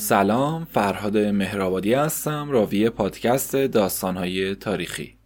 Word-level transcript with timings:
سلام 0.00 0.64
فرهاد 0.64 1.16
مهرآبادی 1.16 1.94
هستم 1.94 2.50
راوی 2.50 2.90
پادکست 2.90 3.56
داستانهای 3.56 4.54
تاریخی. 4.54 5.18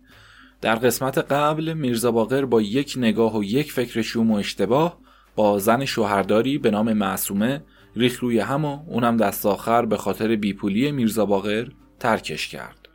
در 0.60 0.74
قسمت 0.74 1.18
قبل 1.18 1.72
میرزا 1.72 2.10
باقر 2.10 2.44
با 2.44 2.62
یک 2.62 2.94
نگاه 2.96 3.38
و 3.38 3.44
یک 3.44 3.72
فکر 3.72 4.02
شوم 4.02 4.30
و 4.30 4.34
اشتباه 4.34 4.98
با 5.36 5.58
زن 5.58 5.84
شوهرداری 5.84 6.58
به 6.58 6.70
نام 6.70 6.92
معصومه 6.92 7.64
ریخ 7.96 8.20
روی 8.20 8.38
هم 8.38 8.64
و 8.64 8.78
اونم 8.86 9.16
دست 9.16 9.46
آخر 9.46 9.86
به 9.86 9.96
خاطر 9.96 10.36
بیپولی 10.36 10.92
میرزا 10.92 11.26
باقر 11.26 11.68
ترکش 12.00 12.48
کرد. 12.48 12.88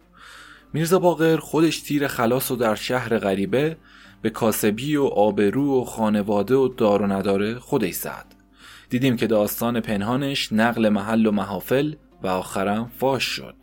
میرزا 0.73 0.99
باقر 0.99 1.37
خودش 1.37 1.81
تیر 1.81 2.07
خلاص 2.07 2.51
و 2.51 2.55
در 2.55 2.75
شهر 2.75 3.17
غریبه 3.17 3.77
به 4.21 4.29
کاسبی 4.29 4.95
و 4.95 5.03
آبرو 5.03 5.81
و 5.81 5.85
خانواده 5.85 6.55
و 6.55 6.67
دار 6.67 7.01
و 7.01 7.07
نداره 7.07 7.59
خودش 7.59 7.93
زد. 7.93 8.36
دیدیم 8.89 9.15
که 9.15 9.27
داستان 9.27 9.79
پنهانش 9.79 10.53
نقل 10.53 10.89
محل 10.89 11.25
و 11.25 11.31
محافل 11.31 11.93
و 12.23 12.27
آخرم 12.27 12.91
فاش 12.97 13.23
شد. 13.23 13.55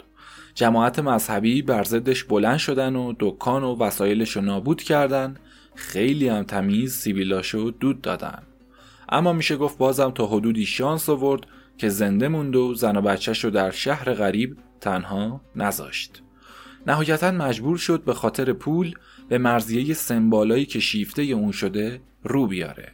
جماعت 0.54 0.98
مذهبی 0.98 1.62
بر 1.62 1.82
ضدش 1.82 2.24
بلند 2.24 2.58
شدن 2.58 2.96
و 2.96 3.12
دکان 3.20 3.64
و 3.64 3.76
وسایلش 3.78 4.36
رو 4.36 4.42
نابود 4.42 4.82
کردن. 4.82 5.36
خیلی 5.74 6.28
هم 6.28 6.42
تمیز 6.42 6.92
سیبیلاشو 6.92 7.72
دود 7.80 8.00
دادن. 8.00 8.42
اما 9.08 9.32
میشه 9.32 9.56
گفت 9.56 9.78
بازم 9.78 10.10
تا 10.10 10.26
حدودی 10.26 10.66
شانس 10.66 11.08
آورد 11.08 11.46
که 11.78 11.88
زنده 11.88 12.28
موند 12.28 12.56
و 12.56 12.74
زن 12.74 12.96
و 12.96 13.00
بچهش 13.00 13.44
رو 13.44 13.50
در 13.50 13.70
شهر 13.70 14.14
غریب 14.14 14.56
تنها 14.80 15.40
نذاشت. 15.56 16.22
نهایتا 16.86 17.30
مجبور 17.30 17.76
شد 17.76 18.04
به 18.04 18.14
خاطر 18.14 18.52
پول 18.52 18.94
به 19.28 19.38
مرزیه 19.38 19.94
سمبالایی 19.94 20.66
که 20.66 20.80
شیفته 20.80 21.22
اون 21.22 21.52
شده 21.52 22.00
رو 22.22 22.46
بیاره. 22.46 22.93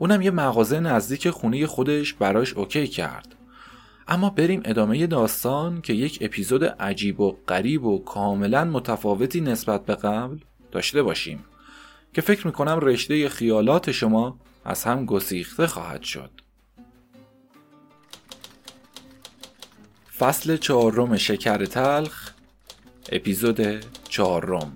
اونم 0.00 0.22
یه 0.22 0.30
مغازه 0.30 0.80
نزدیک 0.80 1.30
خونه 1.30 1.66
خودش 1.66 2.12
براش 2.12 2.54
اوکی 2.54 2.86
کرد. 2.86 3.34
اما 4.08 4.30
بریم 4.30 4.62
ادامه 4.64 5.06
داستان 5.06 5.80
که 5.80 5.92
یک 5.92 6.18
اپیزود 6.20 6.64
عجیب 6.64 7.20
و 7.20 7.36
غریب 7.48 7.84
و 7.84 8.04
کاملا 8.04 8.64
متفاوتی 8.64 9.40
نسبت 9.40 9.86
به 9.86 9.94
قبل 9.94 10.38
داشته 10.72 11.02
باشیم 11.02 11.44
که 12.14 12.20
فکر 12.20 12.46
می‌کنم 12.46 12.78
رشته 12.82 13.28
خیالات 13.28 13.90
شما 13.90 14.38
از 14.64 14.84
هم 14.84 15.04
گسیخته 15.04 15.66
خواهد 15.66 16.02
شد. 16.02 16.30
فصل 20.18 20.56
چهارم 20.56 21.16
شکر 21.16 21.64
تلخ 21.64 22.30
اپیزود 23.12 23.84
چهارم. 24.08 24.72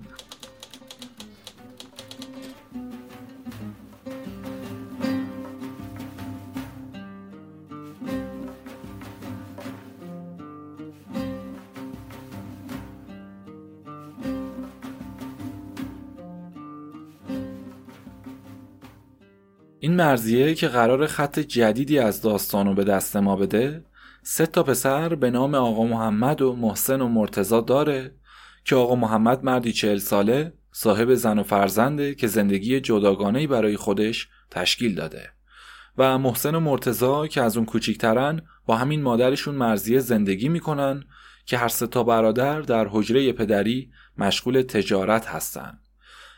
مرزیه 20.15 20.53
که 20.53 20.67
قرار 20.67 21.07
خط 21.07 21.39
جدیدی 21.39 21.99
از 21.99 22.21
داستانو 22.21 22.73
به 22.73 22.83
دست 22.83 23.17
ما 23.17 23.35
بده 23.35 23.85
سه 24.23 24.45
تا 24.45 24.63
پسر 24.63 25.15
به 25.15 25.31
نام 25.31 25.55
آقا 25.55 25.83
محمد 25.83 26.41
و 26.41 26.55
محسن 26.55 27.01
و 27.01 27.07
مرتزا 27.07 27.61
داره 27.61 28.11
که 28.65 28.75
آقا 28.75 28.95
محمد 28.95 29.43
مردی 29.43 29.73
چهل 29.73 29.97
ساله 29.97 30.53
صاحب 30.71 31.13
زن 31.13 31.39
و 31.39 31.43
فرزنده 31.43 32.15
که 32.15 32.27
زندگی 32.27 32.79
جداگانه 32.79 33.47
برای 33.47 33.77
خودش 33.77 34.27
تشکیل 34.51 34.95
داده. 34.95 35.29
و 35.97 36.17
محسن 36.17 36.55
و 36.55 36.59
مرتزا 36.59 37.27
که 37.27 37.41
از 37.41 37.57
اون 37.57 37.65
کوچیکترن 37.65 38.41
با 38.65 38.75
همین 38.75 39.01
مادرشون 39.01 39.55
مرزیه 39.55 39.99
زندگی 39.99 40.49
می‌کنن 40.49 41.03
که 41.45 41.57
هر 41.57 41.67
سه 41.67 41.87
تا 41.87 42.03
برادر 42.03 42.61
در 42.61 42.87
حجره 42.91 43.31
پدری 43.31 43.91
مشغول 44.17 44.61
تجارت 44.61 45.25
هستن. 45.25 45.79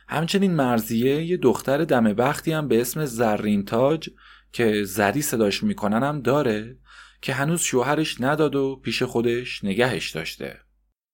همچنین 0.08 0.56
مرزیه 0.56 1.24
یه 1.24 1.38
دختر 1.38 1.84
دم 1.84 2.04
بختی 2.04 2.52
هم 2.52 2.68
به 2.68 2.82
اسم 2.82 3.06
زرین 3.06 3.66
تاج 3.66 4.10
که 4.52 4.84
زری 4.84 5.22
صداش 5.22 5.64
می‌کنن 5.64 6.04
هم 6.04 6.22
داره 6.22 6.78
که 7.22 7.34
هنوز 7.34 7.62
شوهرش 7.62 8.22
نداد 8.22 8.56
و 8.56 8.82
پیش 8.84 9.04
خودش 9.04 9.64
نگهش 9.64 10.12
داشته. 10.12 10.60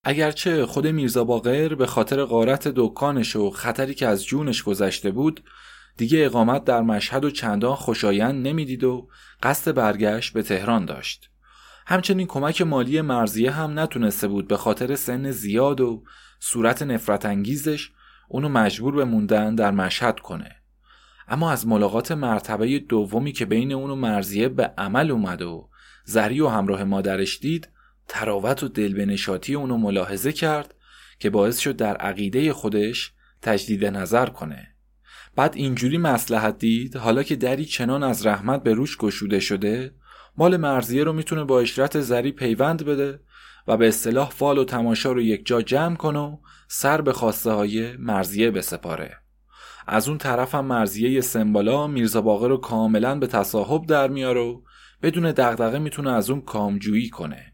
اگرچه 0.04 0.66
خود 0.66 0.86
میرزا 0.86 1.24
باقر 1.24 1.74
به 1.74 1.86
خاطر 1.86 2.24
غارت 2.24 2.68
دکانش 2.68 3.36
و 3.36 3.50
خطری 3.50 3.94
که 3.94 4.06
از 4.06 4.26
جونش 4.26 4.62
گذشته 4.62 5.10
بود 5.10 5.44
دیگه 5.96 6.24
اقامت 6.24 6.64
در 6.64 6.82
مشهد 6.82 7.24
و 7.24 7.30
چندان 7.30 7.74
خوشایند 7.74 8.46
نمی‌دید 8.46 8.84
و 8.84 9.08
قصد 9.42 9.74
برگشت 9.74 10.32
به 10.32 10.42
تهران 10.42 10.84
داشت. 10.84 11.30
همچنین 11.86 12.26
کمک 12.26 12.62
مالی 12.62 13.00
مرزیه 13.00 13.50
هم 13.50 13.78
نتونسته 13.78 14.28
بود 14.28 14.48
به 14.48 14.56
خاطر 14.56 14.94
سن 14.94 15.30
زیاد 15.30 15.80
و 15.80 16.04
صورت 16.40 16.82
نفرت 16.82 17.26
انگیزش 17.26 17.90
اونو 18.28 18.48
مجبور 18.48 18.94
به 18.94 19.04
موندن 19.04 19.54
در 19.54 19.70
مشهد 19.70 20.20
کنه. 20.20 20.56
اما 21.28 21.52
از 21.52 21.66
ملاقات 21.66 22.12
مرتبه 22.12 22.78
دومی 22.78 23.32
که 23.32 23.44
بین 23.44 23.72
اونو 23.72 23.96
مرزیه 23.96 24.48
به 24.48 24.74
عمل 24.78 25.10
اومد 25.10 25.42
و 25.42 25.68
زری 26.04 26.40
و 26.40 26.48
همراه 26.48 26.84
مادرش 26.84 27.40
دید 27.40 27.68
تراوت 28.08 28.62
و 28.62 28.68
دلبنشاتی 28.68 29.54
اونو 29.54 29.76
ملاحظه 29.76 30.32
کرد 30.32 30.74
که 31.18 31.30
باعث 31.30 31.58
شد 31.58 31.76
در 31.76 31.96
عقیده 31.96 32.52
خودش 32.52 33.12
تجدید 33.42 33.84
نظر 33.84 34.26
کنه. 34.26 34.68
بعد 35.36 35.56
اینجوری 35.56 35.98
مسلحت 35.98 36.58
دید 36.58 36.96
حالا 36.96 37.22
که 37.22 37.36
دری 37.36 37.64
چنان 37.64 38.02
از 38.02 38.26
رحمت 38.26 38.62
به 38.62 38.74
روش 38.74 38.96
گشوده 38.96 39.40
شده 39.40 39.94
مال 40.36 40.56
مرزیه 40.56 41.04
رو 41.04 41.12
می‌تونه 41.12 41.44
با 41.44 41.60
اشرت 41.60 42.00
زری 42.00 42.32
پیوند 42.32 42.84
بده 42.84 43.20
و 43.68 43.76
به 43.76 43.88
اصطلاح 43.88 44.30
فال 44.30 44.58
و 44.58 44.64
تماشا 44.64 45.12
رو 45.12 45.20
یک 45.20 45.46
جا 45.46 45.62
جمع 45.62 45.96
کنه 45.96 46.18
و 46.18 46.36
سر 46.76 47.00
به 47.00 47.12
خواسته 47.12 47.50
های 47.50 47.96
مرزیه 47.96 48.50
بسپاره. 48.50 49.16
از 49.86 50.08
اون 50.08 50.18
طرف 50.18 50.54
هم 50.54 50.64
مرزیه 50.64 51.20
سمبالا 51.20 51.86
میرزا 51.86 52.20
باقر 52.20 52.48
رو 52.48 52.56
کاملا 52.56 53.18
به 53.18 53.26
تصاحب 53.26 53.86
در 53.86 54.08
میاره 54.08 54.40
و 54.40 54.60
بدون 55.02 55.32
دغدغه 55.32 55.78
می‌تونه 55.78 56.10
از 56.12 56.30
اون 56.30 56.40
کامجویی 56.40 57.10
کنه. 57.10 57.52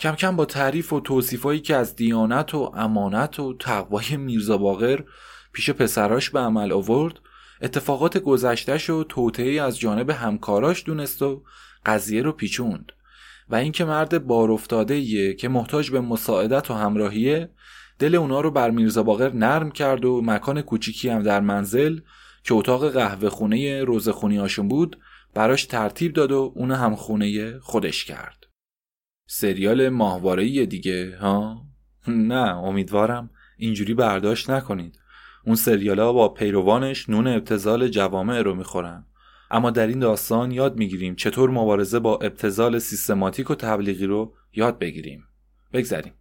کم 0.00 0.14
کم 0.14 0.36
با 0.36 0.44
تعریف 0.44 0.92
و 0.92 1.00
توصیفایی 1.00 1.60
که 1.60 1.76
از 1.76 1.96
دیانت 1.96 2.54
و 2.54 2.72
امانت 2.74 3.40
و 3.40 3.56
تقوای 3.60 4.16
میرزا 4.16 4.58
باقر 4.58 5.00
پیش 5.52 5.70
پسراش 5.70 6.30
به 6.30 6.40
عمل 6.40 6.72
آورد 6.72 7.14
اتفاقات 7.62 8.18
گذشتش 8.18 8.90
و 8.90 9.04
توطعه 9.04 9.62
از 9.62 9.78
جانب 9.78 10.10
همکاراش 10.10 10.84
دونست 10.84 11.22
و 11.22 11.42
قضیه 11.86 12.22
رو 12.22 12.32
پیچوند. 12.32 12.92
و 13.48 13.54
اینکه 13.54 13.84
مرد 13.84 14.26
بار 14.26 14.50
افتاده 14.50 15.34
که 15.34 15.48
محتاج 15.48 15.90
به 15.90 16.00
مساعدت 16.00 16.70
و 16.70 16.74
همراهیه 16.74 17.50
دل 17.98 18.14
اونا 18.14 18.40
رو 18.40 18.50
بر 18.50 18.70
میرزا 18.70 19.02
باقر 19.02 19.32
نرم 19.32 19.70
کرد 19.70 20.04
و 20.04 20.20
مکان 20.24 20.62
کوچیکی 20.62 21.08
هم 21.08 21.22
در 21.22 21.40
منزل 21.40 22.00
که 22.44 22.54
اتاق 22.54 22.88
قهوه 22.90 23.28
خونه 23.28 23.84
روزخونی 23.84 24.36
هاشون 24.36 24.68
بود 24.68 24.98
براش 25.34 25.64
ترتیب 25.64 26.12
داد 26.12 26.32
و 26.32 26.52
اون 26.56 26.70
هم 26.70 26.94
خونه 26.94 27.58
خودش 27.58 28.04
کرد. 28.04 28.46
سریال 29.26 29.88
ماهواره 29.88 30.66
دیگه 30.66 31.16
ها؟ 31.20 31.66
نه 32.08 32.56
امیدوارم 32.56 33.30
اینجوری 33.58 33.94
برداشت 33.94 34.50
نکنید. 34.50 34.98
اون 35.46 35.56
سریال 35.56 35.98
ها 35.98 36.12
با 36.12 36.28
پیروانش 36.28 37.08
نون 37.08 37.26
ابتزال 37.26 37.88
جوامع 37.88 38.42
رو 38.42 38.54
می‌خورن. 38.54 39.06
اما 39.50 39.70
در 39.70 39.86
این 39.86 39.98
داستان 39.98 40.50
یاد 40.50 40.76
می‌گیریم 40.76 41.14
چطور 41.14 41.50
مبارزه 41.50 41.98
با 41.98 42.16
ابتزال 42.16 42.78
سیستماتیک 42.78 43.50
و 43.50 43.54
تبلیغی 43.54 44.06
رو 44.06 44.34
یاد 44.52 44.78
بگیریم. 44.78 45.24
بگذریم. 45.72 46.12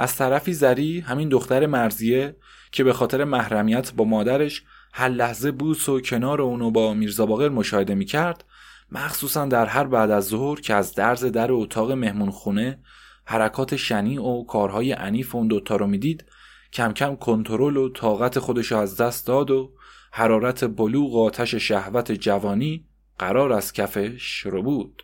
از 0.00 0.16
طرفی 0.16 0.52
زری 0.52 1.00
همین 1.00 1.28
دختر 1.28 1.66
مرزیه 1.66 2.36
که 2.72 2.84
به 2.84 2.92
خاطر 2.92 3.24
محرمیت 3.24 3.92
با 3.96 4.04
مادرش 4.04 4.62
هر 4.92 5.08
لحظه 5.08 5.52
بوس 5.52 5.88
و 5.88 6.00
کنار 6.00 6.42
اونو 6.42 6.70
با 6.70 6.94
میرزا 6.94 7.26
باقر 7.26 7.48
مشاهده 7.48 7.94
می‌کرد 7.94 8.44
مخصوصا 8.92 9.46
در 9.46 9.66
هر 9.66 9.84
بعد 9.84 10.10
از 10.10 10.26
ظهر 10.26 10.60
که 10.60 10.74
از 10.74 10.94
درز 10.94 11.24
در 11.24 11.52
اتاق 11.52 11.92
مهمون 11.92 12.30
خونه 12.30 12.78
حرکات 13.24 13.76
شنی 13.76 14.18
و 14.18 14.42
کارهای 14.42 14.92
عنیف 14.92 15.34
اون 15.34 15.48
دوتا 15.48 15.76
رو 15.76 15.86
می‌دید 15.86 16.24
کم 16.72 16.92
کم 16.92 17.16
کنترل 17.16 17.76
و 17.76 17.88
طاقت 17.88 18.38
خودش 18.38 18.72
از 18.72 18.96
دست 18.96 19.26
داد 19.26 19.50
و 19.50 19.72
حرارت 20.12 20.64
بلوغ 20.64 21.14
و 21.14 21.24
آتش 21.24 21.54
شهوت 21.54 22.12
جوانی 22.12 22.84
قرار 23.18 23.52
از 23.52 23.72
کفش 23.72 24.40
رو 24.46 24.62
بود. 24.62 25.02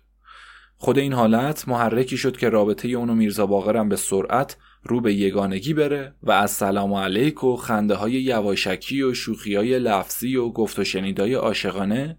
خود 0.76 0.98
این 0.98 1.12
حالت 1.12 1.68
محرکی 1.68 2.16
شد 2.16 2.36
که 2.36 2.48
رابطه 2.48 2.88
اونو 2.88 3.14
میرزا 3.14 3.46
باقرم 3.46 3.88
به 3.88 3.96
سرعت 3.96 4.56
رو 4.86 5.00
به 5.00 5.14
یگانگی 5.14 5.74
بره 5.74 6.14
و 6.22 6.32
از 6.32 6.50
سلام 6.50 6.94
علیک 6.94 7.44
و 7.44 7.56
خنده 7.56 7.94
های 7.94 8.12
یواشکی 8.12 9.02
و 9.02 9.14
شوخی 9.14 9.54
های 9.54 9.78
لفظی 9.78 10.36
و 10.36 10.48
گفت 10.48 10.78
و 10.78 10.84
شنیدای 10.84 11.34
عاشقانه 11.34 12.18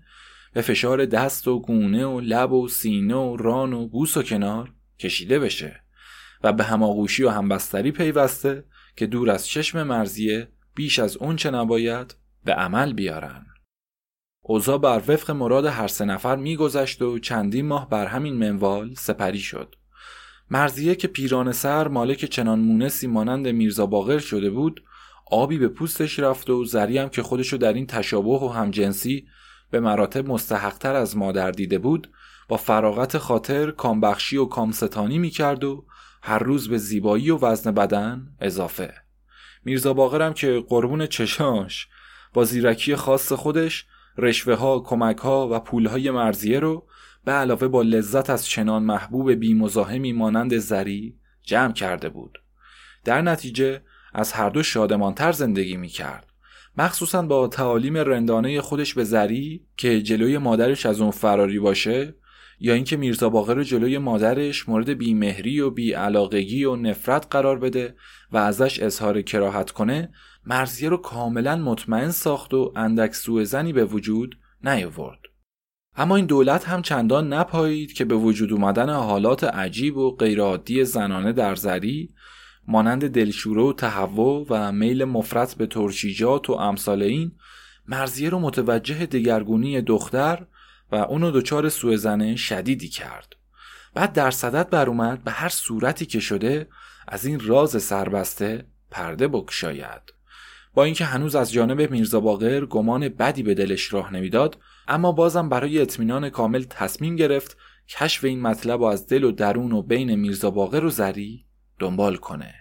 به 0.53 0.61
فشار 0.61 1.05
دست 1.05 1.47
و 1.47 1.59
گونه 1.59 2.05
و 2.05 2.19
لب 2.19 2.51
و 2.51 2.67
سینه 2.67 3.15
و 3.15 3.37
ران 3.37 3.73
و 3.73 3.87
بوس 3.87 4.17
و 4.17 4.23
کنار 4.23 4.73
کشیده 4.99 5.39
بشه 5.39 5.83
و 6.43 6.53
به 6.53 6.63
هماغوشی 6.63 7.23
و 7.23 7.29
همبستری 7.29 7.91
پیوسته 7.91 8.63
که 8.95 9.05
دور 9.05 9.29
از 9.29 9.47
چشم 9.47 9.83
مرزیه 9.83 10.47
بیش 10.75 10.99
از 10.99 11.17
اون 11.17 11.35
چه 11.35 11.51
نباید 11.51 12.15
به 12.43 12.53
عمل 12.53 12.93
بیارن. 12.93 13.45
اوضاع 14.41 14.77
بر 14.77 15.01
وفق 15.07 15.31
مراد 15.31 15.65
هر 15.65 15.87
سه 15.87 16.05
نفر 16.05 16.35
میگذشت 16.35 17.01
و 17.01 17.19
چندین 17.19 17.65
ماه 17.65 17.89
بر 17.89 18.05
همین 18.05 18.33
منوال 18.33 18.93
سپری 18.93 19.39
شد. 19.39 19.75
مرزیه 20.51 20.95
که 20.95 21.07
پیران 21.07 21.51
سر 21.51 21.87
مالک 21.87 22.25
چنان 22.25 22.59
مونسی 22.59 23.07
مانند 23.07 23.47
میرزا 23.47 23.85
باقر 23.85 24.19
شده 24.19 24.49
بود 24.49 24.83
آبی 25.31 25.57
به 25.57 25.67
پوستش 25.67 26.19
رفت 26.19 26.49
و 26.49 26.65
زری 26.65 26.97
هم 26.97 27.09
که 27.09 27.23
خودشو 27.23 27.57
در 27.57 27.73
این 27.73 27.87
تشابه 27.87 28.29
و 28.29 28.47
همجنسی 28.47 29.27
به 29.71 29.79
مراتب 29.79 30.27
مستحقتر 30.27 30.95
از 30.95 31.17
مادر 31.17 31.51
دیده 31.51 31.77
بود 31.77 32.09
با 32.47 32.57
فراغت 32.57 33.17
خاطر 33.17 33.71
کامبخشی 33.71 34.37
و 34.37 34.45
کامستانی 34.45 35.17
می‌کرد 35.17 35.63
و 35.63 35.85
هر 36.21 36.39
روز 36.39 36.69
به 36.69 36.77
زیبایی 36.77 37.31
و 37.31 37.37
وزن 37.37 37.71
بدن 37.71 38.27
اضافه. 38.41 38.93
میرزا 39.65 39.93
باقرم 39.93 40.33
که 40.33 40.63
قربون 40.69 41.05
چشاش 41.05 41.87
با 42.33 42.43
زیرکی 42.43 42.95
خاص 42.95 43.31
خودش 43.31 43.85
رشوه 44.17 44.53
ها، 44.53 44.79
کمک 44.79 45.17
ها 45.17 45.49
و 45.51 45.59
پول 45.59 45.85
های 45.85 46.11
مرزیه 46.11 46.59
رو 46.59 46.87
به 47.27 47.33
علاوه 47.33 47.67
با 47.67 47.81
لذت 47.81 48.29
از 48.29 48.47
چنان 48.47 48.83
محبوب 48.83 49.31
بی 49.31 49.53
مزاحمی 49.53 50.13
مانند 50.13 50.57
زری 50.57 51.15
جمع 51.43 51.73
کرده 51.73 52.09
بود. 52.09 52.37
در 53.03 53.21
نتیجه 53.21 53.81
از 54.13 54.31
هر 54.31 54.49
دو 54.49 54.63
شادمانتر 54.63 55.31
زندگی 55.31 55.77
می 55.77 55.87
کرد. 55.87 56.33
مخصوصا 56.77 57.21
با 57.21 57.47
تعالیم 57.47 57.97
رندانه 57.97 58.61
خودش 58.61 58.93
به 58.93 59.03
زری 59.03 59.65
که 59.77 60.01
جلوی 60.01 60.37
مادرش 60.37 60.85
از 60.85 61.01
اون 61.01 61.11
فراری 61.11 61.59
باشه 61.59 62.15
یا 62.59 62.73
اینکه 62.73 62.97
میرزا 62.97 63.29
باقر 63.29 63.63
جلوی 63.63 63.97
مادرش 63.97 64.69
مورد 64.69 64.89
بیمهری 64.89 65.59
و 65.59 65.69
بیعلاقگی 65.69 66.65
و 66.65 66.75
نفرت 66.75 67.27
قرار 67.29 67.59
بده 67.59 67.95
و 68.31 68.37
ازش 68.37 68.79
اظهار 68.79 69.21
کراهت 69.21 69.71
کنه 69.71 70.09
مرزیه 70.45 70.89
رو 70.89 70.97
کاملا 70.97 71.55
مطمئن 71.55 72.11
ساخت 72.11 72.53
و 72.53 72.73
اندک 72.75 73.15
سوء 73.15 73.43
زنی 73.43 73.73
به 73.73 73.85
وجود 73.85 74.39
نیاورد 74.63 75.19
اما 75.97 76.15
این 76.15 76.25
دولت 76.25 76.67
هم 76.67 76.81
چندان 76.81 77.33
نپایید 77.33 77.93
که 77.93 78.05
به 78.05 78.15
وجود 78.15 78.53
اومدن 78.53 78.89
حالات 78.89 79.43
عجیب 79.43 79.97
و 79.97 80.15
غیرعادی 80.15 80.85
زنانه 80.85 81.33
در 81.33 81.55
زری 81.55 82.09
مانند 82.67 83.07
دلشوره 83.07 83.61
و 83.61 83.73
تهوع 83.73 84.45
و 84.49 84.71
میل 84.71 85.05
مفرط 85.05 85.53
به 85.53 85.65
ترشیجات 85.65 86.49
و 86.49 86.53
امثال 86.53 87.03
این 87.03 87.31
مرزیه 87.87 88.29
رو 88.29 88.39
متوجه 88.39 89.05
دگرگونی 89.05 89.81
دختر 89.81 90.45
و 90.91 90.95
اونو 90.95 91.31
دچار 91.31 91.69
سوء 91.69 92.35
شدیدی 92.35 92.89
کرد. 92.89 93.35
بعد 93.93 94.13
در 94.13 94.31
صدت 94.31 94.69
بر 94.69 94.89
اومد 94.89 95.23
به 95.23 95.31
هر 95.31 95.49
صورتی 95.49 96.05
که 96.05 96.19
شده 96.19 96.67
از 97.07 97.25
این 97.25 97.39
راز 97.39 97.83
سربسته 97.83 98.65
پرده 98.91 99.27
بکشاید. 99.27 100.13
با 100.73 100.83
اینکه 100.83 101.05
هنوز 101.05 101.35
از 101.35 101.51
جانب 101.51 101.91
میرزا 101.91 102.19
باقر 102.19 102.65
گمان 102.65 103.09
بدی 103.09 103.43
به 103.43 103.53
دلش 103.53 103.93
راه 103.93 104.13
نمی‌داد 104.13 104.57
اما 104.87 105.11
بازم 105.11 105.49
برای 105.49 105.81
اطمینان 105.81 106.29
کامل 106.29 106.63
تصمیم 106.63 107.15
گرفت 107.15 107.57
کشف 107.89 108.23
این 108.23 108.41
مطلب 108.41 108.81
و 108.81 108.83
از 108.83 109.07
دل 109.07 109.23
و 109.23 109.31
درون 109.31 109.71
و 109.71 109.81
بین 109.81 110.15
میرزا 110.15 110.51
باقر 110.51 110.85
و 110.85 110.89
زری 110.89 111.45
دنبال 111.79 112.15
کنه. 112.15 112.53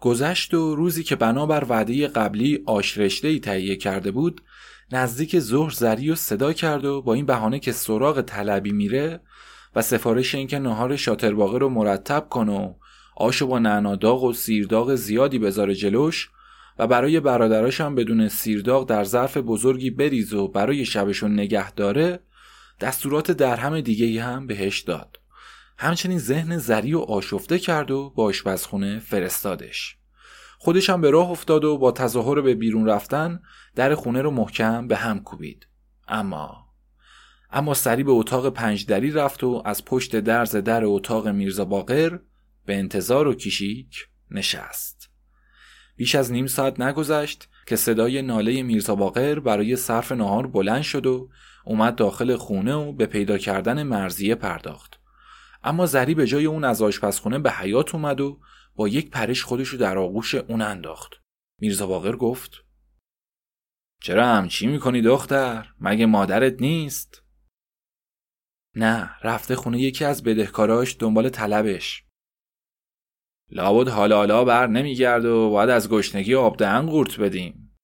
گذشت 0.00 0.54
و 0.54 0.74
روزی 0.74 1.02
که 1.02 1.16
بنابر 1.16 1.66
وعده 1.68 2.08
قبلی 2.08 2.62
آشرشته 2.66 3.28
ای 3.28 3.40
تهیه 3.40 3.76
کرده 3.76 4.10
بود 4.10 4.40
نزدیک 4.92 5.38
ظهر 5.38 5.70
زری 5.70 6.10
و 6.10 6.14
صدا 6.14 6.52
کرد 6.52 6.84
و 6.84 7.02
با 7.02 7.14
این 7.14 7.26
بهانه 7.26 7.58
که 7.58 7.72
سراغ 7.72 8.20
طلبی 8.20 8.72
میره 8.72 9.20
و 9.74 9.82
سفارش 9.82 10.34
اینکه 10.34 10.58
نهار 10.58 10.96
شاترباغه 10.96 11.58
رو 11.58 11.68
مرتب 11.68 12.28
کن 12.30 12.48
و 12.48 12.74
آشو 13.16 13.46
با 13.46 13.58
نعناداغ 13.58 14.24
و 14.24 14.32
سیرداغ 14.32 14.94
زیادی 14.94 15.38
بذاره 15.38 15.74
جلوش 15.74 16.30
و 16.78 16.86
برای 16.86 17.20
برادراش 17.20 17.80
هم 17.80 17.94
بدون 17.94 18.28
سیرداغ 18.28 18.88
در 18.88 19.04
ظرف 19.04 19.36
بزرگی 19.36 19.90
بریز 19.90 20.32
و 20.34 20.48
برای 20.48 20.84
شبشون 20.84 21.32
نگه 21.32 21.72
داره 21.72 22.20
دستورات 22.80 23.30
درهم 23.30 23.80
دیگه 23.80 24.22
هم 24.22 24.46
بهش 24.46 24.80
داد. 24.80 25.20
همچنین 25.78 26.18
ذهن 26.18 26.58
زری 26.58 26.94
و 26.94 26.98
آشفته 26.98 27.58
کرد 27.58 27.90
و 27.90 28.10
با 28.10 28.24
آشپزخونه 28.24 28.98
فرستادش. 28.98 29.96
خودش 30.58 30.90
هم 30.90 31.00
به 31.00 31.10
راه 31.10 31.30
افتاد 31.30 31.64
و 31.64 31.78
با 31.78 31.92
تظاهر 31.92 32.40
به 32.40 32.54
بیرون 32.54 32.86
رفتن 32.86 33.40
در 33.74 33.94
خونه 33.94 34.22
رو 34.22 34.30
محکم 34.30 34.88
به 34.88 34.96
هم 34.96 35.20
کوبید. 35.20 35.66
اما 36.08 36.68
اما 37.50 37.74
سری 37.74 38.02
به 38.02 38.12
اتاق 38.12 38.48
پنج 38.48 38.86
دری 38.86 39.10
رفت 39.10 39.44
و 39.44 39.62
از 39.64 39.84
پشت 39.84 40.16
درز 40.16 40.56
در 40.56 40.84
اتاق 40.84 41.28
میرزا 41.28 41.64
باقر 41.64 42.18
به 42.66 42.76
انتظار 42.76 43.28
و 43.28 43.34
کشیک 43.34 44.08
نشست. 44.30 45.01
بیش 46.02 46.14
از 46.14 46.32
نیم 46.32 46.46
ساعت 46.46 46.80
نگذشت 46.80 47.48
که 47.66 47.76
صدای 47.76 48.22
ناله 48.22 48.62
میرزا 48.62 48.94
باقر 48.94 49.40
برای 49.40 49.76
صرف 49.76 50.12
نهار 50.12 50.46
بلند 50.46 50.82
شد 50.82 51.06
و 51.06 51.30
اومد 51.64 51.94
داخل 51.94 52.36
خونه 52.36 52.74
و 52.74 52.92
به 52.92 53.06
پیدا 53.06 53.38
کردن 53.38 53.82
مرزیه 53.82 54.34
پرداخت 54.34 55.00
اما 55.64 55.86
زری 55.86 56.14
به 56.14 56.26
جای 56.26 56.46
اون 56.46 56.64
از 56.64 56.82
آشپزخونه 56.82 57.38
به 57.38 57.52
حیات 57.52 57.94
اومد 57.94 58.20
و 58.20 58.40
با 58.74 58.88
یک 58.88 59.10
پرش 59.10 59.42
خودشو 59.42 59.76
در 59.76 59.98
آغوش 59.98 60.34
اون 60.34 60.62
انداخت 60.62 61.12
میرزا 61.60 61.86
باقر 61.86 62.16
گفت 62.16 62.64
چرا 64.00 64.26
همچی 64.26 64.66
می‌کنی 64.66 65.02
دختر؟ 65.02 65.74
مگه 65.80 66.06
مادرت 66.06 66.62
نیست؟ 66.62 67.22
نه 68.76 69.10
رفته 69.22 69.56
خونه 69.56 69.80
یکی 69.80 70.04
از 70.04 70.22
بدهکاراش 70.22 70.96
دنبال 70.98 71.28
طلبش 71.28 72.04
لابد 73.52 73.88
حالا 73.88 74.16
حالا 74.16 74.44
بر 74.44 74.66
نمیگرد 74.66 75.24
و 75.24 75.50
باید 75.50 75.70
از 75.70 75.90
گشنگی 75.90 76.34
آب 76.34 76.56
دهن 76.56 76.86
قورت 76.86 77.20
بدیم. 77.20 77.78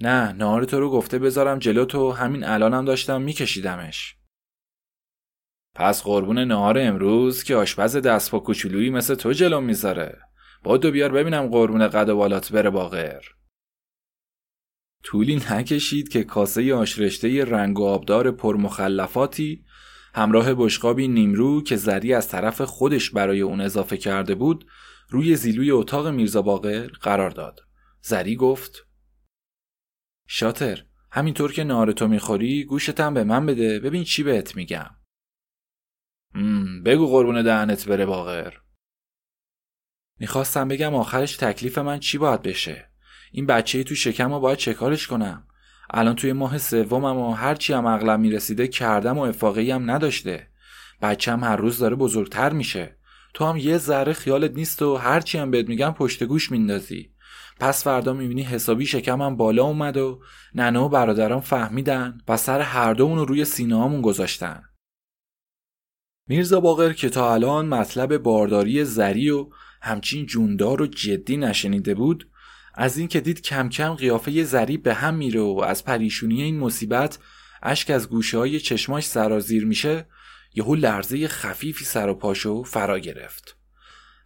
نه 0.00 0.32
نهار 0.32 0.64
تو 0.64 0.80
رو 0.80 0.90
گفته 0.90 1.18
بذارم 1.18 1.58
جلو 1.58 1.84
تو 1.84 2.10
همین 2.10 2.44
الانم 2.44 2.84
داشتم 2.84 3.22
میکشیدمش. 3.22 4.16
پس 5.74 6.02
قربون 6.02 6.38
نهار 6.38 6.78
امروز 6.78 7.42
که 7.42 7.56
آشپز 7.56 7.96
دست 7.96 8.30
با 8.30 8.38
کوچولویی 8.38 8.90
مثل 8.90 9.14
تو 9.14 9.32
جلو 9.32 9.60
می‌ذاره. 9.60 10.20
با 10.62 10.76
دو 10.76 10.90
بیار 10.90 11.12
ببینم 11.12 11.46
قربون 11.46 11.88
قد 11.88 12.08
و 12.08 12.16
بالات 12.16 12.52
بره 12.52 12.70
باغر 12.70 13.20
طولی 15.04 15.36
نکشید 15.50 16.08
که 16.08 16.24
کاسه 16.24 16.74
آشرشته 16.74 17.44
رنگ 17.44 17.78
و 17.78 17.84
آبدار 17.84 18.30
پرمخلفاتی 18.30 19.64
همراه 20.14 20.54
بشقابی 20.54 21.08
نیمرو 21.08 21.62
که 21.62 21.76
زری 21.76 22.14
از 22.14 22.28
طرف 22.28 22.60
خودش 22.60 23.10
برای 23.10 23.40
اون 23.40 23.60
اضافه 23.60 23.96
کرده 23.96 24.34
بود 24.34 24.66
روی 25.08 25.36
زیلوی 25.36 25.70
اتاق 25.70 26.06
میرزا 26.08 26.42
باقر 26.42 26.86
قرار 26.86 27.30
داد. 27.30 27.60
زری 28.02 28.36
گفت 28.36 28.86
شاتر 30.26 30.84
همینطور 31.12 31.52
که 31.52 31.64
نارتو 31.64 32.08
می‌خوری 32.08 32.64
گوشتم 32.64 33.14
به 33.14 33.24
من 33.24 33.46
بده 33.46 33.80
ببین 33.80 34.04
چی 34.04 34.22
بهت 34.22 34.56
میگم. 34.56 34.90
بگو 36.84 37.06
قربون 37.06 37.42
دهنت 37.42 37.88
بره 37.88 38.06
باقر. 38.06 38.54
می‌خواستم 40.18 40.68
بگم 40.68 40.94
آخرش 40.94 41.36
تکلیف 41.36 41.78
من 41.78 42.00
چی 42.00 42.18
باید 42.18 42.42
بشه؟ 42.42 42.90
این 43.32 43.46
بچه 43.46 43.84
تو 43.84 43.94
شکم 43.94 44.32
رو 44.32 44.40
باید 44.40 44.58
چکارش 44.58 45.06
کنم؟ 45.06 45.46
الان 45.90 46.14
توی 46.14 46.32
ماه 46.32 46.58
سومم 46.58 47.18
و 47.18 47.32
هرچی 47.32 47.72
هم 47.72 47.86
عقلم 47.86 48.20
می‌رسیده 48.20 48.68
کردم 48.68 49.18
و 49.18 49.20
افاقی 49.20 49.70
هم 49.70 49.90
نداشته. 49.90 50.46
بچم 51.02 51.44
هر 51.44 51.56
روز 51.56 51.78
داره 51.78 51.96
بزرگتر 51.96 52.52
میشه. 52.52 52.96
تو 53.34 53.44
هم 53.44 53.56
یه 53.56 53.78
ذره 53.78 54.12
خیالت 54.12 54.54
نیست 54.54 54.82
و 54.82 54.96
هرچی 54.96 55.38
هم 55.38 55.50
بهت 55.50 55.68
میگم 55.68 55.90
پشت 55.90 56.24
گوش 56.24 56.50
میندازی. 56.52 57.12
پس 57.60 57.84
فردا 57.84 58.12
می‌بینی 58.12 58.42
حسابی 58.42 58.86
شکمم 58.86 59.36
بالا 59.36 59.64
اومد 59.64 59.96
و 59.96 60.22
ننه 60.54 60.78
و 60.78 60.88
برادرام 60.88 61.40
فهمیدن 61.40 62.18
و 62.28 62.36
سر 62.36 62.60
هر 62.60 62.94
دومون 62.94 63.18
رو 63.18 63.24
روی 63.24 63.44
سینه 63.44 64.02
گذاشتن. 64.02 64.62
میرزا 66.28 66.60
باقر 66.60 66.92
که 66.92 67.08
تا 67.08 67.34
الان 67.34 67.66
مطلب 67.66 68.18
بارداری 68.18 68.84
زری 68.84 69.30
و 69.30 69.48
همچین 69.82 70.26
جوندار 70.26 70.82
و 70.82 70.86
جدی 70.86 71.36
نشنیده 71.36 71.94
بود 71.94 72.30
از 72.74 72.98
این 72.98 73.08
که 73.08 73.20
دید 73.20 73.42
کم 73.42 73.68
کم 73.68 73.94
قیافه 73.94 74.44
زری 74.44 74.76
به 74.76 74.94
هم 74.94 75.14
میره 75.14 75.40
و 75.40 75.64
از 75.66 75.84
پریشونی 75.84 76.42
این 76.42 76.58
مصیبت 76.58 77.18
اشک 77.62 77.90
از 77.90 78.08
گوشه 78.08 78.38
های 78.38 78.60
چشماش 78.60 79.04
سرازیر 79.04 79.64
میشه 79.64 80.06
یهو 80.54 80.74
لرزه 80.74 81.28
خفیفی 81.28 81.84
سر 81.84 82.08
و 82.08 82.14
پاشو 82.14 82.62
فرا 82.62 82.98
گرفت. 82.98 83.56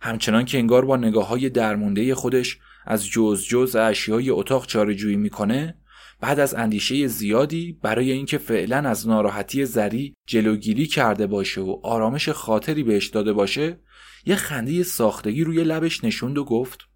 همچنان 0.01 0.45
که 0.45 0.59
انگار 0.59 0.85
با 0.85 0.97
نگاه 0.97 1.29
های 1.29 1.51
درمونده 1.51 2.15
خودش 2.15 2.59
از 2.87 3.09
جز 3.09 3.45
جز 3.45 3.77
اشیای 3.77 4.31
اتاق 4.31 4.67
چارجویی 4.67 5.17
می‌کنه 5.17 5.75
بعد 6.21 6.41
از 6.41 6.55
اندیشه 6.55 7.07
زیادی 7.07 7.79
برای 7.83 8.13
اینکه 8.13 8.39
فعلا 8.39 8.77
از 8.77 9.09
ناراحتی 9.09 9.65
زری 9.65 10.15
جلوگیری 10.27 10.87
کرده 10.87 11.27
باشه 11.27 11.61
و 11.61 11.81
آرامش 11.83 12.29
خاطری 12.29 12.83
بهش 12.83 13.07
داده 13.07 13.33
باشه 13.33 13.79
یه 14.27 14.37
خنده 14.37 14.83
ساختگی 14.83 15.45
روی 15.45 15.65
لبش 15.65 16.05
نشوند 16.05 16.39
و 16.39 16.45
گفت 16.45 16.89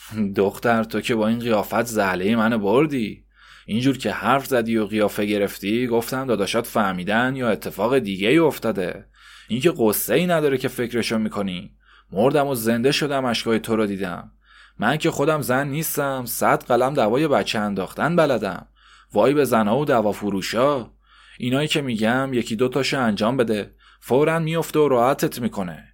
دختر 0.36 0.84
تو 0.84 1.00
که 1.00 1.14
با 1.14 1.28
این 1.28 1.38
قیافت 1.38 1.82
زهله 1.82 2.36
منو 2.36 2.58
بردی. 2.58 3.24
اینجور 3.66 3.98
که 3.98 4.10
حرف 4.10 4.46
زدی 4.46 4.76
و 4.76 4.86
قیافه 4.86 5.24
گرفتی 5.24 5.86
گفتم 5.86 6.26
داداشات 6.26 6.66
فهمیدن 6.66 7.36
یا 7.36 7.50
اتفاق 7.50 7.98
دیگه 7.98 8.28
ای 8.28 8.38
افتاده. 8.38 9.06
این 9.48 9.60
که 9.60 9.72
قصه 9.78 10.14
ای 10.14 10.26
نداره 10.26 10.58
که 10.58 10.68
فکرشو 10.68 11.18
می‌کنی. 11.18 11.70
مردم 12.12 12.46
و 12.46 12.54
زنده 12.54 12.92
شدم 12.92 13.24
اشکای 13.24 13.58
تو 13.58 13.76
رو 13.76 13.86
دیدم. 13.86 14.32
من 14.78 14.96
که 14.96 15.10
خودم 15.10 15.40
زن 15.40 15.68
نیستم 15.68 16.24
صد 16.26 16.64
قلم 16.64 16.94
دوای 16.94 17.28
بچه 17.28 17.58
انداختن 17.58 18.16
بلدم. 18.16 18.66
وای 19.12 19.34
به 19.34 19.44
زنها 19.44 19.78
و 19.78 19.84
دوا 19.84 20.12
فروشا. 20.12 20.90
اینایی 21.38 21.68
که 21.68 21.82
میگم 21.82 22.30
یکی 22.32 22.56
دو 22.56 22.68
تاشو 22.68 23.00
انجام 23.00 23.36
بده. 23.36 23.74
فورا 24.00 24.38
میفته 24.38 24.78
و 24.78 24.88
راحتت 24.88 25.40
می‌کنه. 25.40 25.84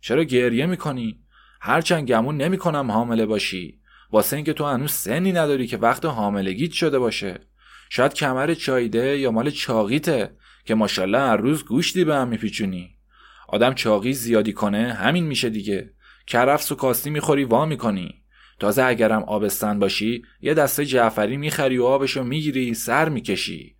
چرا 0.00 0.24
گریه 0.24 0.66
می‌کنی؟ 0.66 1.23
هرچند 1.66 2.08
گمون 2.08 2.36
نمی‌کنم 2.36 2.90
حامله 2.90 3.26
باشی. 3.26 3.78
واسه 4.12 4.36
اینکه 4.36 4.52
تو 4.52 4.64
هنوز 4.64 4.90
سنی 4.92 5.32
نداری 5.32 5.66
که 5.66 5.76
وقت 5.76 6.04
حاملگیت 6.04 6.72
شده 6.72 6.98
باشه. 6.98 7.40
شاید 7.90 8.14
کمر 8.14 8.54
چایده 8.54 9.18
یا 9.18 9.30
مال 9.30 9.50
چاقیته 9.50 10.36
که 10.64 10.74
ماشاءالله 10.74 11.18
هر 11.18 11.36
روز 11.36 11.64
گوشتی 11.64 12.04
به 12.04 12.14
هم 12.14 12.28
میپیچونی. 12.28 12.96
آدم 13.48 13.74
چاقی 13.74 14.12
زیادی 14.12 14.52
کنه 14.52 14.92
همین 14.92 15.24
میشه 15.24 15.50
دیگه. 15.50 15.90
کرفس 16.26 16.72
و 16.72 16.74
کاستی 16.74 17.10
می‌خوری 17.10 17.44
وا 17.44 17.66
می‌کنی. 17.66 18.22
تازه 18.60 18.82
اگرم 18.82 19.22
آبستن 19.22 19.78
باشی 19.78 20.22
یه 20.40 20.54
دسته 20.54 20.84
جعفری 20.84 21.36
می‌خری 21.36 21.78
و 21.78 21.84
آبشو 21.84 22.24
می‌گیری 22.24 22.74
سر 22.74 23.08
می‌کشی. 23.08 23.76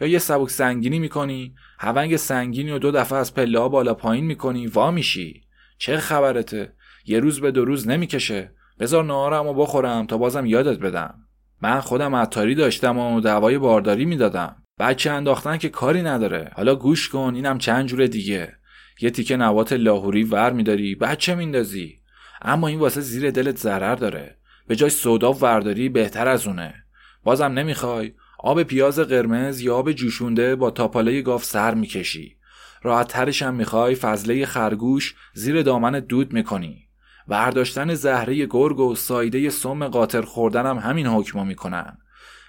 یا 0.00 0.06
یه 0.06 0.18
سبک 0.18 0.50
سنگینی 0.50 0.98
می‌کنی 0.98 1.54
هونگ 1.78 2.16
سنگینی 2.16 2.70
و 2.70 2.78
دو 2.78 2.90
دفعه 2.90 3.18
از 3.18 3.34
پله 3.34 3.68
بالا 3.68 3.94
پایین 3.94 4.24
می‌کنی 4.24 4.66
وا 4.66 4.90
میشی. 4.90 5.42
چه 5.78 5.96
خبرته؟ 5.96 6.72
یه 7.08 7.20
روز 7.20 7.40
به 7.40 7.50
دو 7.50 7.64
روز 7.64 7.88
نمی‌کشه. 7.88 8.52
بذار 8.80 9.04
نهارم 9.04 9.46
و 9.46 9.54
بخورم 9.54 10.06
تا 10.06 10.18
بازم 10.18 10.46
یادت 10.46 10.78
بدم. 10.78 11.14
من 11.62 11.80
خودم 11.80 12.14
عطاری 12.14 12.54
داشتم 12.54 12.98
و 12.98 13.20
دوای 13.20 13.58
بارداری 13.58 14.04
می‌دادم. 14.04 14.56
بچه 14.78 15.10
انداختن 15.10 15.56
که 15.56 15.68
کاری 15.68 16.02
نداره. 16.02 16.50
حالا 16.54 16.74
گوش 16.74 17.08
کن 17.08 17.32
اینم 17.34 17.58
چند 17.58 17.86
جور 17.86 18.06
دیگه. 18.06 18.54
یه 19.00 19.10
تیکه 19.10 19.36
نوات 19.36 19.72
لاهوری 19.72 20.24
ور 20.24 20.52
میداری 20.52 20.94
بچه 20.94 21.34
میندازی. 21.34 22.00
اما 22.42 22.68
این 22.68 22.78
واسه 22.78 23.00
زیر 23.00 23.30
دلت 23.30 23.56
ضرر 23.56 23.94
داره. 23.94 24.36
به 24.66 24.76
جای 24.76 24.90
سودا 24.90 25.32
ورداری 25.32 25.88
بهتر 25.88 26.28
از 26.28 26.46
اونه. 26.46 26.74
بازم 27.24 27.44
نمی‌خوای 27.44 28.12
آب 28.38 28.62
پیاز 28.62 28.98
قرمز 28.98 29.60
یا 29.60 29.76
آب 29.76 29.92
جوشونده 29.92 30.56
با 30.56 30.70
تاپاله 30.70 31.22
گاف 31.22 31.44
سر 31.44 31.74
می‌کشی. 31.74 32.36
راحت 32.82 33.08
ترش 33.08 33.42
هم 33.42 33.54
می‌خوای 33.54 33.94
فضله 33.94 34.46
خرگوش 34.46 35.14
زیر 35.34 35.62
دامن 35.62 36.00
دود 36.00 36.32
می‌کنی. 36.32 36.87
برداشتن 37.28 37.94
زهره 37.94 38.46
گرگ 38.46 38.80
و 38.80 38.94
سایده 38.94 39.50
سم 39.50 39.88
قاطر 39.88 40.22
خوردن 40.22 40.66
هم 40.66 40.78
همین 40.78 41.06
حکمو 41.06 41.44
می‌کنن. 41.44 41.98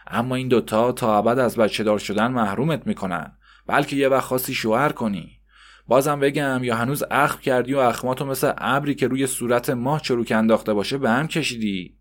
اما 0.07 0.36
این 0.36 0.48
دوتا 0.48 0.91
تا 0.91 1.17
ابد 1.17 1.39
از 1.39 1.55
بچه 1.55 1.83
دار 1.83 2.00
شدن 2.00 2.31
محرومت 2.31 2.88
می‌کنن. 2.88 3.38
بلکه 3.67 3.95
یه 3.95 4.07
وقت 4.07 4.24
خاصی 4.24 4.53
شوهر 4.53 4.91
کنی. 4.91 5.39
بازم 5.88 6.19
بگم 6.19 6.63
یا 6.63 6.75
هنوز 6.75 7.03
اخم 7.12 7.39
کردی 7.39 7.74
و 7.74 7.77
اخماتو 7.77 8.25
مثل 8.25 8.53
ابری 8.57 8.95
که 8.95 9.07
روی 9.07 9.27
صورت 9.27 9.69
ماه 9.69 10.01
چروک 10.01 10.31
انداخته 10.31 10.74
باشه 10.74 10.98
به 10.98 11.09
هم 11.09 11.27
کشیدی. 11.27 12.00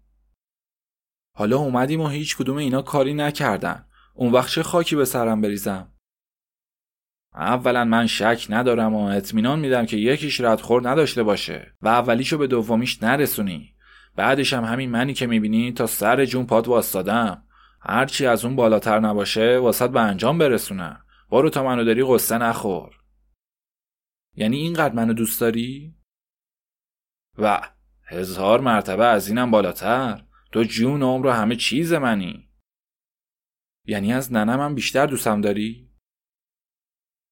حالا 1.37 1.57
اومدیم 1.57 2.01
و 2.01 2.09
هیچ 2.09 2.37
کدوم 2.37 2.57
اینا 2.57 2.83
کاری 2.83 3.15
نکردن. 3.15 3.85
اون 4.15 4.33
وقت 4.33 4.49
چه 4.49 4.63
خاکی 4.63 4.97
به 4.97 5.05
سرم 5.05 5.41
بریزم؟ 5.41 5.93
اولا 7.39 7.85
من 7.85 8.07
شک 8.07 8.47
ندارم 8.51 8.95
و 8.95 9.03
اطمینان 9.05 9.59
میدم 9.59 9.87
که 9.87 9.97
یکیش 9.97 10.41
ردخور 10.41 10.91
نداشته 10.91 11.23
باشه 11.23 11.75
و 11.83 11.89
اولیشو 11.89 12.39
به 12.39 12.47
دومیش 12.47 13.03
نرسونی. 13.03 13.75
بعدش 14.17 14.53
هم 14.53 14.65
همین 14.65 14.91
منی 14.91 15.15
که 15.15 15.27
می‌بینی 15.27 15.73
تا 15.73 15.87
سر 15.87 16.25
جون 16.25 16.47
پاد 16.47 16.69
واستادم 16.69 17.45
هرچی 17.81 18.27
از 18.27 18.45
اون 18.45 18.57
بالاتر 18.57 19.01
نباشه 19.01 19.59
واسط 19.59 19.91
به 19.91 20.01
انجام 20.01 20.39
برسونم 20.39 21.05
برو 21.31 21.51
تا 21.51 21.65
منو 21.65 21.85
داری 21.85 22.05
قصه 22.05 22.39
نخور. 22.39 22.95
یعنی 24.35 24.57
اینقدر 24.57 24.95
منو 24.95 25.13
دوست 25.13 25.41
داری؟ 25.41 25.95
و 27.39 27.61
هزار 28.05 28.61
مرتبه 28.61 29.05
از 29.05 29.29
اینم 29.29 29.51
بالاتر. 29.51 30.25
تو 30.53 30.63
جون 30.63 31.03
عمر 31.03 31.29
همه 31.29 31.57
چیز 31.57 31.93
منی. 31.93 32.49
یعنی 33.85 34.13
از 34.13 34.33
ننم 34.33 34.61
هم 34.61 34.75
بیشتر 34.75 35.07
دوستم 35.07 35.41
داری؟ 35.41 35.88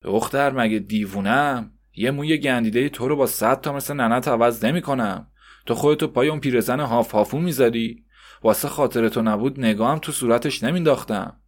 دختر 0.06 0.50
مگه 0.50 0.78
دیوونم؟ 0.78 1.72
یه 1.94 2.10
موی 2.10 2.38
گندیده 2.38 2.88
تو 2.88 3.08
رو 3.08 3.16
با 3.16 3.26
صد 3.26 3.60
تا 3.60 3.72
مثل 3.72 3.94
ننت 3.94 4.28
عوض 4.28 4.64
نمی 4.64 4.82
کنم 4.82 5.30
تو 5.66 5.74
خودتو 5.74 6.08
پای 6.08 6.28
اون 6.28 6.40
پیرزن 6.40 6.80
هاف 6.80 7.12
هافو 7.12 7.38
می‌ذاری. 7.38 8.04
واسه 8.42 8.68
خاطر 8.68 9.08
تو 9.08 9.22
نبود 9.22 9.60
نگاهم 9.60 9.98
تو 9.98 10.12
صورتش 10.12 10.64
نمینداختم. 10.64 11.40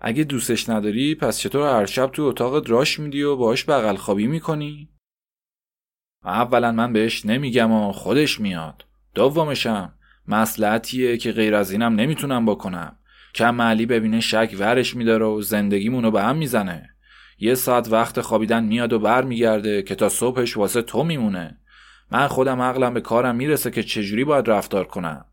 اگه 0.00 0.24
دوستش 0.24 0.68
نداری 0.68 1.14
پس 1.14 1.38
چطور 1.38 1.78
هر 1.78 1.86
شب 1.86 2.06
تو 2.06 2.22
اتاق 2.22 2.70
راش 2.70 2.98
میدی 2.98 3.22
و 3.22 3.36
باش 3.36 3.64
بغل 3.64 3.96
خوابی 3.96 4.26
می‌کنی؟ 4.26 4.90
اولا 6.24 6.72
من 6.72 6.92
بهش 6.92 7.26
نمیگم 7.26 7.72
و 7.72 7.92
خودش 7.92 8.40
میاد. 8.40 8.84
دومشم 9.14 9.94
مسلحتیه 10.26 11.16
که 11.16 11.32
غیر 11.32 11.54
از 11.54 11.70
اینم 11.70 11.94
نمی‌تونم 11.94 12.46
بکنم. 12.46 12.98
کم 13.34 13.62
علی 13.62 13.86
ببینه 13.86 14.20
شک 14.20 14.56
ورش 14.58 14.96
میداره 14.96 15.26
و 15.26 15.40
زندگیمونو 15.40 16.10
به 16.10 16.22
هم 16.22 16.36
می‌زنه. 16.36 16.95
یه 17.38 17.54
ساعت 17.54 17.88
وقت 17.92 18.20
خوابیدن 18.20 18.64
میاد 18.64 18.92
و 18.92 18.98
برمیگرده 18.98 19.82
که 19.82 19.94
تا 19.94 20.08
صبحش 20.08 20.56
واسه 20.56 20.82
تو 20.82 21.04
میمونه. 21.04 21.58
من 22.10 22.26
خودم 22.26 22.62
عقلم 22.62 22.94
به 22.94 23.00
کارم 23.00 23.36
می‌رسه 23.36 23.70
که 23.70 23.82
چجوری 23.82 24.24
باید 24.24 24.50
رفتار 24.50 24.84
کنم. 24.84 25.24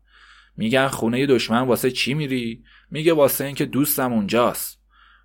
میگن 0.56 0.86
خونه 0.86 1.26
دشمن 1.26 1.60
واسه 1.60 1.90
چی 1.90 2.14
میری؟ 2.14 2.62
میگه 2.90 3.12
واسه 3.12 3.44
اینکه 3.44 3.64
دوستم 3.64 4.12
اونجاست. 4.12 4.80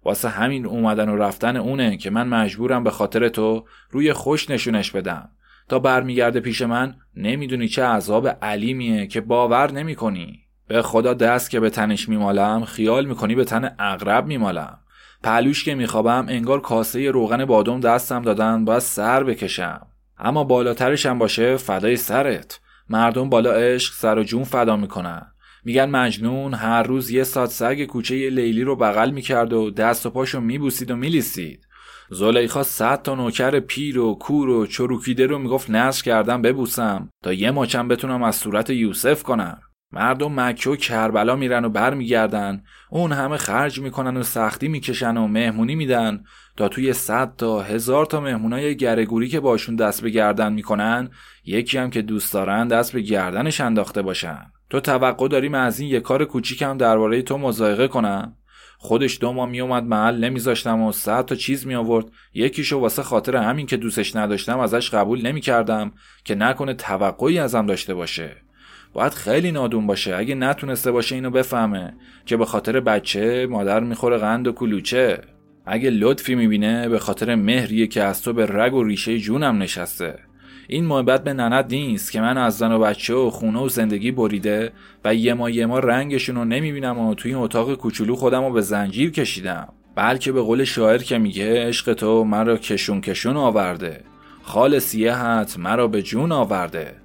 واسه 0.05 0.29
همین 0.29 0.65
اومدن 0.65 1.09
و 1.09 1.15
رفتن 1.15 1.57
اونه 1.57 1.97
که 1.97 2.09
من 2.09 2.27
مجبورم 2.27 2.83
به 2.83 2.91
خاطر 2.91 3.29
تو 3.29 3.65
روی 3.89 4.13
خوش 4.13 4.49
نشونش 4.49 4.91
بدم. 4.91 5.29
تا 5.69 5.79
برمیگرده 5.79 6.39
پیش 6.39 6.61
من 6.61 6.95
نمی‌دونی 7.15 7.67
چه 7.67 7.83
عذاب 7.83 8.27
علیمیه 8.27 9.07
که 9.07 9.21
باور 9.21 9.71
نمی‌کنی. 9.71 10.39
به 10.67 10.81
خدا 10.81 11.13
دست 11.13 11.49
که 11.49 11.59
به 11.59 11.69
تنش 11.69 12.09
میمالم 12.09 12.65
خیال 12.65 13.05
می‌کنی 13.05 13.35
به 13.35 13.43
تن 13.43 13.75
اغرب 13.79 14.27
میمالم. 14.27 14.79
پلوش 15.23 15.63
که 15.63 15.75
میخوابم 15.75 16.25
انگار 16.29 16.61
کاسه 16.61 17.11
روغن 17.11 17.45
بادم 17.45 17.79
دستم 17.79 18.21
دادن 18.21 18.65
باید 18.65 18.79
سر 18.79 19.23
بکشم. 19.23 19.87
اما 20.17 20.43
بالاترشم 20.43 21.17
باشه 21.17 21.57
فدای 21.57 21.95
سرت. 21.95 22.59
مردم 22.89 23.29
بالا 23.29 23.51
عشق 23.51 23.93
سر 23.93 24.17
و 24.17 24.23
جون 24.23 24.43
فدا 24.43 24.75
می‌کنن. 24.75 25.25
میگن 25.63 25.89
مجنون 25.89 26.53
هر 26.53 26.83
روز 26.83 27.11
یه 27.11 27.23
ساعت 27.23 27.49
سگ 27.49 27.85
کوچه 27.85 28.29
لیلی 28.29 28.63
رو 28.63 28.75
بغل 28.75 29.11
می‌کرد 29.11 29.53
و 29.53 29.71
دست 29.71 30.05
و 30.05 30.09
پاشو 30.09 30.41
میبوسید 30.41 30.91
و 30.91 30.95
میلیسید. 30.95 31.65
زلیخا 32.09 32.63
صد 32.63 33.01
تا 33.01 33.15
نوکر 33.15 33.59
پیر 33.59 33.99
و 33.99 34.15
کور 34.15 34.49
و 34.49 34.65
چروکیده 34.65 35.25
رو 35.25 35.39
می‌گفت 35.39 35.69
نصر 35.69 36.03
کردم 36.03 36.41
ببوسم 36.41 37.09
تا 37.23 37.33
یه 37.33 37.51
ماچم 37.51 37.87
بتونم 37.87 38.23
از 38.23 38.35
صورت 38.35 38.69
یوسف 38.69 39.23
کنم. 39.23 39.61
مردم 39.91 40.39
مکه 40.39 40.69
و 40.69 40.75
کربلا 40.75 41.35
میرن 41.35 41.65
و 41.65 41.69
برمیگردن. 41.69 42.63
اون 42.89 43.11
همه 43.11 43.37
خرج 43.37 43.79
می‌کنن 43.79 44.17
و 44.17 44.23
سختی 44.23 44.67
می‌کشن 44.67 45.17
و 45.17 45.27
مهمونی 45.27 45.75
میدن. 45.75 46.23
تا 46.57 46.67
توی 46.67 46.93
صد 46.93 47.35
تا 47.35 47.61
هزار 47.61 48.05
تا 48.05 48.19
مهمونای 48.19 48.77
گرگوری 48.77 49.27
که 49.27 49.39
باشون 49.39 49.75
دست 49.75 50.01
به 50.01 50.09
گردن 50.09 50.53
می‌کنن 50.53 51.09
یکی 51.45 51.77
هم 51.77 51.89
که 51.89 52.01
دوست 52.01 52.33
دارن 52.33 52.67
دست 52.67 52.93
به 52.93 53.01
گردنش 53.01 53.61
انداخته 53.61 54.01
باشن. 54.01 54.51
تو 54.69 54.79
توقع 54.79 55.27
داریم 55.27 55.53
از 55.53 55.79
این 55.79 55.89
یه 55.89 55.99
کار 55.99 56.25
کوچیکم 56.25 56.77
درباره 56.77 57.21
تو 57.21 57.37
مزایقه 57.37 57.87
کنم. 57.87 58.35
خودش 58.77 59.17
دو 59.21 59.33
ماه 59.33 59.49
میومد 59.49 59.83
محل 59.83 60.17
نمیذاشتم 60.17 60.81
و 60.81 60.91
صد 60.91 61.25
تا 61.25 61.35
چیز 61.35 61.67
می 61.67 61.75
آورد 61.75 62.05
یکیشو 62.33 62.79
واسه 62.79 63.03
خاطر 63.03 63.35
همین 63.35 63.65
که 63.65 63.77
دوستش 63.77 64.15
نداشتم 64.15 64.59
ازش 64.59 64.89
قبول 64.89 65.27
نمی‌کردم 65.27 65.91
که 66.23 66.35
نکنه 66.35 66.73
توقعی 66.73 67.39
ازم 67.39 67.65
داشته 67.65 67.93
باشه. 67.93 68.48
باید 68.93 69.13
خیلی 69.13 69.51
نادون 69.51 69.87
باشه. 69.87 70.15
اگه 70.15 70.35
نتونسته 70.35 70.91
باشه 70.91 71.15
اینو 71.15 71.29
بفهمه. 71.29 71.93
که 72.25 72.37
به 72.37 72.45
خاطر 72.45 72.79
بچه 72.79 73.47
مادر 73.47 73.79
می‌خوره 73.79 74.17
قند 74.17 74.47
و 74.47 74.51
کلوچه. 74.51 75.21
اگه 75.65 75.89
لطفی 75.89 76.35
می‌بینه 76.35 76.89
به 76.89 76.99
خاطر 76.99 77.35
مهریه 77.35 77.87
که 77.87 78.03
از 78.03 78.21
تو 78.21 78.33
به 78.33 78.45
رگ 78.45 78.73
و 78.73 78.83
ریشه 78.83 79.17
جونم 79.17 79.57
نشسته. 79.57 80.19
این 80.67 80.85
محبت 80.85 81.23
به 81.23 81.33
ننت 81.33 81.65
نیست 81.69 82.11
که 82.11 82.21
من 82.21 82.37
از 82.37 82.57
زن 82.57 82.71
و 82.71 82.79
بچه 82.79 83.13
و 83.13 83.29
خونه 83.29 83.59
و 83.59 83.69
زندگی 83.69 84.11
بریده 84.11 84.71
و 85.05 85.15
یه 85.15 85.33
ما 85.33 85.49
یه 85.49 85.65
ما 85.65 85.79
رنگشون 85.79 86.35
رو 86.35 86.45
نمی‌بینم 86.45 86.99
و 86.99 87.15
توی 87.15 87.33
این 87.33 87.43
اتاق 87.43 87.75
کوچولو 87.75 88.15
خودم 88.15 88.43
رو 88.43 88.51
به 88.51 88.61
زنجیر 88.61 89.11
کشیدم. 89.11 89.73
بلکه 89.95 90.31
به 90.31 90.41
قول 90.41 90.63
شاعر 90.63 90.97
که 90.97 91.17
میگه 91.17 91.67
عشق 91.67 91.93
تو 91.93 92.23
مرا 92.23 92.57
کشون 92.57 93.01
کشون 93.01 93.37
آورده. 93.37 94.03
خال 94.43 94.79
سیهت 94.79 95.55
مرا 95.59 95.87
به 95.87 96.01
جون 96.01 96.31
آورده. 96.31 96.95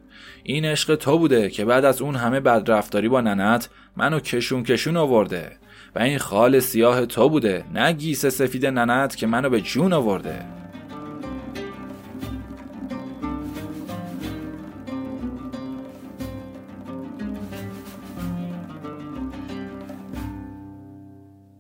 این 0.47 0.65
عشق 0.65 0.95
تو 0.95 1.19
بوده 1.19 1.51
که 1.51 1.65
بعد 1.65 1.85
از 1.85 2.03
اون 2.03 2.17
همه 2.17 2.41
بدرفتاری 2.41 3.09
با 3.09 3.21
ننت 3.21 3.69
منو 3.97 4.21
کشون 4.21 4.63
کشون 4.63 4.97
آورده. 4.97 5.53
و 5.95 5.99
این 5.99 6.19
خال 6.19 6.61
سیاه 6.61 7.07
تو 7.07 7.29
بوده 7.29 7.65
نه 7.75 7.93
گیس 7.93 8.27
سفید 8.27 8.67
ننت 8.67 9.17
که 9.17 9.27
منو 9.27 9.51
به 9.51 9.61
جون 9.61 9.93
آورده. 9.93 10.45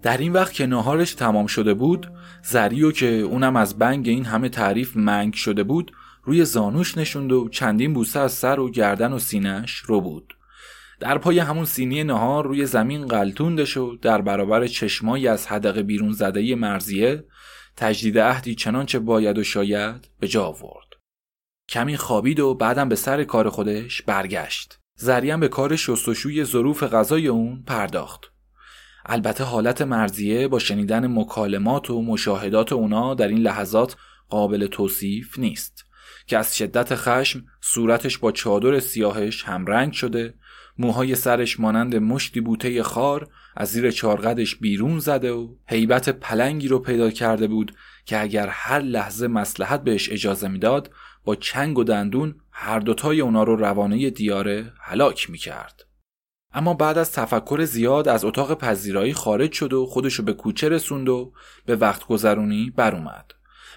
در 0.02 0.16
این 0.16 0.32
وقت 0.32 0.52
که 0.52 0.66
نهارش 0.66 1.14
تمام 1.14 1.46
شده 1.46 1.74
بود 1.74 2.10
زریو 2.42 2.92
که 2.92 3.06
اونم 3.06 3.56
از 3.56 3.78
بنگ 3.78 4.08
این 4.08 4.24
همه 4.24 4.48
تعریف 4.48 4.96
منگ 4.96 5.34
شده 5.34 5.62
بود 5.62 5.92
روی 6.24 6.44
زانوش 6.44 6.98
نشوند 6.98 7.32
و 7.32 7.48
چندین 7.48 7.94
بوسه 7.94 8.20
از 8.20 8.32
سر 8.32 8.60
و 8.60 8.70
گردن 8.70 9.12
و 9.12 9.18
سینش 9.18 9.76
رو 9.76 10.00
بود. 10.00 10.36
در 11.00 11.18
پای 11.18 11.38
همون 11.38 11.64
سینی 11.64 12.04
نهار 12.04 12.46
روی 12.46 12.66
زمین 12.66 13.06
قلتوندش 13.06 13.76
و 13.76 13.96
در 13.96 14.20
برابر 14.20 14.66
چشمایی 14.66 15.28
از 15.28 15.46
حدقه 15.46 15.82
بیرون 15.82 16.12
زده 16.12 16.54
مرزیه 16.54 17.24
تجدید 17.76 18.18
عهدی 18.18 18.54
چنانچه 18.54 18.98
باید 18.98 19.38
و 19.38 19.44
شاید 19.44 20.08
به 20.20 20.28
جا 20.28 20.44
آورد. 20.44 20.84
کمی 21.68 21.96
خوابید 21.96 22.40
و 22.40 22.54
بعدم 22.54 22.88
به 22.88 22.96
سر 22.96 23.24
کار 23.24 23.48
خودش 23.48 24.02
برگشت. 24.02 24.78
زریم 24.96 25.40
به 25.40 25.48
کار 25.48 25.76
شستشوی 25.76 26.44
ظروف 26.44 26.82
غذای 26.82 27.28
اون 27.28 27.62
پرداخت. 27.66 28.32
البته 29.06 29.44
حالت 29.44 29.82
مرزیه 29.82 30.48
با 30.48 30.58
شنیدن 30.58 31.06
مکالمات 31.06 31.90
و 31.90 32.02
مشاهدات 32.02 32.72
اونا 32.72 33.14
در 33.14 33.28
این 33.28 33.38
لحظات 33.38 33.96
قابل 34.28 34.66
توصیف 34.66 35.38
نیست. 35.38 35.83
که 36.26 36.38
از 36.38 36.56
شدت 36.56 36.94
خشم 36.94 37.44
صورتش 37.60 38.18
با 38.18 38.32
چادر 38.32 38.80
سیاهش 38.80 39.44
همرنگ 39.44 39.92
شده 39.92 40.34
موهای 40.78 41.14
سرش 41.14 41.60
مانند 41.60 41.96
مشتی 41.96 42.40
بوته 42.40 42.82
خار 42.82 43.28
از 43.56 43.68
زیر 43.68 43.90
چارقدش 43.90 44.56
بیرون 44.56 44.98
زده 44.98 45.32
و 45.32 45.54
حیبت 45.66 46.08
پلنگی 46.08 46.68
رو 46.68 46.78
پیدا 46.78 47.10
کرده 47.10 47.46
بود 47.46 47.74
که 48.04 48.20
اگر 48.20 48.46
هر 48.46 48.80
لحظه 48.80 49.26
مسلحت 49.26 49.84
بهش 49.84 50.12
اجازه 50.12 50.48
می‌داد 50.48 50.90
با 51.24 51.36
چنگ 51.36 51.78
و 51.78 51.84
دندون 51.84 52.34
هر 52.50 52.78
دوتای 52.78 53.20
اونا 53.20 53.42
رو 53.42 53.56
روانه 53.56 54.10
دیاره 54.10 54.72
هلاک 54.80 55.30
می‌کرد. 55.30 55.84
اما 56.54 56.74
بعد 56.74 56.98
از 56.98 57.12
تفکر 57.12 57.64
زیاد 57.64 58.08
از 58.08 58.24
اتاق 58.24 58.58
پذیرایی 58.58 59.14
خارج 59.14 59.52
شد 59.52 59.72
و 59.72 59.86
خودشو 59.86 60.22
به 60.22 60.32
کوچه 60.32 60.68
رسوند 60.68 61.08
و 61.08 61.32
به 61.66 61.76
وقت 61.76 62.06
گذرونی 62.06 62.72
بر 62.76 62.94
اومد. 62.94 63.32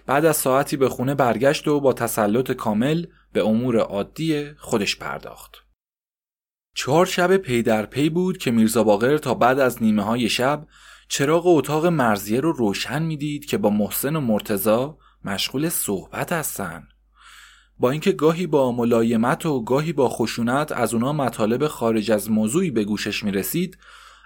بعد 0.06 0.26
از 0.26 0.38
ساعتی 0.38 0.78
به 0.78 0.90
خونه 0.90 1.16
برگشت 1.16 1.68
و 1.68 1.80
با 1.80 1.94
تسلط 1.94 2.52
کامل 2.52 3.06
به 3.34 3.44
امور 3.44 3.78
عادی 3.78 4.52
خودش 4.58 4.96
پرداخت. 4.96 5.64
چهار 6.76 7.06
شب 7.06 7.38
پی 7.38 7.64
در 7.64 7.86
پی 7.86 8.10
بود 8.10 8.38
که 8.38 8.52
میرزا 8.52 8.84
باقر 8.84 9.18
تا 9.18 9.34
بعد 9.34 9.60
از 9.60 9.84
نیمه 9.84 10.04
های 10.04 10.30
شب 10.30 10.68
چراغ 11.10 11.48
اتاق 11.48 11.86
مرزیه 11.86 12.40
رو 12.40 12.52
روشن 12.52 13.04
می‌دید 13.04 13.46
که 13.46 13.58
با 13.58 13.70
محسن 13.70 14.16
و 14.16 14.22
مرتزا 14.22 14.98
مشغول 15.26 15.70
صحبت 15.70 16.32
هستن. 16.32 16.88
با 17.80 17.92
اینکه 17.92 18.12
گاهی 18.12 18.48
با 18.48 18.72
ملایمت 18.72 19.46
و 19.46 19.64
گاهی 19.64 19.94
با 19.94 20.10
خشونت 20.10 20.72
از 20.72 20.94
اونا 20.94 21.14
مطالب 21.14 21.68
خارج 21.68 22.12
از 22.12 22.32
موضوعی 22.32 22.72
به 22.72 22.84
گوشش 22.84 23.24
می 23.24 23.32
رسید 23.32 23.78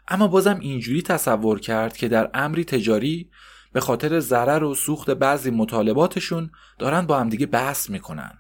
اما 0.07 0.27
بازم 0.27 0.59
اینجوری 0.59 1.01
تصور 1.01 1.59
کرد 1.59 1.97
که 1.97 2.07
در 2.07 2.29
امری 2.33 2.63
تجاری 2.63 3.29
به 3.73 3.79
خاطر 3.79 4.19
ضرر 4.19 4.63
و 4.63 4.75
سوخت 4.75 5.09
بعضی 5.09 5.51
مطالباتشون 5.51 6.51
دارن 6.79 7.01
با 7.01 7.19
همدیگه 7.19 7.45
بحث 7.45 7.89
می‌کنن. 7.89 8.31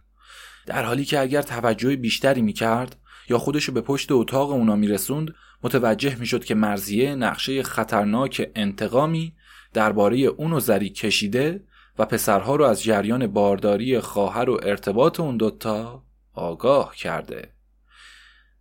در 0.65 0.83
حالی 0.83 1.05
که 1.05 1.19
اگر 1.19 1.41
توجه 1.41 1.95
بیشتری 1.95 2.41
می‌کرد 2.41 2.95
یا 3.29 3.37
خودشو 3.37 3.71
به 3.71 3.81
پشت 3.81 4.11
اتاق 4.11 4.51
اونا 4.51 4.75
میرسوند 4.75 5.33
متوجه 5.63 6.15
می‌شد 6.15 6.43
که 6.43 6.55
مرزیه 6.55 7.15
نقشه 7.15 7.63
خطرناک 7.63 8.51
انتقامی 8.55 9.33
درباره 9.73 10.17
اون 10.17 10.53
و 10.53 10.59
زری 10.59 10.89
کشیده 10.89 11.63
و 11.99 12.05
پسرها 12.05 12.55
رو 12.55 12.65
از 12.65 12.83
جریان 12.83 13.27
بارداری 13.27 13.99
خواهر 13.99 14.49
و 14.49 14.59
ارتباط 14.63 15.19
اون 15.19 15.37
دوتا 15.37 16.03
آگاه 16.33 16.95
کرده. 16.95 17.53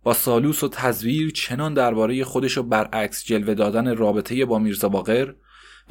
با 0.03 0.13
سالوس 0.13 0.63
و 0.63 0.67
تزویر 0.67 1.31
چنان 1.31 1.73
درباره 1.73 2.23
خودش 2.23 2.57
رو 2.57 2.63
برعکس 2.63 3.25
جلوه 3.25 3.53
دادن 3.53 3.97
رابطه 3.97 4.45
با 4.45 4.59
میرزا 4.59 4.89
باقر 4.89 5.33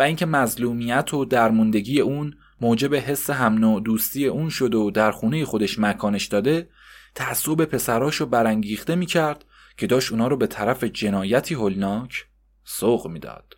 و 0.00 0.02
اینکه 0.02 0.26
مظلومیت 0.26 1.14
و 1.14 1.24
درموندگی 1.24 2.00
اون 2.00 2.34
موجب 2.60 2.94
حس 2.94 3.30
هم 3.30 3.54
نوع 3.54 3.80
دوستی 3.82 4.26
اون 4.26 4.48
شده 4.48 4.76
و 4.76 4.90
در 4.90 5.10
خونه 5.10 5.44
خودش 5.44 5.78
مکانش 5.78 6.26
داده 6.26 6.68
تعصب 7.14 7.64
پسراشو 7.64 8.26
برانگیخته 8.26 8.94
می‌کرد 8.94 9.44
که 9.76 9.86
داشت 9.86 10.12
اونا 10.12 10.28
رو 10.28 10.36
به 10.36 10.46
طرف 10.46 10.84
جنایتی 10.84 11.54
هولناک 11.54 12.26
سوق 12.64 13.08
می‌داد. 13.08 13.54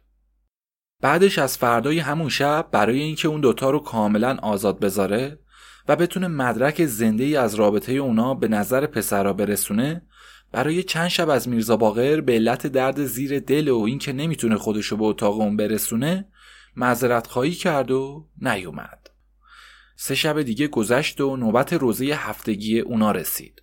بعدش 1.01 1.39
از 1.39 1.59
فردای 1.59 1.99
همون 1.99 2.29
شب 2.29 2.69
برای 2.73 3.01
اینکه 3.01 3.29
اون 3.29 3.41
دوتا 3.41 3.71
رو 3.71 3.79
کاملا 3.79 4.39
آزاد 4.43 4.81
بذاره 4.81 5.39
و 5.89 5.97
بتونه 5.97 6.29
مدرک 6.29 6.87
زنده 6.87 7.25
ای 7.25 7.37
از 7.37 7.55
رابطه 7.55 7.93
اونا 7.93 8.35
به 8.35 8.49
نظر 8.49 8.87
پسرا 8.87 9.33
برسونه 9.33 10.03
برای 10.53 10.83
چند 10.83 11.09
شب 11.09 11.29
از 11.29 11.49
میرزا 11.49 11.77
باقر 11.77 12.21
به 12.21 12.33
علت 12.33 12.67
درد 12.67 13.05
زیر 13.05 13.39
دل 13.39 13.69
و 13.69 13.79
اینکه 13.79 14.13
نمی‌تونه 14.13 14.57
خودشو 14.57 14.97
به 14.97 15.05
اتاق 15.05 15.41
اون 15.41 15.57
برسونه 15.57 16.32
معذرت 16.77 17.27
خواهی 17.27 17.53
کرد 17.53 17.91
و 17.91 18.27
نیومد. 18.43 19.11
سه 19.97 20.15
شب 20.15 20.43
دیگه 20.43 20.69
گذشت 20.69 21.21
و 21.21 21.37
نوبت 21.37 21.73
روزه 21.73 22.05
هفتگی 22.05 22.81
اونا 22.81 23.11
رسید. 23.11 23.63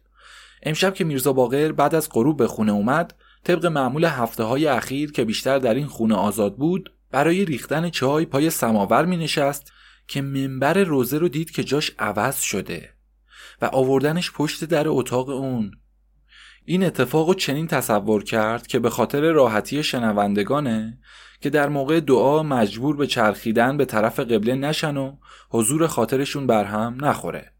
امشب 0.63 0.93
که 0.93 1.03
میرزا 1.03 1.33
باقر 1.33 1.71
بعد 1.71 1.95
از 1.95 2.09
غروب 2.09 2.37
به 2.37 2.47
خونه 2.47 2.71
اومد 2.71 3.15
طبق 3.43 3.65
معمول 3.65 4.05
هفته 4.05 4.43
های 4.43 4.67
اخیر 4.67 5.11
که 5.11 5.25
بیشتر 5.25 5.59
در 5.59 5.73
این 5.73 5.87
خونه 5.87 6.15
آزاد 6.15 6.55
بود 6.55 6.93
برای 7.11 7.45
ریختن 7.45 7.89
چای 7.89 8.25
پای 8.25 8.49
سماور 8.49 9.05
می 9.05 9.17
نشست 9.17 9.71
که 10.07 10.21
منبر 10.21 10.83
روزه 10.83 11.17
رو 11.17 11.29
دید 11.29 11.51
که 11.51 11.63
جاش 11.63 11.91
عوض 11.99 12.39
شده 12.39 12.93
و 13.61 13.65
آوردنش 13.65 14.31
پشت 14.31 14.63
در 14.63 14.87
اتاق 14.87 15.29
اون. 15.29 15.71
این 16.71 16.83
اتفاق 16.83 17.35
چنین 17.35 17.67
تصور 17.67 18.23
کرد 18.23 18.67
که 18.67 18.79
به 18.79 18.89
خاطر 18.89 19.21
راحتی 19.31 19.83
شنوندگانه 19.83 20.97
که 21.41 21.49
در 21.49 21.69
موقع 21.69 21.99
دعا 21.99 22.43
مجبور 22.43 22.95
به 22.95 23.07
چرخیدن 23.07 23.77
به 23.77 23.85
طرف 23.85 24.19
قبله 24.19 24.55
نشن 24.55 24.97
و 24.97 25.15
حضور 25.49 25.87
خاطرشون 25.87 26.47
بر 26.47 26.63
هم 26.63 26.97
نخوره 27.01 27.51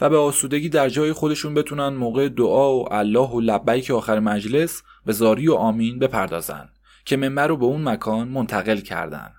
و 0.00 0.10
به 0.10 0.16
آسودگی 0.16 0.68
در 0.68 0.88
جای 0.88 1.12
خودشون 1.12 1.54
بتونن 1.54 1.88
موقع 1.88 2.28
دعا 2.28 2.76
و 2.76 2.92
الله 2.92 3.28
و 3.28 3.40
لبیک 3.40 3.90
آخر 3.90 4.20
مجلس 4.20 4.82
به 5.04 5.12
زاری 5.12 5.48
و 5.48 5.54
آمین 5.54 5.98
بپردازن 5.98 6.68
که 7.04 7.16
منبر 7.16 7.46
رو 7.46 7.56
به 7.56 7.66
اون 7.66 7.88
مکان 7.88 8.28
منتقل 8.28 8.80
کردن. 8.80 9.32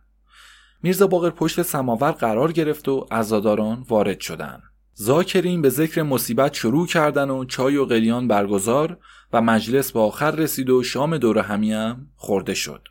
میرزا 0.83 1.07
باقر 1.07 1.29
پشت 1.29 1.61
سماور 1.61 2.11
قرار 2.11 2.51
گرفت 2.51 2.89
و 2.89 3.07
عزاداران 3.11 3.85
وارد 3.89 4.19
شدن. 4.19 4.61
زاکرین 4.99 5.61
به 5.61 5.69
ذکر 5.69 6.01
مصیبت 6.03 6.53
شروع 6.53 6.87
کردن 6.87 7.29
و 7.29 7.45
چای 7.45 7.77
و 7.77 7.85
قلیان 7.85 8.27
برگزار 8.27 8.97
و 9.33 9.41
مجلس 9.41 9.91
به 9.91 9.99
آخر 9.99 10.31
رسید 10.31 10.69
و 10.69 10.83
شام 10.83 11.17
دور 11.17 11.39
همیم 11.39 12.11
خورده 12.15 12.53
شد. 12.53 12.87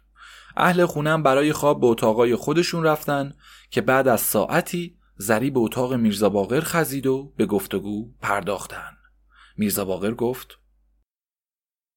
اهل 0.56 0.84
خونم 0.84 1.22
برای 1.22 1.52
خواب 1.52 1.80
به 1.80 1.86
اتاقای 1.86 2.36
خودشون 2.36 2.84
رفتن 2.84 3.34
که 3.70 3.80
بعد 3.80 4.08
از 4.08 4.20
ساعتی 4.20 4.96
زری 5.16 5.50
به 5.50 5.60
اتاق 5.60 5.94
میرزا 5.94 6.28
باقر 6.28 6.60
خزید 6.60 7.06
و 7.06 7.32
به 7.36 7.46
گفتگو 7.46 8.12
پرداختن. 8.20 8.96
میرزا 9.56 9.84
باقر 9.84 10.14
گفت 10.14 10.58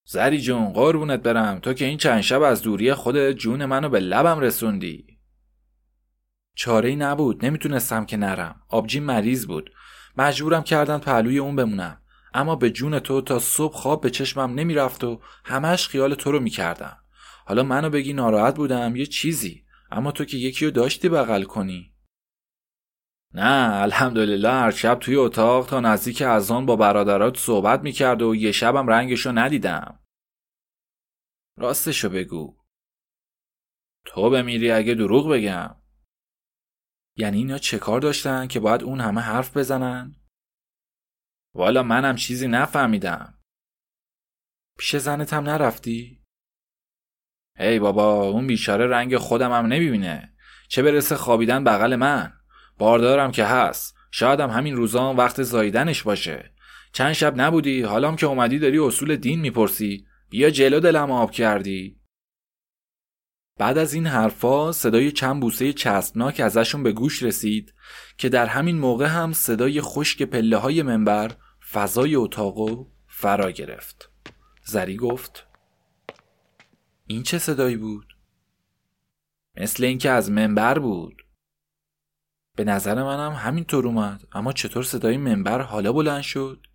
زری 0.06 0.42
جون 0.42 0.74
قربونت 0.74 1.20
برم. 1.20 1.60
تو 1.60 1.74
که 1.74 1.86
این 1.86 1.98
چند 1.98 2.22
شب 2.22 2.42
از 2.42 2.62
دوری 2.62 2.94
خود 2.94 3.32
جون 3.32 3.66
منو 3.66 3.90
به 3.90 4.00
لبم 4.00 4.40
رسوندی. 4.40 5.20
چاره 6.56 6.96
نبود. 6.96 7.46
نمی‌تونستم 7.46 8.06
که 8.06 8.18
نرم. 8.18 8.62
آبجی 8.70 9.00
مریض 9.00 9.46
بود. 9.46 9.72
مجبورم 10.18 10.64
کردن 10.64 10.98
پهلوی 10.98 11.38
اون 11.38 11.56
بمونم. 11.56 12.02
اما 12.34 12.56
به 12.56 12.70
جون 12.70 13.00
تو 13.00 13.22
تا 13.22 13.40
صبح 13.40 13.74
خواب 13.74 14.02
به 14.02 14.10
چشمم 14.10 14.54
نمی‌رفت 14.54 15.04
و 15.04 15.22
همش 15.46 15.88
خیال 15.88 16.16
تو 16.16 16.32
رو 16.32 16.40
می‌کردم. 16.40 16.98
حالا 17.46 17.64
منو 17.64 17.90
بگی 17.90 18.14
ناراحت 18.14 18.56
بودم 18.56 18.96
یه 18.96 19.06
چیزی. 19.06 19.66
اما 19.92 20.12
تو 20.12 20.26
که 20.26 20.38
یکی 20.38 20.66
رو 20.66 20.72
داشتی 20.72 21.10
بغل 21.10 21.44
کنی. 21.44 21.96
نه 23.34 23.82
الحمدلله 23.82 24.50
هر 24.52 24.72
شب 24.72 25.00
توی 25.00 25.16
اتاق 25.16 25.68
تا 25.68 25.80
نزدیک 25.80 26.22
از 26.22 26.52
آن 26.52 26.66
با 26.66 26.76
برادرات 26.76 27.38
صحبت 27.38 27.82
می‌کرد 27.82 28.22
و 28.22 28.36
یه 28.36 28.52
شبم 28.52 28.88
رنگشو 28.88 29.32
ندیدم. 29.32 30.00
راستشو 31.58 32.10
بگو. 32.10 32.60
تو 34.06 34.30
بمیری 34.30 34.72
اگه 34.72 34.94
دروغ 34.94 35.30
بگم. 35.30 35.76
یعنی 37.16 37.38
اینا 37.38 37.58
چه 37.58 37.80
کار 37.80 38.02
داشتن 38.02 38.48
که 38.48 38.60
باید 38.60 38.84
اون 38.84 39.00
همه 39.00 39.22
حرف 39.22 39.58
بزنن؟ 39.58 40.16
والا 41.60 41.84
منم 41.84 42.16
چیزی 42.16 42.48
نفهمیدم. 42.48 43.34
پیش 44.78 44.96
زنت 44.96 45.34
هم 45.34 45.44
نرفتی؟ 45.44 46.24
هی 47.58 47.80
بابا 47.80 48.24
اون 48.24 48.48
بیچاره 48.48 48.88
رنگ 48.88 49.18
خودم 49.18 49.52
هم 49.52 49.66
نمی‌بینه. 49.66 50.34
چه 50.70 50.84
برسه 50.84 51.16
خوابیدن 51.16 51.64
بغل 51.64 51.96
من؟ 51.96 52.34
باردارم 52.78 53.32
که 53.32 53.46
هست. 53.46 53.96
شایدم 54.12 54.50
همین 54.50 54.76
روزان 54.76 55.16
وقت 55.16 55.44
زاییدنش 55.44 56.04
باشه. 56.04 56.54
چند 56.94 57.14
شب 57.14 57.42
نبودی؟ 57.42 57.82
حالام 57.82 58.16
که 58.16 58.26
اومدی 58.26 58.60
داری 58.60 58.80
اصول 58.80 59.16
دین 59.16 59.40
می‌پرسی. 59.40 60.06
بیا 60.30 60.50
جلو 60.50 60.80
دلم 60.80 61.12
آب 61.12 61.32
کردی. 61.32 62.02
بعد 63.58 63.78
از 63.78 63.94
این 63.94 64.08
حرفا 64.08 64.72
صدای 64.72 65.12
چند 65.12 65.42
بوسه 65.42 65.74
چسبناک 65.74 66.40
ازشون 66.40 66.84
به 66.84 66.92
گوش 66.92 67.24
رسید 67.24 67.74
که 68.18 68.30
در 68.30 68.46
همین 68.46 68.78
موقع 68.78 69.06
هم 69.06 69.34
صدای 69.34 69.82
خشک 69.82 70.24
پله 70.24 70.58
های 70.58 70.82
منبر 70.82 71.32
فضای 71.72 72.16
اتاقو 72.16 72.86
فرا 73.08 73.52
گرفت 73.52 74.10
زری 74.64 74.98
گفت 74.98 75.48
این 77.08 77.24
چه 77.24 77.38
صدایی 77.38 77.78
بود؟ 77.78 78.18
مثل 79.58 79.84
اینکه 79.84 80.10
از 80.10 80.32
منبر 80.32 80.80
بود 80.80 81.26
به 82.56 82.64
نظر 82.64 83.04
منم 83.04 83.34
همینطور 83.34 83.88
اومد 83.88 84.28
اما 84.32 84.54
چطور 84.54 84.84
صدای 84.84 85.18
منبر 85.18 85.62
حالا 85.62 85.94
بلند 85.94 86.22
شد؟ 86.22 86.68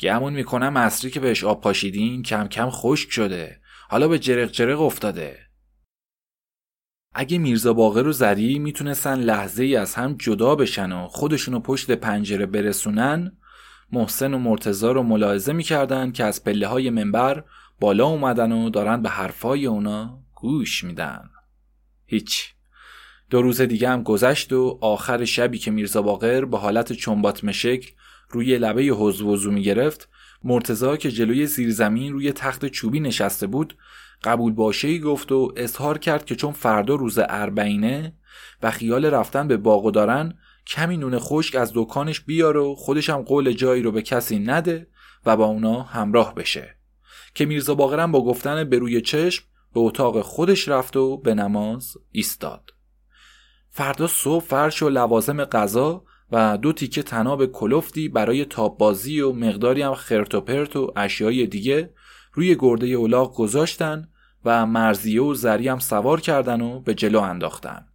گمون 0.00 0.32
می‌کنم 0.32 0.72
مصری 0.72 1.10
که 1.10 1.20
بهش 1.20 1.44
آب 1.44 1.60
پاشیدین 1.60 2.22
کم 2.22 2.48
کم 2.48 2.70
خشک 2.70 3.10
شده 3.10 3.60
حالا 3.88 4.08
به 4.08 4.18
جرق 4.18 4.50
جرق 4.50 4.80
افتاده 4.80 5.48
اگه 7.14 7.38
میرزا 7.38 7.72
باقر 7.72 8.06
و 8.06 8.12
زری 8.12 8.58
می‌تونستن 8.58 9.14
لحظه 9.14 9.62
ای 9.64 9.76
از 9.76 9.94
هم 9.94 10.16
جدا 10.16 10.54
بشن 10.54 10.92
و 10.92 11.08
خودشونو 11.08 11.60
پشت 11.60 11.90
پنجره 11.90 12.46
برسونن 12.46 13.37
محسن 13.92 14.34
و 14.34 14.38
مرتزا 14.38 14.92
رو 14.92 15.02
ملاحظه 15.02 15.52
می‌کردن 15.52 16.12
که 16.12 16.24
از 16.24 16.44
پله 16.44 16.66
های 16.66 16.90
منبر 16.90 17.44
بالا 17.80 18.06
اومدن 18.06 18.52
و 18.52 18.70
دارن 18.70 19.02
به 19.02 19.08
حرفای 19.08 19.66
اونا 19.66 20.18
گوش 20.34 20.84
میدن. 20.84 21.30
هیچ. 22.06 22.54
دو 23.30 23.42
روز 23.42 23.60
دیگه 23.60 23.88
هم 23.88 24.02
گذشت 24.02 24.52
و 24.52 24.78
آخر 24.80 25.24
شبی 25.24 25.58
که 25.58 25.70
میرزا 25.70 26.02
باقر 26.02 26.44
به 26.44 26.58
حالت 26.58 26.92
چنبات 26.92 27.44
مشکل 27.44 27.90
روی 28.30 28.58
لبه 28.58 28.82
حوز 28.82 29.22
وضو 29.22 29.50
می 29.50 29.62
گرفت 29.62 30.08
مرتزا 30.44 30.96
که 30.96 31.10
جلوی 31.10 31.46
زیرزمین 31.46 32.12
روی 32.12 32.32
تخت 32.32 32.66
چوبی 32.66 33.00
نشسته 33.00 33.46
بود 33.46 33.76
قبول 34.24 34.52
باشه 34.52 34.98
گفت 34.98 35.32
و 35.32 35.52
اظهار 35.56 35.98
کرد 35.98 36.24
که 36.24 36.36
چون 36.36 36.52
فردا 36.52 36.94
روز 36.94 37.18
اربعینه 37.18 38.12
و 38.62 38.70
خیال 38.70 39.04
رفتن 39.04 39.48
به 39.48 39.56
باغ 39.56 39.92
دارن 39.92 40.34
کمی 40.68 40.96
نون 40.96 41.18
خشک 41.18 41.54
از 41.54 41.72
دکانش 41.74 42.20
بیار 42.20 42.56
و 42.56 42.74
خودش 42.74 43.10
هم 43.10 43.22
قول 43.22 43.52
جایی 43.52 43.82
رو 43.82 43.92
به 43.92 44.02
کسی 44.02 44.38
نده 44.38 44.86
و 45.26 45.36
با 45.36 45.44
اونا 45.44 45.82
همراه 45.82 46.34
بشه. 46.34 46.76
که 47.34 47.46
میرزا 47.46 47.74
باقرم 47.74 48.12
با 48.12 48.24
گفتن 48.24 48.64
به 48.64 48.78
روی 48.78 49.00
چشم 49.00 49.44
به 49.74 49.80
اتاق 49.80 50.20
خودش 50.20 50.68
رفت 50.68 50.96
و 50.96 51.16
به 51.16 51.34
نماز 51.34 51.96
ایستاد. 52.12 52.70
فردا 53.70 54.06
صبح 54.06 54.44
فرش 54.44 54.82
و 54.82 54.88
لوازم 54.88 55.44
غذا 55.44 56.04
و 56.32 56.58
دو 56.58 56.72
تیکه 56.72 57.02
تناب 57.02 57.46
کلفتی 57.46 58.08
برای 58.08 58.44
تاب 58.44 58.78
بازی 58.78 59.20
و 59.20 59.32
مقداری 59.32 59.82
هم 59.82 59.94
خرت 59.94 60.34
و 60.34 60.40
پرت 60.40 60.76
و 60.76 60.92
اشیای 60.96 61.46
دیگه 61.46 61.94
روی 62.32 62.56
گرده 62.58 62.86
اولاغ 62.86 63.36
گذاشتن 63.36 64.08
و 64.44 64.66
مرزیه 64.66 65.22
و 65.22 65.34
زری 65.34 65.68
هم 65.68 65.78
سوار 65.78 66.20
کردن 66.20 66.60
و 66.60 66.80
به 66.80 66.94
جلو 66.94 67.20
انداختن. 67.20 67.87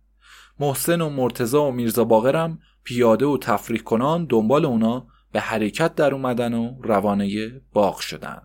محسن 0.64 1.02
و 1.02 1.10
مرتزا 1.10 1.64
و 1.64 1.72
میرزا 1.72 2.04
باقرم 2.04 2.60
پیاده 2.84 3.26
و 3.26 3.38
تفریح 3.38 3.82
کنان 3.82 4.26
دنبال 4.26 4.66
اونا 4.66 5.08
به 5.32 5.40
حرکت 5.40 5.96
در 5.96 6.14
اومدن 6.14 6.54
و 6.54 6.76
روانه 6.82 7.52
باغ 7.74 8.00
شدن. 8.00 8.42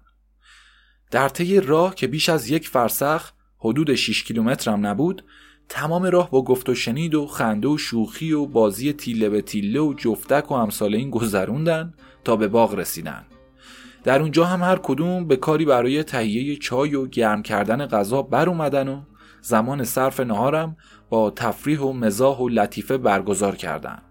در 1.11 1.29
طی 1.29 1.61
راه 1.61 1.95
که 1.95 2.07
بیش 2.07 2.29
از 2.29 2.51
یک 2.51 2.69
فرسخ 2.69 3.33
حدود 3.59 3.95
6 3.95 4.25
کیلومتر 4.25 4.71
هم 4.71 4.87
نبود 4.87 5.25
تمام 5.69 6.03
راه 6.03 6.31
با 6.31 6.45
گفت 6.45 6.69
و 6.69 6.75
شنید 6.75 7.15
و 7.15 7.27
خنده 7.27 7.69
و 7.69 7.79
شوخی 7.79 8.33
و 8.33 8.47
بازی 8.47 8.93
تیله 8.93 9.29
به 9.29 9.43
تیله 9.43 9.81
و 9.81 9.95
جفتک 9.95 10.51
و 10.51 10.55
امثال 10.55 10.95
این 10.95 11.11
گذروندن 11.11 11.95
تا 12.25 12.37
به 12.37 12.49
باغ 12.49 12.75
رسیدن. 12.75 13.25
در 14.05 14.23
اونجا 14.23 14.45
هم 14.45 14.63
هر 14.63 14.77
کدوم 14.77 15.27
به 15.27 15.37
کاری 15.37 15.65
برای 15.65 16.03
تهیه 16.03 16.57
چای 16.57 16.95
و 16.95 17.07
گرم 17.07 17.43
کردن 17.43 17.87
غذا 17.87 18.23
بر 18.23 18.49
اومدن 18.49 18.89
و 18.89 19.01
زمان 19.49 19.85
صرف 19.85 20.21
نهارم 20.21 20.77
با 21.11 21.31
تفریح 21.31 21.81
و 21.81 21.93
مزاح 21.93 22.39
و 22.39 22.49
لطیفه 22.49 22.99
برگزار 22.99 23.57
کردن 23.57 24.03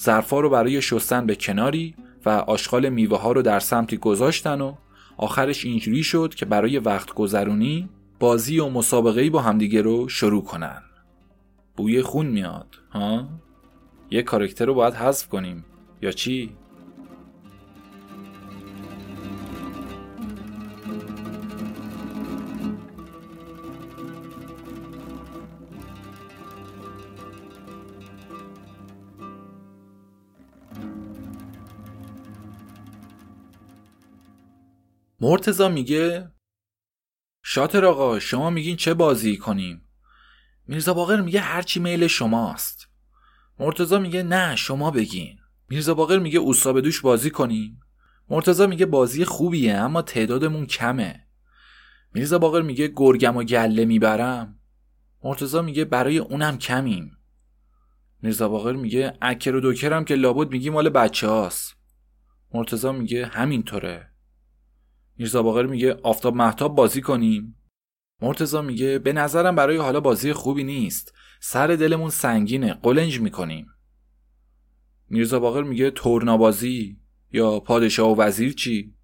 ظرفا 0.00 0.40
رو 0.40 0.50
برای 0.50 0.82
شستن 0.82 1.26
به 1.26 1.34
کناری 1.36 1.94
و 2.24 2.28
آشغال 2.28 2.88
میوه 2.88 3.18
ها 3.18 3.32
رو 3.32 3.42
در 3.42 3.60
سمتی 3.60 3.96
گذاشتن 3.96 4.60
و 4.60 4.74
آخرش 5.16 5.64
اینجوری 5.64 6.02
شد 6.02 6.34
که 6.34 6.46
برای 6.46 6.78
وقت 6.78 7.14
گذرونی 7.14 7.88
بازی 8.18 8.58
و 8.58 8.68
مسابقه 8.68 9.30
با 9.30 9.40
همدیگه 9.42 9.82
رو 9.82 10.08
شروع 10.08 10.44
کنن. 10.44 10.82
بوی 11.76 12.02
خون 12.02 12.26
میاد 12.26 12.76
ها؟ 12.90 13.28
یه 14.10 14.22
کارکتر 14.22 14.66
رو 14.66 14.74
باید 14.74 14.94
حذف 14.94 15.28
کنیم 15.28 15.64
یا 16.02 16.10
چی؟ 16.10 16.56
مرتزا 35.22 35.68
میگه 35.68 36.30
شاتر 37.42 37.84
آقا 37.84 38.18
شما 38.18 38.50
میگین 38.50 38.76
چه 38.76 38.94
بازی 38.94 39.36
کنیم؟ 39.36 39.88
میرزا 40.66 40.94
باقر 40.94 41.20
میگه 41.20 41.40
هرچی 41.40 41.80
میل 41.80 42.06
شماست. 42.06 42.88
مرتزا 43.58 43.98
میگه 43.98 44.22
نه 44.22 44.56
شما 44.56 44.90
بگین. 44.90 45.38
میرزا 45.68 45.94
باقر 45.94 46.18
میگه 46.18 46.38
اوسا 46.38 46.72
دوش 46.72 47.00
بازی 47.00 47.30
کنیم. 47.30 47.80
مرتزا 48.28 48.66
میگه 48.66 48.86
بازی 48.86 49.24
خوبیه 49.24 49.74
اما 49.74 50.02
تعدادمون 50.02 50.66
کمه. 50.66 51.26
میرزا 52.14 52.38
باقر 52.38 52.62
میگه 52.62 52.92
گرگم 52.96 53.36
و 53.36 53.42
گله 53.42 53.84
می‌برم. 53.84 54.58
مرتزا 55.24 55.62
میگه 55.62 55.84
برای 55.84 56.18
اونم 56.18 56.58
کمیم. 56.58 57.16
میرزا 58.22 58.48
باقر 58.48 58.72
میگه 58.72 59.18
اکر 59.22 59.54
و 59.54 59.60
دوکرم 59.60 60.04
که 60.04 60.14
لابد 60.14 60.50
میگی 60.50 60.70
مال 60.70 60.88
بچه 60.88 61.28
هاست 61.28 61.76
مرتزا 62.54 62.92
میگه 62.92 63.26
همینطوره. 63.26 64.11
میرزا 65.18 65.42
باقر 65.42 65.66
میگه 65.66 65.94
آفتاب 66.02 66.36
محتاب 66.36 66.74
بازی 66.74 67.00
کنیم. 67.00 67.56
مرتزا 68.22 68.62
میگه 68.62 68.98
به 68.98 69.12
نظرم 69.12 69.56
برای 69.56 69.76
حالا 69.76 70.00
بازی 70.00 70.32
خوبی 70.32 70.64
نیست. 70.64 71.14
سر 71.40 71.66
دلمون 71.66 72.10
سنگینه 72.10 72.74
قلنج 72.74 73.20
می‌کنیم. 73.20 73.66
میرزا 75.08 75.40
باقر 75.40 75.62
میگه 75.62 75.90
تورنابازی 75.90 76.96
یا 77.32 77.60
پادشاه 77.60 78.12
و 78.12 78.20
وزیر 78.20 78.52
چی؟ 78.52 78.94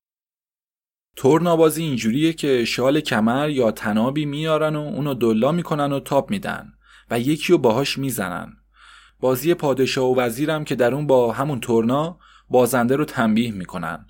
تورنابازی 1.16 1.82
اینجوریه 1.82 2.32
که 2.32 2.64
شال 2.64 3.00
کمر 3.00 3.50
یا 3.50 3.70
تنابی 3.70 4.24
میارن 4.24 4.76
و 4.76 4.80
اونو 4.80 5.14
دلا 5.14 5.52
می‌کنن 5.52 5.92
و 5.92 6.00
تاپ 6.00 6.30
میدن 6.30 6.72
و 7.10 7.20
یکی 7.20 7.52
رو 7.52 7.58
باهاش 7.58 7.98
می‌زنن. 7.98 8.56
بازی 9.20 9.54
پادشاه 9.54 10.04
و 10.04 10.20
وزیرم 10.20 10.64
که 10.64 10.74
در 10.74 10.94
اون 10.94 11.06
با 11.06 11.32
همون 11.32 11.60
تورنا 11.60 12.18
بازنده 12.48 12.96
رو 12.96 13.04
تنبیه 13.04 13.52
می‌کنن. 13.52 14.06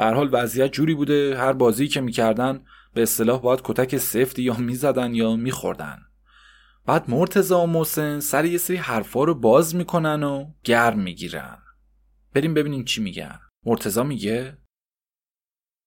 به 0.00 0.06
حال 0.06 0.28
وضعیت 0.32 0.72
جوری 0.72 0.94
بوده 0.94 1.38
هر 1.38 1.52
بازی 1.52 1.88
که 1.88 2.00
می‌کردن 2.00 2.64
به 2.94 3.02
اصطلاح 3.02 3.40
باید 3.40 3.60
کتک 3.64 3.96
سفتی 3.96 4.42
یا 4.42 4.54
می‌زدن 4.54 5.14
یا 5.14 5.36
میخوردن. 5.36 5.98
بعد 6.86 7.10
مرتزا 7.10 7.60
و 7.60 7.66
محسن 7.66 8.20
سر 8.20 8.44
یه 8.44 8.58
سری 8.58 8.76
حرفا 8.76 9.24
رو 9.24 9.34
باز 9.34 9.74
می‌کنن 9.74 10.22
و 10.22 10.52
گرم 10.64 10.98
می‌گیرن. 10.98 11.58
بریم 12.34 12.54
ببینیم 12.54 12.84
چی 12.84 13.02
میگن. 13.02 13.40
مرتزا 13.66 14.02
میگه 14.02 14.58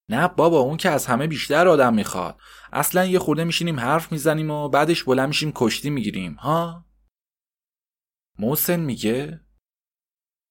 نه 0.10 0.28
بابا 0.28 0.60
اون 0.60 0.78
که 0.78 0.89
از 0.89 1.06
همه 1.06 1.28
بیشتر 1.28 1.67
آدم 1.67 1.93
می‌خواد. 1.93 2.39
اصلا 2.73 3.06
یه 3.06 3.19
خورده 3.19 3.43
میشینیم 3.43 3.80
حرف 3.80 4.12
می‌زنیم 4.12 4.52
و 4.52 4.69
بعدش 4.69 5.04
بلند 5.04 5.28
میشیم 5.28 5.52
کشتی 5.56 5.89
می‌گیریم 5.89 6.34
ها؟ 6.34 6.86
محسن 8.39 8.80
میگه 8.80 9.41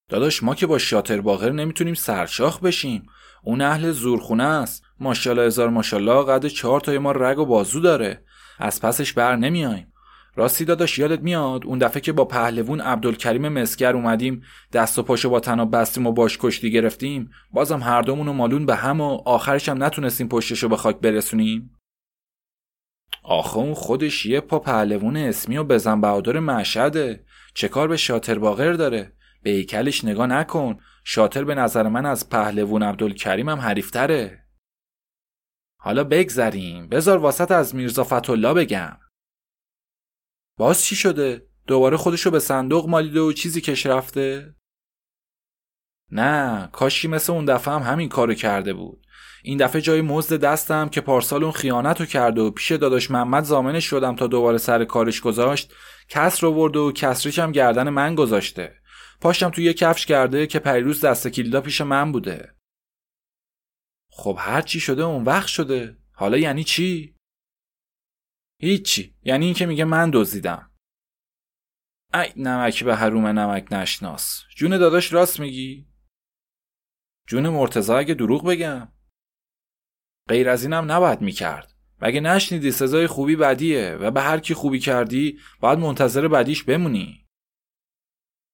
داداش 0.08 0.42
ما 0.42 0.54
که 0.54 0.66
با 0.66 0.78
شاتر 0.78 1.20
باغر 1.20 1.50
نمی‌تونیم 1.50 1.94
سرشاخ 1.94 2.60
بشیم. 2.60 3.06
اون 3.42 3.60
اهل 3.60 3.90
زورخونه 3.90 4.44
است. 4.44 4.84
ماشاءالله 5.00 5.46
هزار 5.46 5.68
ماشاءالله 5.68 6.24
قد 6.24 6.46
چهار 6.46 6.80
تای 6.80 6.98
ما 6.98 7.12
رگ 7.12 7.38
و 7.38 7.46
بازو 7.46 7.80
داره. 7.80 8.24
از 8.58 8.80
پسش 8.80 9.12
بر 9.12 9.36
نمیایم. 9.36 9.92
راستی 10.36 10.64
داداش 10.64 10.98
یادت 10.98 11.20
میاد؟ 11.20 11.66
اون 11.66 11.78
دفعه 11.78 12.00
که 12.00 12.12
با 12.12 12.24
پهلوون 12.24 12.80
عبدالکریم 12.80 13.48
مسگر 13.48 13.96
اومدیم 13.96 14.42
دست 14.72 14.98
و 14.98 15.02
پاشو 15.02 15.30
با 15.30 15.40
تناب 15.40 15.76
بستیم 15.76 16.06
و 16.06 16.12
باش 16.12 16.38
کشتی 16.40 16.70
گرفتیم 16.70 17.30
بازم 17.52 17.80
هر 17.82 18.02
دومون 18.02 18.28
و 18.28 18.32
مالون 18.32 18.66
به 18.66 18.74
هم 18.74 19.00
و 19.00 19.22
آخرش 19.24 19.68
هم 19.68 19.82
نتونستیم 19.82 20.28
پشتشو 20.28 20.68
به 20.68 20.76
خاک 20.76 20.96
برسونیم. 21.00 21.78
آخه 23.24 23.56
اون 23.56 23.74
خودش 23.74 24.26
یه 24.26 24.40
پا 24.40 24.58
پهلوون 24.58 25.16
اسمی 25.16 25.56
و 25.56 25.64
بزن 25.64 26.00
بهادر 26.00 26.38
مشهده. 26.38 27.24
چه 27.54 27.68
کار 27.68 27.88
به 27.88 27.96
شاتر 27.96 28.38
باغر 28.38 28.72
داره؟ 28.72 29.12
به 29.42 29.50
ایکلش 29.50 30.04
نگاه 30.04 30.26
نکن. 30.26 30.78
شاتر 31.04 31.44
به 31.44 31.54
نظر 31.54 31.88
من 31.88 32.06
از 32.06 32.28
پهلوون 32.28 32.82
عبدالکریم 32.82 33.48
هم 33.48 33.58
حریفتره. 33.58 34.46
حالا 35.80 36.04
بگذریم. 36.04 36.88
بذار 36.88 37.18
واسط 37.18 37.50
از 37.50 37.74
میرزا 37.74 38.04
فتالله 38.04 38.54
بگم. 38.54 38.98
باز 40.58 40.84
چی 40.84 40.96
شده؟ 40.96 41.48
دوباره 41.66 41.96
خودشو 41.96 42.30
به 42.30 42.38
صندوق 42.38 42.88
مالیده 42.88 43.20
و 43.20 43.32
چیزی 43.32 43.60
کش 43.60 43.86
رفته؟ 43.86 44.56
نه 46.10 46.68
کاشی 46.72 47.08
مثل 47.08 47.32
اون 47.32 47.44
دفعه 47.44 47.74
هم 47.74 47.82
همین 47.82 48.08
کارو 48.08 48.34
کرده 48.34 48.72
بود. 48.72 49.06
این 49.42 49.58
دفعه 49.58 49.80
جای 49.80 50.00
مزد 50.00 50.40
دستم 50.40 50.88
که 50.88 51.00
پارسال 51.00 51.44
اون 51.44 51.52
خیانت 51.52 52.08
کرد 52.08 52.38
و 52.38 52.50
پیش 52.50 52.72
داداش 52.72 53.10
محمد 53.10 53.44
زامنش 53.44 53.84
شدم 53.84 54.16
تا 54.16 54.26
دوباره 54.26 54.58
سر 54.58 54.84
کارش 54.84 55.20
گذاشت 55.20 55.74
کسر 56.08 56.46
رو 56.46 56.52
و 56.88 56.92
کسریش 56.92 57.38
هم 57.38 57.52
گردن 57.52 57.88
من 57.88 58.14
گذاشته. 58.14 58.81
پاشم 59.22 59.50
توی 59.50 59.64
یه 59.64 59.74
کفش 59.74 60.06
کرده 60.06 60.46
که 60.46 60.58
پریروز 60.58 61.04
دست 61.04 61.28
کلیدا 61.28 61.60
پیش 61.60 61.80
من 61.80 62.12
بوده. 62.12 62.56
خب 64.10 64.36
هر 64.38 64.62
چی 64.62 64.80
شده 64.80 65.02
اون 65.02 65.24
وقت 65.24 65.46
شده. 65.46 65.98
حالا 66.12 66.38
یعنی 66.38 66.64
چی؟ 66.64 67.16
هیچی. 68.60 69.16
یعنی 69.22 69.44
اینکه 69.44 69.66
میگه 69.66 69.84
من 69.84 70.10
دزدیدم. 70.14 70.72
ای 72.14 72.32
نمک 72.36 72.84
به 72.84 72.96
حروم 72.96 73.26
نمک 73.26 73.72
نشناس. 73.72 74.42
جون 74.56 74.78
داداش 74.78 75.12
راست 75.12 75.40
میگی؟ 75.40 75.88
جون 77.28 77.48
مرتضا 77.48 77.98
اگه 77.98 78.14
دروغ 78.14 78.46
بگم. 78.46 78.92
غیر 80.28 80.48
از 80.48 80.62
اینم 80.62 80.92
نباید 80.92 81.20
می‌کرد. 81.20 81.72
مگه 82.00 82.20
نشنیدی؟ 82.20 82.72
سزای 82.72 83.06
خوبی 83.06 83.36
بدیه 83.36 83.94
و 83.94 84.10
به 84.10 84.22
هر 84.22 84.40
کی 84.40 84.54
خوبی 84.54 84.78
کردی 84.78 85.40
باید 85.60 85.78
منتظر 85.78 86.28
بدیش 86.28 86.64
بمونی. 86.64 87.21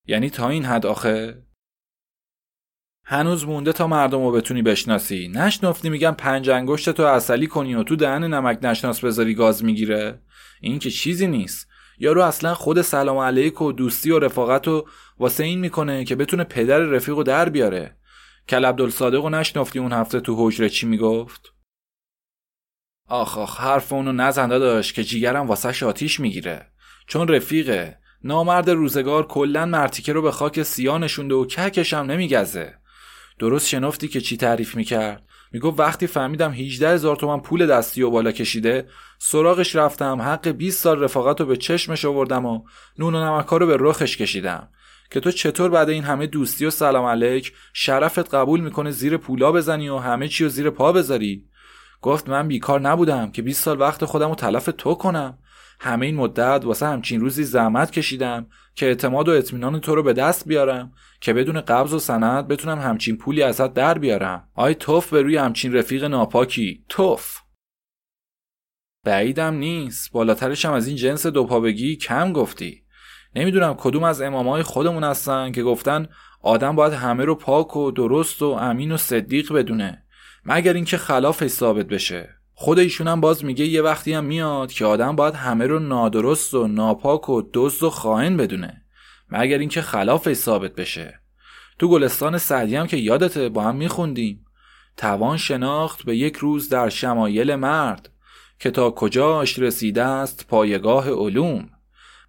یعنی 0.09 0.31
تا 0.31 0.49
این 0.49 0.65
حد 0.65 0.87
آخه؟ 0.87 1.43
هنوز 3.05 3.45
مونده 3.47 3.73
تا 3.73 3.87
مردم 3.87 4.23
رو 4.23 4.33
بتونی 4.33 4.63
بشناسی. 4.63 5.29
نشنفتی 5.29 5.91
میگم 5.91 6.15
پنج 6.19 6.51
انگشت 6.51 6.91
تو 6.91 7.03
اصلی 7.03 7.47
کنی 7.47 7.75
و 7.75 7.83
تو 7.83 7.97
دهن 7.97 8.25
نمک 8.25 8.59
نشناس 8.63 9.05
بذاری 9.05 9.35
گاز 9.35 9.65
می‌گیره. 9.65 10.23
این 10.61 10.79
که 10.79 10.91
چیزی 10.91 11.27
نیست. 11.27 11.69
یارو 11.99 12.23
اصلا 12.23 12.55
خود 12.55 12.83
سلام 12.83 13.19
علیک 13.19 13.63
و 13.63 13.73
دوستی 13.73 14.11
و 14.11 14.19
رفاقت 14.19 14.69
و 14.69 14.89
واسه 15.19 15.45
این 15.45 15.59
می‌کنه 15.59 16.05
که 16.05 16.17
بتونه 16.17 16.45
پدر 16.45 16.79
رفیق 16.79 17.23
در 17.23 17.49
بیاره. 17.49 17.97
کل 18.49 18.65
عبدالصادق 18.65 19.25
و 19.25 19.31
نشنفتی 19.31 19.79
اون 19.79 19.93
هفته 19.93 20.21
تو 20.21 20.35
حجره 20.39 20.69
چی 20.69 20.87
می‌گفت؟ 20.87 21.55
آخ 23.09 23.39
آخ 23.39 23.61
حرف 23.61 23.93
اونو 23.93 24.13
نزنده 24.13 24.59
داشت 24.59 24.95
که 24.95 25.05
جیگرم 25.05 25.47
واسه 25.47 25.87
آتیش 25.87 26.21
می‌گیره. 26.21 26.73
چون 27.07 27.29
رفیقه. 27.29 27.99
نامرد 28.25 28.71
روزگار 28.71 29.27
کلا 29.27 29.67
مرتیکه 29.67 30.13
رو 30.13 30.23
به 30.23 30.31
خاک 30.31 30.63
سیاه 30.63 30.99
نشونده 30.99 31.35
و 31.35 31.47
ککش 31.47 31.93
هم 31.95 32.07
نمیگزه. 32.07 32.75
درست 33.39 33.69
شنفتی 33.69 34.09
که 34.09 34.21
چی 34.21 34.37
تعریف 34.37 34.77
می‌کرد؟ 34.77 35.23
می‌گفت 35.53 35.81
وقتی 35.81 36.07
فهمیدم 36.07 36.53
18 36.53 36.91
هزار 36.91 37.17
تومن 37.17 37.41
پول 37.41 37.67
دستی 37.67 38.03
و 38.03 38.11
بالا 38.11 38.33
کشیده 38.33 38.89
سراغش 39.19 39.77
رفتم 39.77 40.23
حق 40.23 40.49
20 40.49 40.83
سال 40.83 41.01
رفاقت 41.01 41.41
رو 41.41 41.47
به 41.47 41.57
چشمش 41.57 42.05
آوردم 42.05 42.47
و 42.47 42.63
نون 42.99 43.15
و 43.15 43.25
نمکا 43.25 43.57
رو 43.57 43.67
به 43.67 43.77
رخش 43.81 44.17
کشیدم. 44.17 44.69
که 45.11 45.21
تو 45.21 45.31
چطور 45.31 45.71
بعد 45.71 45.89
این 45.89 46.05
همه 46.05 46.27
دوستی 46.27 46.67
و 46.67 46.71
سلام 46.71 47.05
علیک 47.05 47.53
شرفت 47.73 48.35
قبول 48.35 48.61
می‌کنه 48.61 48.91
زیر 48.91 49.17
پولا 49.17 49.53
بزنی 49.53 49.89
و 49.89 49.97
همه 49.97 50.29
چی 50.29 50.45
رو 50.45 50.51
زیر 50.51 50.71
پا 50.71 50.93
بذاری؟ 50.93 51.45
گفت 52.03 52.29
من 52.29 52.49
بیکار 52.49 52.81
نبودم 52.81 53.31
که 53.31 53.43
20 53.43 53.63
سال 53.63 53.81
وقت 53.81 54.05
خودم 54.05 54.29
رو 54.29 54.35
تلف 54.35 54.71
تو 54.79 54.95
کنم. 54.95 55.39
همه 55.81 56.07
این 56.07 56.15
مدت 56.15 56.65
واسه 56.65 56.87
همچین 56.87 57.21
روزی 57.21 57.45
زحمت 57.45 57.91
کشیدم 57.91 58.47
که 58.75 58.87
اعتماد 58.87 59.29
و 59.29 59.33
اطمینان 59.33 59.81
تو 59.81 59.95
رو 59.95 60.03
به 60.03 60.13
دست 60.13 60.49
بیارم 60.49 60.93
که 61.21 61.33
بدون 61.33 61.61
قبض 61.61 61.95
و 61.95 61.99
سند 61.99 62.49
بتونم 62.49 62.79
همچین 62.79 63.17
پولی 63.17 63.43
ازت 63.43 63.75
در 63.75 63.99
بیارم. 63.99 64.49
آی 64.55 64.75
توف 64.75 65.11
به 65.11 65.23
روی 65.23 65.37
همچین 65.37 65.75
رفیق 65.75 66.05
ناپاکی. 66.05 66.85
توف. 66.89 67.39
بعیدم 69.05 69.55
نیست. 69.55 70.13
بالاترش 70.13 70.65
هم 70.65 70.73
از 70.73 70.87
این 70.87 70.97
جنس 70.97 71.27
دوپابگی 71.27 71.97
کم 71.97 72.33
گفتی. 72.33 72.85
نمی‌دونم 73.35 73.75
کدوم 73.75 74.05
از 74.05 74.21
امامای 74.21 74.63
خودمون 74.63 75.05
هستن 75.05 75.53
که 75.53 75.63
گفتن 75.63 76.07
آدم 76.43 76.77
باید 76.77 76.93
همه 76.93 77.25
رو 77.25 77.35
پاک 77.35 77.77
و 77.77 77.91
درست 77.91 78.43
و 78.43 78.47
امین 78.47 78.93
و 78.93 78.97
صدیق 78.97 79.53
بدونه 79.53 80.05
مگر 80.45 80.73
اینکه 80.73 80.97
خلافش 80.97 81.47
ثابت 81.47 81.87
بشه. 81.87 82.38
خود 82.61 82.79
ایشون 82.79 83.09
هم 83.09 83.21
باز 83.21 83.45
میگه 83.45 83.67
یه 83.67 83.83
وقتی 83.83 84.13
هم 84.13 84.25
میاد 84.25 84.73
که 84.73 84.85
آدم 84.85 85.17
باید 85.17 85.35
همه 85.35 85.67
رو 85.67 85.79
نادرست 85.79 86.55
و 86.55 86.69
ناپاک 86.69 87.29
و 87.29 87.43
دزد 87.55 87.83
و 87.83 87.91
خائن 87.91 88.37
بدونه 88.37 88.83
مگر 89.31 89.59
اینکه 89.59 89.83
خلافش 89.83 90.33
ثابت 90.33 90.75
بشه. 90.75 91.21
تو 91.79 91.89
گلستان 91.89 92.39
سعدی 92.39 92.77
هم 92.77 92.87
که 92.87 92.97
یادته 92.97 93.49
با 93.49 93.63
هم 93.63 93.77
میخوندیم. 93.77 94.47
توان 94.97 95.37
شناخت 95.37 96.03
به 96.03 96.17
یک 96.17 96.37
روز 96.37 96.69
در 96.69 96.89
شمایل 96.89 97.55
مرد 97.55 98.11
که 98.59 98.71
تا 98.71 98.91
کجاش 98.91 99.59
رسیده 99.59 100.03
است 100.03 100.47
پایگاه 100.49 101.11
علوم. 101.11 101.71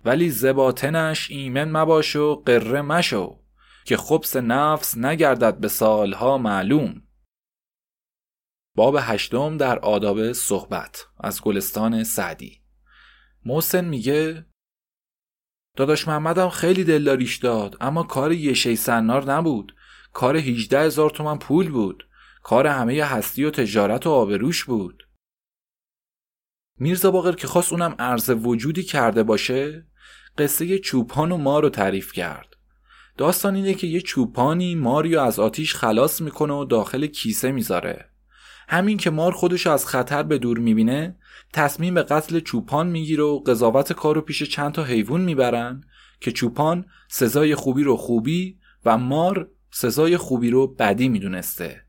ولی 0.06 0.30
زباتنش 0.30 1.32
ایمن 1.32 1.72
مباش 1.72 2.16
و 2.16 2.36
قره 2.46 2.82
مشو 2.82 3.40
که 3.86 3.98
خبس 3.98 4.36
نفس 4.36 4.98
نگردد 4.98 5.58
به 5.58 5.68
سالها 5.68 6.38
معلوم. 6.38 7.02
باب 8.80 8.98
هشتم 9.00 9.58
در 9.58 9.80
آداب 9.80 10.34
صحبت 10.34 11.06
از 11.20 11.42
گلستان 11.42 12.04
سعدی. 12.04 12.62
محسن 13.46 13.86
میگه 13.86 14.46
داداش 15.78 16.08
محمدم 16.08 16.50
خیلی 16.50 16.84
دلداریش 16.84 17.38
داد 17.38 17.78
اما 17.82 18.04
کار 18.04 18.32
یه 18.32 18.54
شی 18.54 18.76
سنار 18.76 19.32
نبود. 19.32 19.76
کار 20.14 20.38
18 20.38 20.80
هزار 20.80 21.10
تومن 21.10 21.38
پول 21.38 21.70
بود. 21.70 22.08
کار 22.44 22.68
همه 22.68 23.04
هستی 23.04 23.44
و 23.44 23.52
تجارت 23.52 24.08
و 24.08 24.10
آبروش 24.10 24.64
بود. 24.64 25.04
میرزا 26.78 27.12
باقر 27.12 27.36
که 27.36 27.48
خواست 27.48 27.72
اونم 27.72 27.96
عرض 28.00 28.30
وجودی 28.30 28.84
کرده 28.84 29.24
باشه 29.24 29.88
قصه 30.38 30.80
چوپان 30.80 31.32
و 31.32 31.38
ما 31.38 31.60
رو 31.60 31.70
تعریف 31.70 32.14
کرد. 32.14 32.56
داستان 33.18 33.56
اینه 33.56 33.74
که 33.74 33.88
یه 33.88 34.02
چوپانی 34.02 34.76
ماریو 34.76 35.20
از 35.20 35.40
آتیش 35.40 35.76
خلاص 35.76 36.22
می‌کنه 36.22 36.54
و 36.54 36.66
داخل 36.66 37.08
کیسه 37.08 37.52
می‌ذاره. 37.52 38.10
همین 38.72 38.98
که 38.98 39.10
مار 39.10 39.32
خودش 39.32 39.68
از 39.68 39.88
خطر 39.88 40.24
به 40.24 40.38
دور 40.38 40.58
می‌بینه 40.58 41.16
تصمیم 41.54 41.94
به 41.94 42.04
قتل 42.04 42.40
چوپان 42.40 42.88
می‌گیره 42.88 43.24
و 43.24 43.40
قضاوت 43.40 43.94
کار 43.94 44.16
رو 44.16 44.22
پیش 44.22 44.44
چند 44.44 44.72
تا 44.72 44.84
حیوان 44.84 45.22
می‌برن 45.22 45.84
که 46.20 46.32
چوپان 46.32 46.86
سزای 47.08 47.56
خوبی 47.56 47.84
رو 47.84 47.98
خوبی 47.98 48.58
و 48.86 48.98
مار 48.98 49.48
سزای 49.72 50.18
خوبی 50.18 50.50
رو 50.50 50.68
بدی 50.68 51.10
می‌دونسته. 51.10 51.82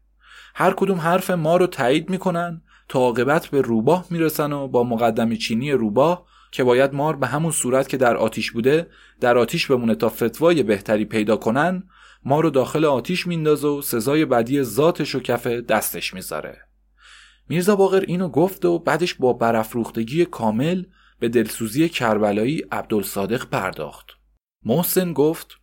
هر 0.54 0.74
کدوم 0.76 0.98
حرف 0.98 1.30
ما 1.30 1.56
رو 1.56 1.66
تایید 1.66 2.10
می‌کنن 2.10 2.62
تا 2.88 2.98
عاقبت 2.98 3.46
به 3.46 3.60
روباه 3.60 4.06
می‌رسن 4.10 4.52
و 4.52 4.68
با 4.68 4.84
مقدم 4.84 5.34
چینی 5.34 5.72
روباه 5.72 6.26
که 6.52 6.64
باید 6.64 6.94
مار 6.94 7.16
به 7.16 7.26
همون 7.26 7.52
صورت 7.52 7.88
که 7.88 7.96
در 7.96 8.16
آتیش 8.16 8.50
بوده 8.50 8.86
در 9.20 9.38
آتیش 9.38 9.66
بمونه 9.66 9.94
تا 9.94 10.08
فتوای 10.08 10.62
بهتری 10.62 11.04
پیدا 11.04 11.36
کنن 11.36 11.82
ما 12.24 12.40
رو 12.40 12.50
داخل 12.50 12.84
آتیش 12.84 13.26
میندازه 13.26 13.68
و 13.68 13.82
سزای 13.82 14.24
بدی 14.24 14.62
ذاتش 14.62 15.14
و 15.14 15.20
کف 15.20 15.46
دستش 15.46 16.14
می‌ذاره. 16.14 16.69
میرزا 17.50 17.76
باقر 17.76 18.00
اینو 18.00 18.28
گفت 18.28 18.64
و 18.64 18.78
بعدش 18.78 19.14
با 19.14 19.32
برافروختگی 19.32 20.24
کامل 20.24 20.84
به 21.18 21.28
دلسوزی 21.28 21.88
کربلایی 21.88 22.62
عبدالصادق 22.72 23.44
پرداخت. 23.44 24.06
محسن 24.64 25.12
گفت 25.12 25.58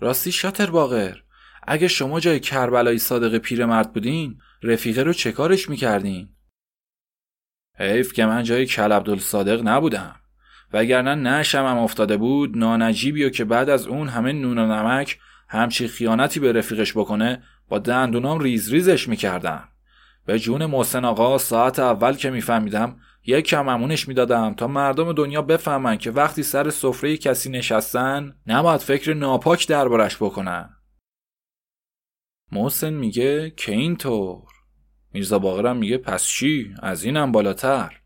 راستی 0.00 0.32
شاتر 0.32 0.70
باقر 0.70 1.16
اگه 1.62 1.88
شما 1.88 2.20
جای 2.20 2.40
کربلایی 2.40 2.98
صادق 2.98 3.38
پیرمرد 3.38 3.92
بودین 3.92 4.38
رفیقه 4.62 5.02
رو 5.02 5.12
چه 5.12 5.32
کارش 5.32 5.68
می‌کردین؟ 5.68 6.28
حیف 7.78 8.12
که 8.12 8.26
من 8.26 8.42
جای 8.42 8.66
کل 8.66 8.92
عبدالصادق 8.92 9.62
نبودم. 9.64 10.16
وگرنه 10.72 11.14
نشم 11.14 11.66
هم 11.66 11.78
افتاده 11.78 12.16
بود 12.16 12.56
نانجیبی 12.56 13.24
و 13.24 13.30
که 13.30 13.44
بعد 13.44 13.70
از 13.70 13.86
اون 13.86 14.08
همه 14.08 14.32
نون 14.32 14.58
و 14.58 14.66
نمک 14.66 15.18
همچی 15.48 15.88
خیانتی 15.88 16.40
به 16.40 16.52
رفیقش 16.52 16.92
بکنه 16.92 17.42
با 17.68 17.78
دندونام 17.78 18.38
ریز 18.38 18.72
ریزش 18.72 19.08
می‌کردم. 19.08 19.68
به 20.26 20.38
جون 20.38 20.66
محسن 20.66 21.04
آقا 21.04 21.38
ساعت 21.38 21.78
اول 21.78 22.14
که 22.14 22.30
میفهمیدم 22.30 22.96
یک 23.26 23.44
کم 23.44 23.68
امونش 23.68 24.08
می‌دادم 24.08 24.54
تا 24.54 24.66
مردم 24.66 25.12
دنیا 25.12 25.42
بفهمن 25.42 25.98
که 25.98 26.10
وقتی 26.10 26.42
سر 26.42 26.70
سفره 26.70 27.16
کسی 27.16 27.50
نشستن 27.50 28.34
نباید 28.46 28.80
فکر 28.80 29.14
ناپاک 29.14 29.68
دربارش 29.68 30.16
بکنن. 30.16 30.76
محسن 32.52 32.90
میگه 32.90 33.50
که 33.50 33.72
اینطور. 33.72 34.42
میرزا 35.12 35.38
باقرم 35.38 35.76
میگه 35.76 35.98
پس 35.98 36.24
چی؟ 36.24 36.74
از 36.82 37.04
اینم 37.04 37.32
بالاتر. 37.32 37.98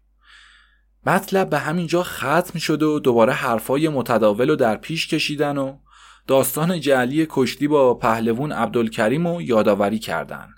مطلب 1.07 1.51
به 1.51 1.59
همینجا 1.59 2.03
ختم 2.03 2.59
شد 2.59 2.83
و 2.83 3.01
دوباره 3.01 3.33
حرفای 3.33 3.89
متداول 3.89 4.51
و 4.51 4.57
در 4.57 4.77
پیش 4.77 5.09
کشیدن 5.09 5.59
و 5.59 5.79
داستان 6.27 6.81
جعلی 6.81 7.27
کشتی 7.31 7.69
با 7.69 7.95
پهلوون 7.95 8.53
عبدالکریم 8.53 9.27
و 9.27 9.43
یادآوری 9.43 9.99
کردن. 9.99 10.56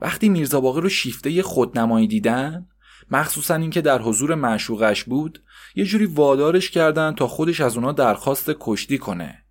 وقتی 0.00 0.28
میرزا 0.28 0.60
باقر 0.60 0.80
رو 0.80 0.88
شیفته 0.88 1.42
خودنمایی 1.42 2.06
دیدن 2.06 2.66
مخصوصا 3.10 3.54
اینکه 3.54 3.80
در 3.80 4.02
حضور 4.02 4.34
معشوقش 4.34 5.04
بود 5.04 5.42
یه 5.74 5.84
جوری 5.84 6.06
وادارش 6.06 6.70
کردن 6.70 7.14
تا 7.14 7.26
خودش 7.26 7.60
از 7.60 7.76
اونا 7.76 7.92
درخواست 7.92 8.50
کشتی 8.60 8.98
کنه. 8.98 9.44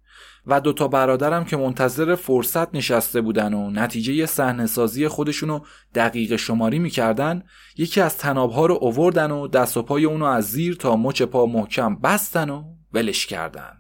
و 0.48 0.62
دوتا 0.62 0.88
برادرم 0.88 1.46
که 1.46 1.58
منتظر 1.58 2.16
فرصت 2.16 2.76
نشسته 2.76 3.22
بودن 3.22 3.54
و 3.54 3.70
نتیجه 3.70 4.26
صحنه 4.26 4.66
سازی 4.66 5.08
خودشونو 5.08 5.60
دقیق 5.96 6.36
شماری 6.36 6.80
می‌کردن 6.80 7.44
یکی 7.78 8.02
از 8.02 8.18
تنابها 8.18 8.66
رو 8.66 8.78
اووردن 8.82 9.32
و 9.32 9.48
دست 9.48 9.78
و 9.78 9.82
پای 9.82 10.06
اونو 10.06 10.26
از 10.26 10.52
زیر 10.52 10.76
تا 10.76 10.96
مچ 10.96 11.22
پا 11.22 11.46
محکم 11.46 11.96
بستن 11.96 12.50
و 12.50 12.64
ولش 12.94 13.26
کردن. 13.26 13.74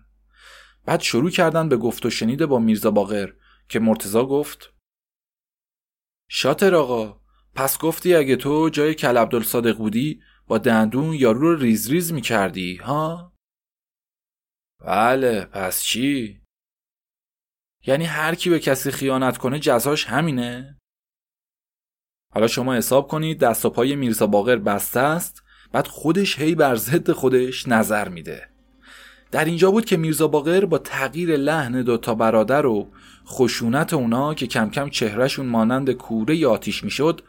بعد 0.85 1.01
شروع 1.01 1.29
کردن 1.29 1.69
به 1.69 1.77
گفت 1.77 2.05
و 2.05 2.09
شنیده 2.09 2.45
با 2.45 2.59
میرزا 2.59 2.91
باقر 2.91 3.29
که 3.69 3.79
مرتزا 3.79 4.25
گفت 4.25 4.72
شاتر 6.35 6.75
آقا 6.75 7.21
پس 7.55 7.77
گفتی 7.77 8.15
اگه 8.15 8.35
تو 8.35 8.69
جای 8.69 8.93
کل 8.93 9.17
عبدالصادق 9.17 9.77
بودی 9.77 10.21
با 10.47 10.57
دندون 10.57 11.13
یارو 11.13 11.39
رو 11.39 11.55
ریز 11.55 11.89
ریز 11.89 12.13
می 12.13 12.21
کردی 12.21 12.75
ها؟ 12.75 13.33
بله 14.85 15.45
پس 15.45 15.81
چی؟ 15.81 16.41
یعنی 17.85 18.05
هر 18.05 18.35
کی 18.35 18.49
به 18.49 18.59
کسی 18.59 18.91
خیانت 18.91 19.37
کنه 19.37 19.59
جزاش 19.59 20.05
همینه؟ 20.05 20.79
حالا 22.33 22.47
شما 22.47 22.75
حساب 22.75 23.07
کنید 23.07 23.39
دست 23.39 23.65
و 23.65 23.69
پای 23.69 23.95
میرزا 23.95 24.27
باقر 24.27 24.55
بسته 24.55 24.99
است 24.99 25.43
بعد 25.71 25.87
خودش 25.87 26.39
هی 26.39 26.55
بر 26.55 26.75
ضد 26.75 27.11
خودش 27.11 27.67
نظر 27.67 28.09
میده 28.09 28.49
در 29.31 29.45
اینجا 29.45 29.71
بود 29.71 29.85
که 29.85 29.97
میرزا 29.97 30.27
باقر 30.27 30.65
با 30.65 30.77
تغییر 30.77 31.37
لحن 31.37 31.81
دو 31.81 31.97
تا 31.97 32.15
برادر 32.15 32.65
و 32.65 32.91
خشونت 33.27 33.93
اونا 33.93 34.33
که 34.33 34.47
کم 34.47 34.69
کم 34.69 34.89
چهرهشون 34.89 35.45
مانند 35.45 35.91
کوره 35.91 36.47
آتیش 36.47 36.83
می‌شد 36.83 37.21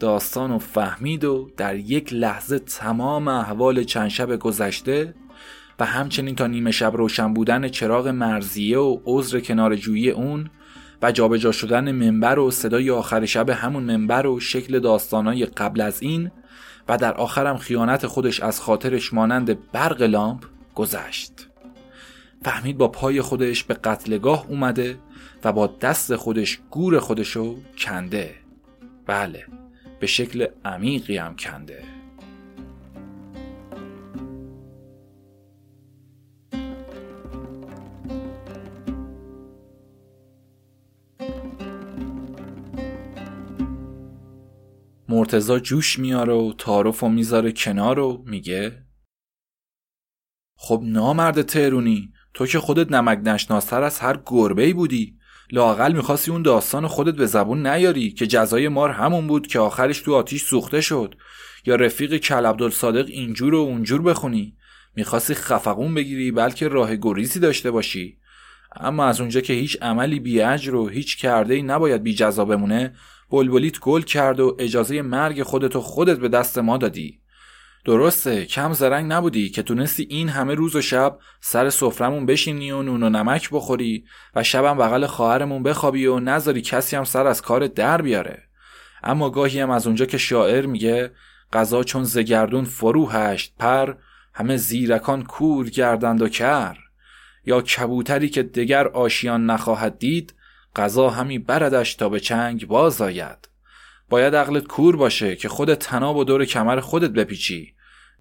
داستان 0.00 0.50
و 0.50 0.58
فهمید 0.58 1.24
و 1.24 1.50
در 1.56 1.76
یک 1.76 2.12
لحظه 2.12 2.58
تمام 2.58 3.28
احوال 3.28 3.84
چند 3.84 4.08
شب 4.08 4.36
گذشته 4.36 5.14
و 5.78 5.84
همچنین 5.84 6.34
تا 6.34 6.46
نیمه 6.46 6.70
شب 6.70 6.96
روشن 6.96 7.34
بودن 7.34 7.68
چراغ 7.68 8.08
مرزیه 8.08 8.78
و 8.78 8.98
عذر 9.04 9.40
کنار 9.40 9.76
جویی 9.76 10.10
اون 10.10 10.50
و 11.02 11.12
جابجا 11.12 11.52
شدن 11.52 11.92
منبر 11.92 12.38
و 12.38 12.50
صدای 12.50 12.90
آخر 12.90 13.26
شب 13.26 13.50
همون 13.50 13.82
منبر 13.82 14.26
و 14.26 14.40
شکل 14.40 14.78
داستانای 14.78 15.46
قبل 15.46 15.80
از 15.80 16.02
این 16.02 16.30
و 16.88 16.96
در 16.96 17.14
آخرم 17.14 17.56
خیانت 17.56 18.06
خودش 18.06 18.40
از 18.40 18.60
خاطرش 18.60 19.14
مانند 19.14 19.70
برق 19.72 20.02
لامپ 20.02 20.44
گذشت. 20.74 21.32
فهمید 22.44 22.78
با 22.78 22.88
پای 22.88 23.20
خودش 23.20 23.64
به 23.64 23.74
قتلگاه 23.74 24.46
اومده 24.48 24.98
و 25.44 25.52
با 25.52 25.66
دست 25.66 26.16
خودش 26.16 26.60
گور 26.70 26.98
خودشو 26.98 27.56
کنده. 27.78 28.34
بله 29.06 29.46
به 30.00 30.06
شکل 30.06 30.46
عمیقی 30.64 31.16
هم 31.16 31.36
کنده. 31.36 31.84
مرتزا 45.08 45.58
جوش 45.58 45.98
میاره 45.98 46.32
و 46.32 46.52
تعارف 46.58 47.02
و 47.02 47.08
می‌ذاره 47.08 47.52
کنار 47.52 47.98
و 47.98 48.24
میگه 48.26 48.86
خب 50.56 50.82
نامرد 50.84 51.42
تهرونی 51.42 52.12
تو 52.34 52.46
که 52.46 52.58
خودت 52.58 52.92
نمک 52.92 53.18
نشناستر 53.24 53.82
از 53.82 53.98
هر 53.98 54.20
گربه 54.26 54.72
بودی. 54.74 55.19
لاقل 55.52 55.92
می‌خواستی 55.92 56.30
اون 56.30 56.42
داستان 56.42 56.86
خودت 56.86 57.14
به 57.14 57.26
زبون 57.26 57.66
نیاری 57.66 58.10
که 58.10 58.26
جزای 58.26 58.68
مار 58.68 58.90
همون 58.90 59.26
بود 59.26 59.46
که 59.46 59.58
آخرش 59.58 60.00
تو 60.00 60.14
آتیش 60.14 60.42
سوخته 60.42 60.80
شد. 60.80 61.14
یا 61.66 61.76
رفیق 61.76 62.16
کل 62.16 62.46
عبدالصادق 62.46 63.06
اینجور 63.08 63.54
و 63.54 63.58
اونجور 63.58 64.02
بخونی. 64.02 64.56
می‌خواستی 64.96 65.34
خفقون 65.34 65.94
بگیری 65.94 66.30
بلکه 66.30 66.68
راه 66.68 66.96
گریزی 66.96 67.40
داشته 67.40 67.70
باشی. 67.70 68.16
اما 68.76 69.04
از 69.04 69.20
اونجا 69.20 69.40
که 69.40 69.52
هیچ 69.52 69.78
عملی 69.82 70.20
بی 70.20 70.40
و 70.40 70.86
هیچ 70.86 71.16
کرده 71.16 71.54
ای 71.54 71.62
نباید 71.62 72.02
بی 72.02 72.14
جزا 72.14 72.44
بمونه 72.44 72.94
بلبلیت 73.30 73.80
گل 73.80 74.02
کرد 74.02 74.40
و 74.40 74.56
اجازه 74.58 75.02
مرگ 75.02 75.42
خودتو 75.42 75.80
خودت 75.80 76.18
به 76.18 76.28
دست 76.28 76.58
ما 76.58 76.76
دادی. 76.76 77.20
درسته 77.84 78.46
کم 78.46 78.72
زرنگ 78.72 79.12
نبودی 79.12 79.48
که 79.48 79.62
تونستی 79.62 80.06
این 80.10 80.28
همه 80.28 80.54
روز 80.54 80.76
و 80.76 80.80
شب 80.80 81.18
سر 81.40 81.70
سفرمون 81.70 82.26
بشینی 82.26 82.70
و 82.70 82.82
نون 82.82 83.02
و 83.02 83.08
نمک 83.08 83.48
بخوری 83.52 84.04
و 84.34 84.42
شبم 84.42 84.78
بغل 84.78 85.06
خواهرمون 85.06 85.62
بخوابی 85.62 86.06
و 86.06 86.20
نذاری 86.20 86.62
کسی 86.62 86.96
هم 86.96 87.04
سر 87.04 87.26
از 87.26 87.42
کار 87.42 87.66
در 87.66 88.02
بیاره. 88.02 88.42
اما 89.02 89.30
گاهی 89.30 89.60
هم 89.60 89.70
از 89.70 89.86
اونجا 89.86 90.06
که 90.06 90.18
شاعر 90.18 90.66
میگه 90.66 91.10
غذا 91.52 91.82
چون 91.82 92.04
زگردون 92.04 92.64
فرو 92.64 93.10
هشت 93.10 93.54
پر 93.58 93.94
همه 94.34 94.56
زیرکان 94.56 95.24
کور 95.24 95.68
گردند 95.68 96.22
و 96.22 96.28
کر. 96.28 96.76
یا 97.44 97.62
کبوتری 97.62 98.28
که 98.28 98.42
دگر 98.42 98.88
آشیان 98.88 99.46
نخواهد 99.46 99.98
دید 99.98 100.34
غذا 100.76 101.10
همی 101.10 101.38
بردش 101.38 101.94
تا 101.94 102.08
به 102.08 102.20
چنگ 102.20 102.66
باز 102.66 103.02
آید. 103.02 103.49
باید 104.10 104.36
عقلت 104.36 104.66
کور 104.66 104.96
باشه 104.96 105.36
که 105.36 105.48
خودت 105.48 105.78
تناب 105.78 106.16
و 106.16 106.24
دور 106.24 106.44
کمر 106.44 106.80
خودت 106.80 107.10
بپیچی. 107.10 107.72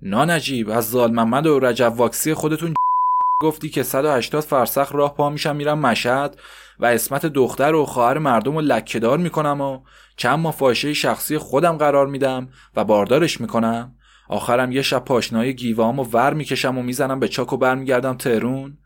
نانجیب 0.02 0.70
از 0.70 0.92
زال 0.92 1.12
محمد 1.12 1.48
و 1.48 1.60
رجب 1.60 1.94
واکسی 1.96 2.34
خودتون 2.34 2.74
گفتی 3.44 3.70
که 3.70 3.84
180 3.84 4.44
فرسخ 4.44 4.90
راه 4.92 5.16
پا 5.16 5.30
میشم 5.30 5.56
میرم 5.56 5.80
مشهد 5.80 6.40
و 6.80 6.86
اسمت 6.86 7.26
دختر 7.26 7.76
و 7.76 7.86
خواهر 7.86 8.18
مردم 8.18 8.56
رو 8.56 8.62
لکهدار 8.62 9.18
می‌کنم 9.18 9.62
و 9.62 9.80
چند 10.18 10.40
ماه 10.40 10.54
فاشه 10.54 10.94
شخصی 10.94 11.38
خودم 11.38 11.78
قرار 11.78 12.08
میدم 12.08 12.50
و 12.76 12.84
باردارش 12.84 13.42
می‌کنم. 13.42 13.96
آخرم 14.28 14.72
یه 14.72 14.82
شب 14.82 15.06
پاشنای 15.06 15.56
گیوام 15.56 16.00
و 16.00 16.04
ور 16.04 16.34
می‌کشم 16.34 16.78
و 16.78 16.82
می‌زنم 16.82 17.20
به 17.20 17.28
چاک 17.28 17.54
و 17.54 17.58
برمیگردم 17.58 18.18
تهرون. 18.18 18.78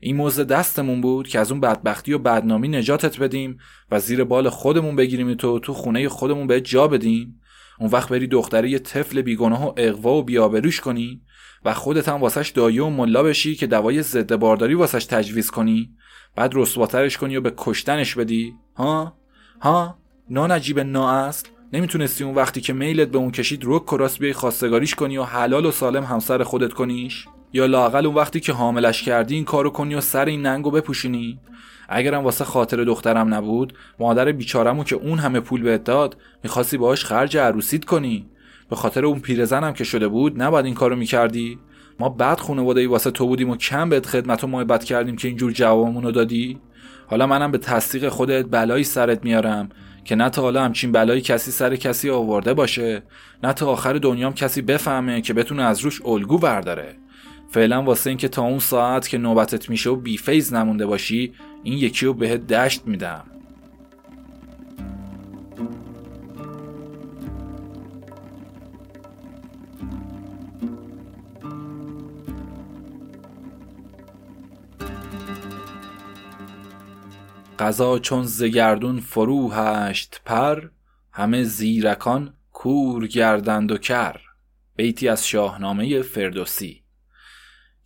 این 0.00 0.16
موزه 0.16 0.44
دستمون 0.44 1.00
بود 1.00 1.28
که 1.28 1.40
از 1.40 1.50
اون 1.50 1.60
بدبختی 1.60 2.12
و 2.12 2.18
بدنامی 2.18 2.68
نجاتت 2.68 3.20
بدیم 3.20 3.58
و 3.90 4.00
زیر 4.00 4.24
بال 4.24 4.48
خودمون 4.48 4.96
بگیریم 4.96 5.34
تو 5.34 5.58
تو 5.58 5.74
خونه 5.74 6.08
خودمون 6.08 6.46
به 6.46 6.60
جا 6.60 6.88
بدیم. 6.88 7.40
اون 7.80 7.90
وقت 7.90 8.08
بری 8.08 8.26
دختری 8.26 8.70
یه 8.70 8.78
طفل 8.78 9.22
بیگناه 9.22 9.66
و 9.66 9.72
اقوا 9.76 10.14
و 10.14 10.22
بیابروش 10.22 10.80
کنی 10.80 11.20
و 11.64 11.74
خودت 11.74 12.08
هم 12.08 12.20
واسش 12.20 12.48
دایه 12.48 12.82
و 12.82 12.90
ملا 12.90 13.22
بشی 13.22 13.54
که 13.54 13.66
دوای 13.66 14.02
ضد 14.02 14.36
بارداری 14.36 14.74
واسش 14.74 15.04
تجویز 15.04 15.50
کنی. 15.50 15.90
بعد 16.36 16.52
رسواترش 16.54 17.16
کنی 17.16 17.36
و 17.36 17.40
به 17.40 17.52
کشتنش 17.56 18.14
بدی. 18.14 18.54
ها؟ 18.76 19.16
ها؟ 19.60 19.98
نا 20.30 20.46
نجیب 20.46 20.80
نا 20.80 21.10
اصل 21.10 21.48
نمی‌تونستی 21.72 22.24
اون 22.24 22.34
وقتی 22.34 22.60
که 22.60 22.72
میلت 22.72 23.08
به 23.08 23.18
اون 23.18 23.30
کشید 23.30 23.64
رو 23.64 23.78
کراس 23.78 24.18
بیای 24.18 24.32
خواستگاریش 24.32 24.94
کنی 24.94 25.18
و 25.18 25.22
حلال 25.22 25.66
و 25.66 25.70
سالم 25.70 26.04
همسر 26.04 26.42
خودت 26.42 26.72
کنیش؟ 26.72 27.26
یا 27.56 27.66
لاقل 27.66 28.06
اون 28.06 28.14
وقتی 28.14 28.40
که 28.40 28.52
حاملش 28.52 29.02
کردی 29.02 29.34
این 29.34 29.44
کارو 29.44 29.70
کنی 29.70 29.94
و 29.94 30.00
سر 30.00 30.24
این 30.24 30.42
ننگو 30.42 30.70
بپوشونی؟ 30.70 31.38
اگرم 31.88 32.24
واسه 32.24 32.44
خاطر 32.44 32.84
دخترم 32.84 33.34
نبود 33.34 33.72
مادر 33.98 34.32
بیچارمو 34.32 34.84
که 34.84 34.96
اون 34.96 35.18
همه 35.18 35.40
پول 35.40 35.62
بهت 35.62 35.84
داد 35.84 36.16
می‌خواستی 36.44 36.76
باهاش 36.76 37.04
خرج 37.04 37.36
عروسیت 37.36 37.84
کنی. 37.84 38.26
به 38.70 38.76
خاطر 38.76 39.04
اون 39.06 39.20
پیرزنم 39.20 39.72
که 39.72 39.84
شده 39.84 40.08
بود 40.08 40.42
نباید 40.42 40.66
این 40.66 40.74
کارو 40.74 40.96
می‌کردی. 40.96 41.58
ما 42.00 42.08
بعد 42.08 42.40
خانواده 42.40 42.88
واسه 42.88 43.10
تو 43.10 43.26
بودیم 43.26 43.50
و 43.50 43.56
کم 43.56 43.88
بهت 43.88 44.06
خدمت 44.06 44.44
و 44.44 44.46
محبت 44.46 44.84
کردیم 44.84 45.16
که 45.16 45.28
اینجور 45.28 45.52
جوابمونو 45.52 46.10
دادی. 46.10 46.58
حالا 47.06 47.26
منم 47.26 47.50
به 47.50 47.58
تصدیق 47.58 48.08
خودت 48.08 48.46
بلایی 48.50 48.84
سرت 48.84 49.24
میارم 49.24 49.68
که 50.04 50.16
نه 50.16 50.30
تا 50.30 50.42
حالا 50.42 50.64
همچین 50.64 50.92
بلایی 50.92 51.20
کسی 51.20 51.50
سر 51.50 51.76
کسی 51.76 52.10
آورده 52.10 52.54
باشه 52.54 53.02
نه 53.42 53.52
تا 53.52 53.66
آخر 53.66 53.92
دنیام 53.92 54.34
کسی 54.34 54.62
بفهمه 54.62 55.20
که 55.20 55.34
بتونه 55.34 55.62
از 55.62 55.80
روش 55.80 56.02
الگو 56.06 56.38
برداره. 56.38 56.96
فعلا 57.50 57.82
واسه 57.82 58.10
اینکه 58.10 58.28
تا 58.28 58.42
اون 58.42 58.58
ساعت 58.58 59.08
که 59.08 59.18
نوبتت 59.18 59.70
میشه 59.70 59.90
و 59.90 59.96
بیفیز 59.96 60.54
نمونده 60.54 60.86
باشی 60.86 61.34
این 61.62 61.78
یکی 61.78 62.06
رو 62.06 62.14
بهت 62.14 62.46
دشت 62.46 62.86
میدم. 62.86 63.24
قضا 77.58 77.98
چون 77.98 78.22
زگردون 78.22 79.00
فرو 79.00 79.52
هشت 79.52 80.20
پر 80.24 80.68
همه 81.12 81.42
زیرکان 81.42 82.34
کور 82.52 83.06
گردند 83.06 83.72
و 83.72 83.78
کر. 83.78 84.20
بیتی 84.76 85.08
از 85.08 85.28
شاهنامه 85.28 86.02
فردوسی. 86.02 86.85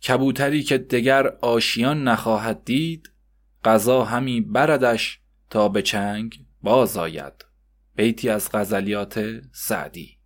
کبوتری 0.07 0.63
که 0.63 0.77
دگر 0.77 1.27
آشیان 1.27 2.03
نخواهد 2.03 2.65
دید 2.65 3.11
قضا 3.63 4.05
همی 4.05 4.41
بردش 4.41 5.19
تا 5.49 5.69
به 5.69 5.81
چنگ 5.81 6.45
باز 6.61 6.97
آید. 6.97 7.45
بیتی 7.95 8.29
از 8.29 8.49
غزلیات 8.53 9.41
سعدی. 9.51 10.17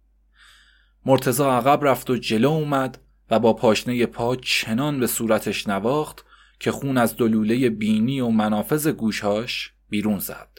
مرتزا 1.05 1.57
عقب 1.57 1.85
رفت 1.85 2.09
و 2.09 2.17
جلو 2.17 2.49
اومد 2.49 3.01
و 3.29 3.39
با 3.39 3.53
پاشنه 3.53 4.05
پا 4.05 4.35
چنان 4.35 4.99
به 4.99 5.07
صورتش 5.07 5.67
نواخت 5.67 6.25
که 6.59 6.71
خون 6.71 6.97
از 6.97 7.17
دلوله 7.17 7.69
بینی 7.69 8.19
و 8.19 8.27
منافذ 8.29 8.87
گوشهاش 8.87 9.73
بیرون 9.89 10.19
زد. 10.19 10.49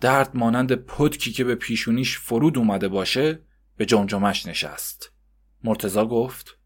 درد 0.00 0.36
مانند 0.36 0.74
پدکی 0.74 1.32
که 1.32 1.44
به 1.44 1.54
پیشونیش 1.54 2.18
فرود 2.18 2.58
اومده 2.58 2.88
باشه 2.88 3.42
به 3.76 3.86
جمجمش 3.86 4.46
نشست. 4.46 5.12
مرتزا 5.64 6.06
گفت 6.06 6.58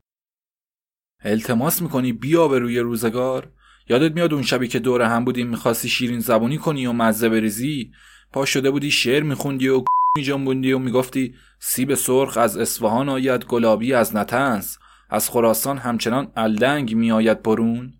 التماس 1.24 1.82
می‌کنی 1.82 2.12
بیا 2.12 2.48
به 2.48 2.58
روی 2.58 2.78
روزگار؟ 2.78 3.48
یادت 3.88 4.14
میاد 4.14 4.34
اون 4.34 4.42
شبی 4.42 4.68
که 4.68 4.78
دور 4.78 5.02
هم 5.02 5.24
بودیم 5.24 5.46
می‌خواستی 5.46 5.88
شیرین 5.88 6.20
زبونی 6.20 6.58
کنی 6.58 6.86
و 6.86 6.92
مزه 6.92 7.28
بریزی؟ 7.28 7.90
پا 8.32 8.44
شده 8.44 8.70
بودی 8.70 8.90
شعر 8.90 9.22
میخوندی 9.22 9.68
و 9.68 9.84
میجنبوندی 10.16 10.72
و 10.72 10.78
می‌گفتی 10.78 11.34
سیب 11.58 11.94
سرخ 11.94 12.36
از 12.36 12.56
اصفهان 12.56 13.08
آید 13.08 13.44
گلابی 13.44 13.94
از 13.94 14.16
نتنز 14.16 14.76
از 15.10 15.30
خراسان 15.30 15.78
همچنان 15.78 16.32
الدنگ 16.36 16.94
میآید 16.94 17.42
برون. 17.42 17.92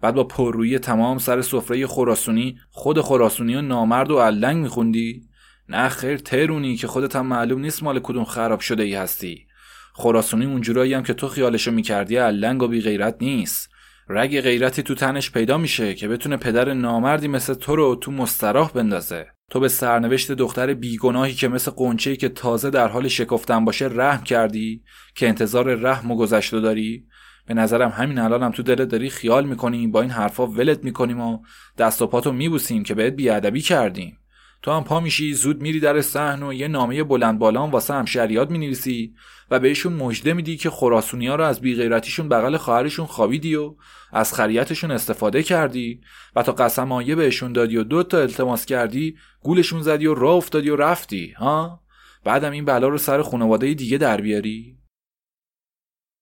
بعد 0.00 0.14
با 0.14 0.24
پررویی 0.24 0.78
تمام 0.78 1.18
سر 1.18 1.42
سفره 1.42 1.86
خراسونی 1.86 2.58
خود 2.70 3.00
خراسونی 3.00 3.56
و 3.56 3.62
نامرد 3.62 4.10
و 4.10 4.16
الدنگ 4.16 4.62
میخوندی. 4.62 5.22
نه 5.68 5.88
خیر 5.88 6.16
ترونی 6.16 6.76
که 6.76 6.86
خودت 6.86 7.16
هم 7.16 7.26
معلوم 7.26 7.60
نیست 7.60 7.82
مال 7.82 8.00
کدوم 8.00 8.24
خراب 8.24 8.60
شده 8.60 8.82
ای 8.82 8.94
هستی. 8.94 9.46
خراسونی 9.94 10.46
اونجورایی 10.46 10.94
هم 10.94 11.02
که 11.02 11.14
تو 11.14 11.28
خیالشو 11.28 11.70
می‌کردی 11.70 12.16
علنگ 12.16 12.62
و 12.62 12.68
بی 12.68 12.80
غیرت 12.80 13.16
نیست. 13.20 13.70
رگ 14.08 14.40
غیرتی 14.40 14.82
تو 14.82 14.94
تنش 14.94 15.30
پیدا 15.30 15.58
میشه 15.58 15.94
که 15.94 16.08
بتونه 16.08 16.36
پدر 16.36 16.74
نامردی 16.74 17.28
مثل 17.28 17.54
تو 17.54 17.76
رو 17.76 17.94
تو 17.94 18.12
مستراح 18.12 18.72
بندازه. 18.72 19.26
تو 19.50 19.60
به 19.60 19.68
سرنوشت 19.68 20.32
دختر 20.32 20.74
بیگناهی 20.74 21.34
که 21.34 21.48
مثل 21.48 21.70
قنچه‌ای 21.70 22.16
که 22.16 22.28
تازه 22.28 22.70
در 22.70 22.88
حال 22.88 23.08
شکفتن 23.08 23.64
باشه 23.64 23.88
رحم 23.92 24.24
کردی 24.24 24.82
که 25.14 25.28
انتظار 25.28 25.74
رحم 25.74 26.10
و 26.10 26.16
گذشته 26.16 26.60
داری. 26.60 27.06
به 27.46 27.54
نظرم 27.54 27.88
همین 27.88 28.18
الانم 28.18 28.44
هم 28.44 28.50
تو 28.50 28.62
دلت 28.62 28.88
داری 28.88 29.10
خیال 29.10 29.46
می‌کنی 29.46 29.86
با 29.86 30.02
این 30.02 30.10
حرفا 30.10 30.46
ولت 30.46 30.84
می‌کنیم 30.84 31.20
و 31.20 31.38
دست 31.78 32.02
و 32.02 32.06
پاتو 32.06 32.32
میبوسیم 32.32 32.82
که 32.82 32.94
بهت 32.94 33.12
بیادبی 33.12 33.60
کردیم. 33.60 34.19
تو 34.62 34.72
هم 34.72 34.84
پا 34.84 35.00
میشی 35.00 35.34
زود 35.34 35.62
میری 35.62 35.80
در 35.80 36.00
صحن 36.00 36.42
و 36.42 36.52
یه 36.52 36.68
نامه 36.68 37.04
بلند 37.04 37.38
بالان 37.38 37.70
واسه 37.70 37.94
همشریات 37.94 38.50
می‌نویسی 38.50 39.14
و 39.50 39.60
بهشون 39.60 39.92
مژده 39.92 40.32
میدی 40.32 40.56
که 40.56 40.70
خراسونی 40.70 41.26
ها 41.26 41.34
رو 41.34 41.44
از 41.44 41.60
بیغیرتیشون 41.60 42.28
بغل 42.28 42.56
خواهرشون 42.56 43.06
خوابیدی 43.06 43.54
و 43.54 43.74
از 44.12 44.34
خریتشون 44.34 44.90
استفاده 44.90 45.42
کردی 45.42 46.00
و 46.36 46.42
تا 46.42 46.52
قسمایه 46.52 47.14
بهشون 47.14 47.52
دادی 47.52 47.76
و 47.76 47.84
دو 47.84 48.02
تا 48.02 48.18
التماس 48.18 48.66
کردی 48.66 49.16
گولشون 49.40 49.82
زدی 49.82 50.06
و 50.06 50.14
راه 50.14 50.34
افتادی 50.34 50.70
و 50.70 50.76
رفتی 50.76 51.30
ها؟ 51.30 51.80
بعدم 52.24 52.50
این 52.50 52.64
بلا 52.64 52.88
رو 52.88 52.98
سر 52.98 53.22
خانواده 53.22 53.74
دیگه 53.74 53.98
در 53.98 54.20
بیاری. 54.20 54.78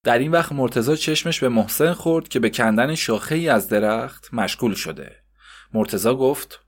در 0.04 0.18
این 0.18 0.30
وقت 0.30 0.52
مرتزا 0.52 0.96
چشمش 0.96 1.40
به 1.40 1.48
محسن 1.48 1.92
خورد 1.92 2.28
که 2.28 2.40
به 2.40 2.50
کندن 2.50 2.94
شاخه 2.94 3.34
ای 3.34 3.48
از 3.48 3.68
درخت 3.68 4.34
مشغول 4.34 4.74
شده. 4.74 5.16
مرتزا 5.74 6.14
گفت 6.14 6.67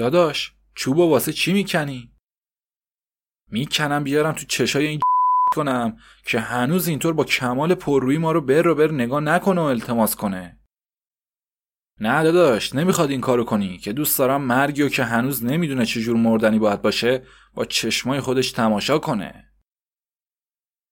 داداش 0.00 0.54
چوب 0.74 0.98
واسه 0.98 1.32
چی 1.32 1.52
می‌کنی؟ 1.52 2.12
می‌کنم 3.50 4.04
بیارم 4.04 4.32
تو 4.32 4.46
چشای 4.46 4.86
این 4.86 5.00
کنم 5.56 5.96
که 6.26 6.40
هنوز 6.40 6.88
اینطور 6.88 7.12
با 7.12 7.24
کمال 7.24 7.74
پررویی 7.74 8.18
ما 8.18 8.32
رو 8.32 8.40
بر 8.40 8.62
رو 8.62 8.74
بر 8.74 8.90
نگاه 8.90 9.20
نکنه 9.20 9.60
و 9.60 9.64
التماس 9.64 10.16
کنه 10.16 10.58
نه 12.00 12.22
داداش 12.22 12.74
نمی‌خواد 12.74 13.10
این 13.10 13.20
کارو 13.20 13.44
کنی 13.44 13.78
که 13.78 13.92
دوست 13.92 14.18
دارم 14.18 14.42
مرگی 14.42 14.82
و 14.82 14.88
که 14.88 15.04
هنوز 15.04 15.44
نمی‌دونه 15.44 15.86
چجور 15.86 16.16
مردنی 16.16 16.58
باید 16.58 16.82
باشه 16.82 17.22
با 17.54 17.64
چشمای 17.64 18.20
خودش 18.20 18.52
تماشا 18.52 18.98
کنه 18.98 19.52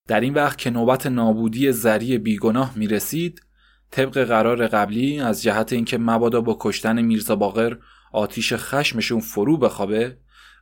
در 0.09 0.21
این 0.21 0.35
وقت 0.35 0.59
که 0.59 0.71
نوبت 0.71 1.07
نابودی 1.07 1.73
زری 1.73 2.19
بیگناه 2.19 2.79
می‌رسید 2.79 3.43
طبق 3.91 4.25
قرار 4.25 4.67
قبلی 4.67 5.21
از 5.21 5.43
جهت 5.43 5.73
اینکه 5.73 5.99
مبادا 5.99 6.41
با 6.41 6.57
کشتن 6.61 7.03
میرزا 7.03 7.37
باقر 7.37 7.77
آتیش 8.13 8.53
خشمشون 8.53 9.21
فرو 9.21 9.57
بخوابه 9.57 10.17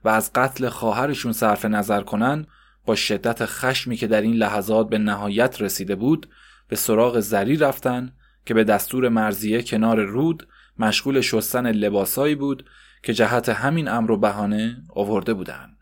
و 0.05 0.09
از 0.09 0.33
قتل 0.35 0.69
خواهرشون 0.69 1.33
صرف 1.33 1.65
نظر 1.65 2.03
کنن 2.03 2.47
با 2.87 2.95
شدت 2.95 3.45
خشمی 3.45 3.97
که 3.97 4.07
در 4.07 4.21
این 4.21 4.35
لحظات 4.35 4.89
به 4.89 4.99
نهایت 4.99 5.63
رسیده 5.63 5.97
بود 5.97 6.29
به 6.69 6.77
سراغ 6.77 7.21
زری 7.21 7.57
رفتن 7.57 8.13
که 8.47 8.55
به 8.55 8.65
دستور 8.65 9.09
مرزیه 9.09 9.63
کنار 9.63 10.01
رود 10.01 10.49
مشغول 10.79 11.21
شستن 11.21 11.71
لباسایی 11.73 12.35
بود 12.35 12.65
که 13.03 13.15
جهت 13.15 13.49
همین 13.49 13.89
امر 13.89 14.11
و 14.11 14.17
بهانه 14.17 14.83
آورده 14.95 15.35
بودند 15.35 15.77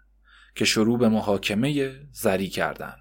که 0.55 0.65
شروع 0.65 0.99
به 0.99 1.09
محاکمه 1.09 1.93
زری 2.13 2.49
کردند 2.49 3.01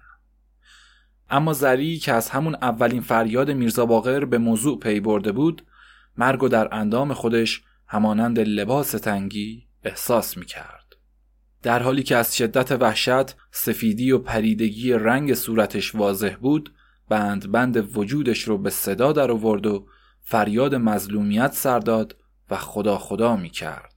اما 1.30 1.52
زری 1.52 1.98
که 1.98 2.12
از 2.12 2.30
همون 2.30 2.54
اولین 2.54 3.00
فریاد 3.00 3.50
میرزا 3.50 3.86
باقر 3.86 4.24
به 4.24 4.38
موضوع 4.38 4.78
پی 4.78 5.00
برده 5.00 5.32
بود 5.32 5.66
مرگ 6.16 6.42
و 6.42 6.48
در 6.48 6.74
اندام 6.74 7.12
خودش 7.12 7.62
همانند 7.94 8.40
لباس 8.40 8.90
تنگی 8.90 9.66
احساس 9.84 10.36
می 10.36 10.46
کرد. 10.46 10.96
در 11.62 11.82
حالی 11.82 12.02
که 12.02 12.16
از 12.16 12.36
شدت 12.36 12.72
وحشت 12.72 13.36
سفیدی 13.50 14.12
و 14.12 14.18
پریدگی 14.18 14.92
رنگ 14.92 15.34
صورتش 15.34 15.94
واضح 15.94 16.36
بود 16.40 16.74
بند 17.08 17.52
بند 17.52 17.96
وجودش 17.96 18.42
رو 18.42 18.58
به 18.58 18.70
صدا 18.70 19.12
در 19.12 19.30
آورد 19.30 19.66
و 19.66 19.86
فریاد 20.20 20.74
مظلومیت 20.74 21.52
سرداد 21.52 22.16
و 22.50 22.56
خدا 22.56 22.98
خدا 22.98 23.36
می 23.36 23.50
کرد. 23.50 23.94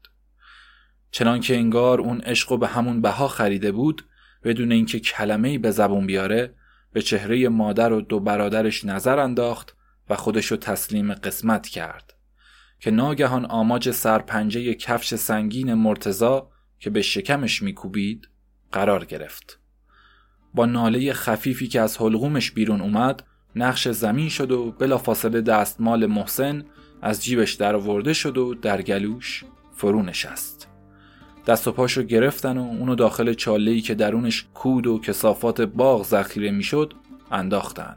چنان 1.12 1.39
که 1.39 1.56
انگار 1.56 2.02
اون 2.02 2.20
عشق 2.20 2.60
به 2.60 2.68
همون 2.68 3.02
بها 3.02 3.28
خریده 3.28 3.72
بود 3.72 4.06
بدون 4.43 4.72
اینکه 4.72 5.00
کلمه‌ای 5.00 5.58
به 5.58 5.72
زبون 5.72 6.08
بیاره 6.08 6.56
به 6.93 7.02
چهره 7.02 7.50
مادر 7.50 7.93
و 7.93 8.02
دو 8.02 8.20
برادرش 8.20 8.86
نظر 8.86 9.20
انداخت 9.20 9.76
و 10.10 10.16
خودشو 10.16 10.56
تسلیم 10.56 11.14
قسمت 11.14 11.68
کرد 11.68 12.16
که 12.80 12.92
ناگهان 12.92 13.46
آماج 13.46 13.92
سرپنجه 13.92 14.74
کفش 14.74 15.16
سنگین 15.16 15.74
مرتزا 15.74 16.50
که 16.80 16.90
به 16.90 17.02
شکمش 17.02 17.62
میکوبید 17.62 18.30
قرار 18.72 19.06
گرفت. 19.06 19.60
با 20.54 20.66
ناله 20.66 21.14
خفیفی 21.14 21.68
که 21.68 21.82
از 21.82 21.98
حلقومش 21.98 22.52
بیرون 22.52 22.82
اومد 22.82 23.24
نقش 23.56 23.88
زمین 23.88 24.30
شد 24.30 24.52
و 24.52 24.72
بلافاصله 24.72 25.42
دستمال 25.42 26.06
محسن 26.06 26.66
از 27.02 27.24
جیبش 27.24 27.54
درآورده 27.54 28.14
شد 28.14 28.38
و 28.38 28.54
در 28.54 28.82
گلوش 28.82 29.44
فرو 29.76 30.04
نشست. 30.04 30.68
دست 31.48 31.68
و 31.68 31.72
پاشو 31.72 32.04
گرفتن 32.04 32.58
و 32.58 32.62
اونو 32.62 32.96
داخل 32.96 33.34
چاله‌ای 33.34 33.82
که 33.82 33.96
درونش 33.96 34.46
کود 34.54 34.88
و 34.88 35.00
کسافات 35.00 35.62
باغ 35.62 36.04
ذخیره 36.04 36.52
می‌شد 36.52 36.94
انداختن. 37.32 37.96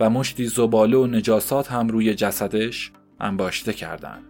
و 0.00 0.10
مشتی 0.10 0.46
زباله 0.46 0.96
و 0.96 1.06
نجاسات 1.06 1.72
هم 1.72 1.88
روی 1.88 2.14
جسدش 2.14 2.92
انباشته 3.22 3.72
کردند. 3.72 4.24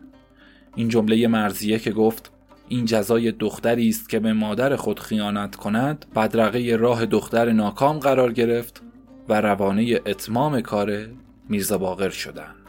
این 0.77 0.89
جمله 0.89 1.27
مرزیه 1.27 1.79
که 1.79 1.91
گفت 1.91 2.33
این 2.69 2.85
جزای 2.85 3.33
دختری 3.33 3.89
است 3.89 4.09
که 4.09 4.19
به 4.19 4.33
مادر 4.33 4.77
خود 4.77 5.01
خیانت 5.01 5.57
کند 5.57 6.07
بدرقه 6.17 6.77
راه 6.77 7.07
دختر 7.07 7.53
ناکام 7.53 7.99
قرار 7.99 8.33
گرفت 8.33 8.83
و 9.29 9.41
روانه 9.41 10.01
اتمام 10.07 10.61
کار 10.61 11.07
میرزا 11.49 11.79
باقر 11.79 12.11
شدند. 12.11 12.62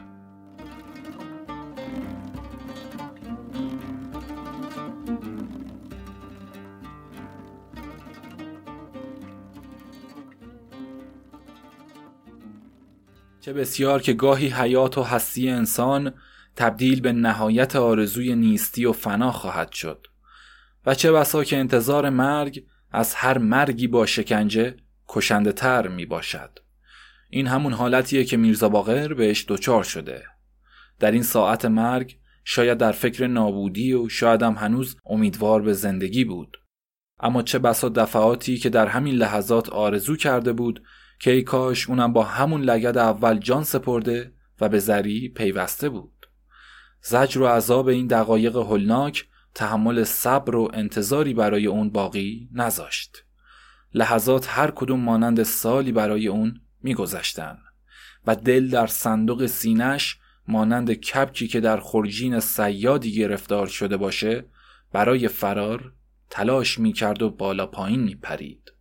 چه 13.45 13.53
بسیار 13.53 14.01
که 14.01 14.13
گاهی 14.13 14.47
حیات 14.47 14.97
و 14.97 15.03
هستی 15.03 15.49
انسان 15.49 16.13
تبدیل 16.55 17.01
به 17.01 17.11
نهایت 17.11 17.75
آرزوی 17.75 18.35
نیستی 18.35 18.85
و 18.85 18.91
فنا 18.91 19.31
خواهد 19.31 19.71
شد 19.71 20.07
و 20.85 20.95
چه 20.95 21.11
بسا 21.11 21.43
که 21.43 21.57
انتظار 21.57 22.09
مرگ 22.09 22.65
از 22.91 23.15
هر 23.15 23.37
مرگی 23.37 23.87
با 23.87 24.05
شکنجه 24.05 24.75
کشنده 25.07 25.51
تر 25.51 25.87
می 25.87 26.05
باشد. 26.05 26.59
این 27.29 27.47
همون 27.47 27.73
حالتیه 27.73 28.23
که 28.23 28.37
میرزا 28.37 28.69
باقر 28.69 29.13
بهش 29.13 29.45
دچار 29.47 29.83
شده. 29.83 30.23
در 30.99 31.11
این 31.11 31.23
ساعت 31.23 31.65
مرگ 31.65 32.17
شاید 32.43 32.77
در 32.77 32.91
فکر 32.91 33.27
نابودی 33.27 33.93
و 33.93 34.09
شاید 34.09 34.41
هم 34.41 34.53
هنوز 34.53 34.95
امیدوار 35.05 35.61
به 35.61 35.73
زندگی 35.73 36.23
بود. 36.23 36.57
اما 37.19 37.41
چه 37.41 37.59
بسا 37.59 37.89
دفعاتی 37.89 38.57
که 38.57 38.69
در 38.69 38.87
همین 38.87 39.15
لحظات 39.15 39.69
آرزو 39.69 40.15
کرده 40.15 40.53
بود 40.53 40.83
که 41.19 41.31
ای 41.31 41.41
کاش 41.41 41.89
اونم 41.89 42.13
با 42.13 42.23
همون 42.23 42.61
لگد 42.61 42.97
اول 42.97 43.37
جان 43.37 43.63
سپرده 43.63 44.33
و 44.61 44.69
به 44.69 44.79
زری 44.79 45.29
پیوسته 45.29 45.89
بود. 45.89 46.27
زجر 47.01 47.41
و 47.41 47.47
عذاب 47.47 47.87
این 47.87 48.07
دقایق 48.07 48.57
هلناک 48.57 49.27
تحمل 49.55 50.03
صبر 50.03 50.55
و 50.55 50.71
انتظاری 50.73 51.33
برای 51.33 51.67
اون 51.67 51.89
باقی 51.89 52.49
نذاشت. 52.53 53.25
لحظات 53.93 54.45
هر 54.49 54.71
کدوم 54.71 54.99
مانند 54.99 55.43
سالی 55.43 55.91
برای 55.91 56.27
اون 56.27 56.61
میگذشتن 56.81 57.57
و 58.27 58.35
دل 58.35 58.69
در 58.69 58.87
صندوق 58.87 59.45
سینش 59.45 60.19
مانند 60.47 60.91
کپکی 60.91 61.47
که 61.47 61.59
در 61.59 61.77
خورجین 61.77 62.39
سیادی 62.39 63.15
گرفتار 63.15 63.67
شده 63.67 63.97
باشه 63.97 64.45
برای 64.91 65.27
فرار 65.27 65.93
تلاش 66.29 66.79
می‌کرد 66.79 67.21
و 67.21 67.29
بالا 67.29 67.65
پایین 67.65 68.03
میپرید. 68.03 68.72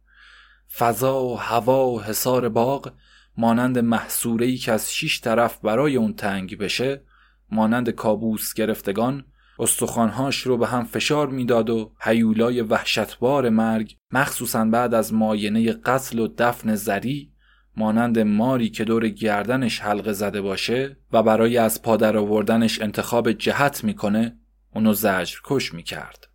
فضا 0.79 1.25
و 1.25 1.39
هوا 1.39 1.89
و 1.89 2.03
حصار 2.03 2.49
باغ 2.49 2.93
مانند 3.37 3.79
محصوره 3.79 4.57
که 4.57 4.73
از 4.73 4.93
شیش 4.93 5.21
طرف 5.21 5.61
برای 5.61 5.97
اون 5.97 6.15
تنگ 6.15 6.59
بشه 6.59 7.03
مانند 7.51 7.91
کابوس 7.91 8.55
گرفتگان 8.55 9.25
استخوانهاش 9.59 10.39
رو 10.39 10.57
به 10.57 10.67
هم 10.67 10.85
فشار 10.85 11.29
می‌داد 11.29 11.71
و 11.71 11.93
حیولای 12.01 12.61
وحشتبار 12.61 13.49
مرگ 13.49 13.97
مخصوصا 14.11 14.65
بعد 14.65 14.95
از 14.95 15.15
ماینه 15.15 15.73
قتل 15.73 16.19
و 16.19 16.29
دفن 16.39 16.75
زری 16.75 17.33
مانند 17.77 18.19
ماری 18.19 18.69
که 18.69 18.85
دور 18.85 19.09
گردنش 19.09 19.81
حلقه 19.81 20.13
زده 20.13 20.41
باشه 20.41 20.97
و 21.13 21.23
برای 21.23 21.59
از 21.59 21.83
پادر 21.83 22.17
آوردنش 22.17 22.81
انتخاب 22.81 23.33
جهت 23.33 23.85
می‌کنه 23.85 24.37
اونو 24.75 24.93
زجر 24.93 25.39
کش 25.45 25.75
می‌کرد. 25.75 26.29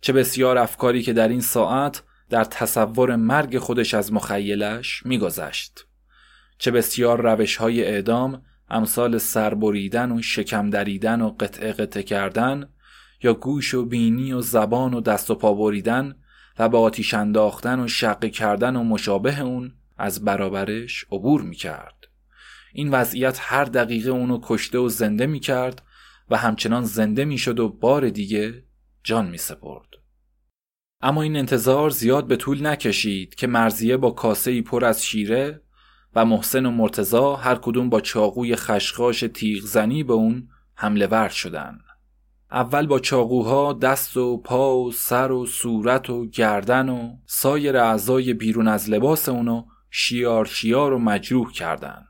چه 0.00 0.12
بسیار 0.12 0.58
افکاری 0.58 1.02
که 1.02 1.12
در 1.12 1.28
این 1.28 1.40
ساعت 1.40 2.02
در 2.30 2.44
تصور 2.44 3.16
مرگ 3.16 3.58
خودش 3.58 3.94
از 3.94 4.12
مخیلش 4.12 5.06
میگذشت 5.06 5.86
چه 6.58 6.70
بسیار 6.70 7.20
روش 7.20 7.56
های 7.56 7.84
اعدام 7.84 8.42
امثال 8.70 9.18
سربریدن 9.18 10.12
و 10.12 10.22
شکم 10.22 10.70
دریدن 10.70 11.20
و 11.20 11.30
قطعه 11.40 11.72
قطعه 11.72 12.02
کردن 12.02 12.68
یا 13.22 13.34
گوش 13.34 13.74
و 13.74 13.84
بینی 13.84 14.32
و 14.32 14.40
زبان 14.40 14.94
و 14.94 15.00
دست 15.00 15.30
و 15.30 15.34
پا 15.34 15.54
بریدن 15.54 16.14
و 16.58 16.68
به 16.68 16.78
آتیش 16.78 17.14
انداختن 17.14 17.80
و 17.80 17.88
شقه 17.88 18.30
کردن 18.30 18.76
و 18.76 18.82
مشابه 18.82 19.40
اون 19.40 19.72
از 19.98 20.24
برابرش 20.24 21.04
عبور 21.12 21.42
می 21.42 21.56
کرد. 21.56 21.94
این 22.72 22.90
وضعیت 22.90 23.38
هر 23.40 23.64
دقیقه 23.64 24.10
اونو 24.10 24.40
کشته 24.42 24.78
و 24.78 24.88
زنده 24.88 25.26
می 25.26 25.40
کرد 25.40 25.82
و 26.30 26.36
همچنان 26.36 26.84
زنده 26.84 27.24
می 27.24 27.38
شد 27.38 27.60
و 27.60 27.68
بار 27.68 28.08
دیگه 28.08 28.64
جان 29.04 29.26
می 29.26 29.38
سپرد. 29.38 29.93
اما 31.06 31.22
این 31.22 31.36
انتظار 31.36 31.90
زیاد 31.90 32.26
به 32.26 32.36
طول 32.36 32.66
نکشید 32.66 33.34
که 33.34 33.46
مرزیه 33.46 33.96
با 33.96 34.10
کاسه 34.10 34.50
ای 34.50 34.62
پر 34.62 34.84
از 34.84 35.04
شیره 35.04 35.60
و 36.14 36.24
محسن 36.24 36.66
و 36.66 36.70
مرتزا 36.70 37.36
هر 37.36 37.54
کدوم 37.54 37.90
با 37.90 38.00
چاقوی 38.00 38.56
خشخاش 38.56 39.24
تیغ 39.34 39.62
زنی 39.62 40.02
به 40.02 40.12
اون 40.12 40.48
حمله 40.74 41.06
ور 41.06 41.28
شدن. 41.28 41.78
اول 42.50 42.86
با 42.86 42.98
چاقوها 42.98 43.72
دست 43.72 44.16
و 44.16 44.36
پا 44.36 44.78
و 44.78 44.92
سر 44.92 45.32
و 45.32 45.46
صورت 45.46 46.10
و 46.10 46.26
گردن 46.26 46.88
و 46.88 47.16
سایر 47.26 47.76
اعضای 47.76 48.34
بیرون 48.34 48.68
از 48.68 48.90
لباس 48.90 49.28
اونو 49.28 49.64
شیار 49.90 50.44
شیار 50.44 50.92
و 50.92 50.98
مجروح 50.98 51.52
کردن 51.52 52.04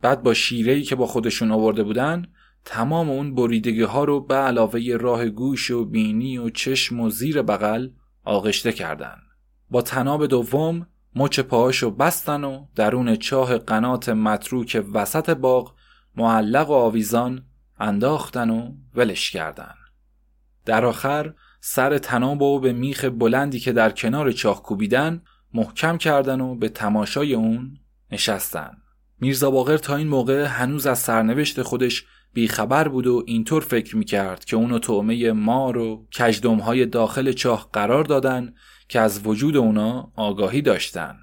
بعد 0.00 0.22
با 0.22 0.34
شیرهی 0.34 0.82
که 0.82 0.96
با 0.96 1.06
خودشون 1.06 1.50
آورده 1.50 1.82
بودن 1.82 2.26
تمام 2.64 3.10
اون 3.10 3.34
بریدگی 3.34 3.82
ها 3.82 4.04
رو 4.04 4.20
به 4.20 4.34
علاوه 4.34 4.96
راه 5.00 5.28
گوش 5.28 5.70
و 5.70 5.84
بینی 5.84 6.38
و 6.38 6.50
چشم 6.50 7.00
و 7.00 7.10
زیر 7.10 7.42
بغل 7.42 7.88
آغشته 8.24 8.72
کردن. 8.72 9.16
با 9.70 9.82
تناب 9.82 10.26
دوم 10.26 10.86
مچ 11.14 11.40
پاهاشو 11.40 11.90
بستن 11.90 12.44
و 12.44 12.66
درون 12.74 13.16
چاه 13.16 13.58
قنات 13.58 14.08
متروک 14.08 14.84
وسط 14.92 15.30
باغ 15.30 15.74
معلق 16.16 16.70
و 16.70 16.72
آویزان 16.72 17.44
انداختن 17.78 18.50
و 18.50 18.72
ولش 18.94 19.30
کردن. 19.30 19.74
در 20.64 20.84
آخر 20.84 21.34
سر 21.60 21.98
تناب 21.98 22.42
و 22.42 22.60
به 22.60 22.72
میخ 22.72 23.04
بلندی 23.04 23.60
که 23.60 23.72
در 23.72 23.90
کنار 23.90 24.32
چاه 24.32 24.62
کوبیدن 24.62 25.22
محکم 25.54 25.98
کردن 25.98 26.40
و 26.40 26.54
به 26.54 26.68
تماشای 26.68 27.34
اون 27.34 27.78
نشستن. 28.10 28.76
میرزا 29.20 29.50
باقر 29.50 29.76
تا 29.76 29.96
این 29.96 30.08
موقع 30.08 30.44
هنوز 30.44 30.86
از 30.86 30.98
سرنوشت 30.98 31.62
خودش 31.62 32.06
بیخبر 32.32 32.88
بود 32.88 33.06
و 33.06 33.22
اینطور 33.26 33.62
فکر 33.62 33.96
می‌کرد 33.96 34.44
که 34.44 34.56
اونو 34.56 34.78
تومه 34.78 35.32
مار 35.32 35.78
و 35.78 36.06
کجدمهای 36.18 36.86
داخل 36.86 37.32
چاه 37.32 37.68
قرار 37.72 38.04
دادن 38.04 38.54
که 38.88 39.00
از 39.00 39.26
وجود 39.26 39.56
اونا 39.56 40.12
آگاهی 40.16 40.62
داشتن. 40.62 41.16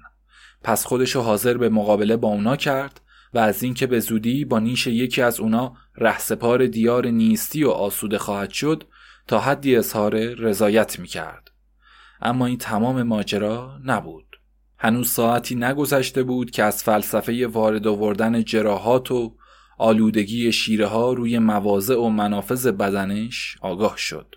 پس 0.62 0.86
خودشو 0.86 1.20
حاضر 1.20 1.56
به 1.56 1.68
مقابله 1.68 2.16
با 2.16 2.28
اونا 2.28 2.56
کرد 2.56 3.00
و 3.34 3.38
از 3.38 3.62
اینکه 3.62 3.86
به 3.86 4.00
زودی 4.00 4.44
با 4.44 4.58
نیش 4.58 4.86
یکی 4.86 5.22
از 5.22 5.40
اونا 5.40 5.72
رهسپار 5.96 6.66
دیار 6.66 7.06
نیستی 7.06 7.64
و 7.64 7.70
آسوده 7.70 8.18
خواهد 8.18 8.50
شد 8.50 8.84
تا 9.26 9.40
حدی 9.40 9.76
اظهار 9.76 10.14
رضایت 10.34 10.98
می‌کرد. 10.98 11.50
اما 12.22 12.46
این 12.46 12.58
تمام 12.58 13.02
ماجرا 13.02 13.78
نبود. 13.84 14.36
هنوز 14.78 15.10
ساعتی 15.10 15.54
نگذشته 15.54 16.22
بود 16.22 16.50
که 16.50 16.64
از 16.64 16.82
فلسفه 16.82 17.46
وارد 17.46 17.86
آوردن 17.86 18.44
جراحات 18.44 19.10
و 19.10 19.36
آلودگی 19.80 20.52
شیره 20.52 20.86
ها 20.86 21.12
روی 21.12 21.38
مواضع 21.38 21.96
و 21.96 22.08
منافذ 22.08 22.66
بدنش 22.66 23.56
آگاه 23.60 23.96
شد. 23.96 24.34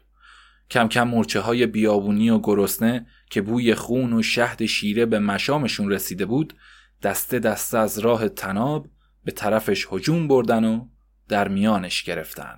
کم 0.69 0.87
کم 0.87 1.07
مرچه 1.07 1.39
های 1.39 1.65
بیابونی 1.65 2.29
و 2.29 2.39
گرسنه 2.39 3.07
که 3.29 3.41
بوی 3.41 3.75
خون 3.75 4.13
و 4.13 4.21
شهد 4.21 4.65
شیره 4.65 5.05
به 5.05 5.19
مشامشون 5.19 5.91
رسیده 5.91 6.25
بود 6.25 6.53
دسته 7.01 7.39
دسته 7.39 7.77
از 7.77 7.99
راه 7.99 8.29
تناب 8.29 8.87
به 9.25 9.31
طرفش 9.31 9.87
هجوم 9.91 10.27
بردن 10.27 10.63
و 10.63 10.87
در 11.27 11.47
میانش 11.47 12.03
گرفتن. 12.03 12.57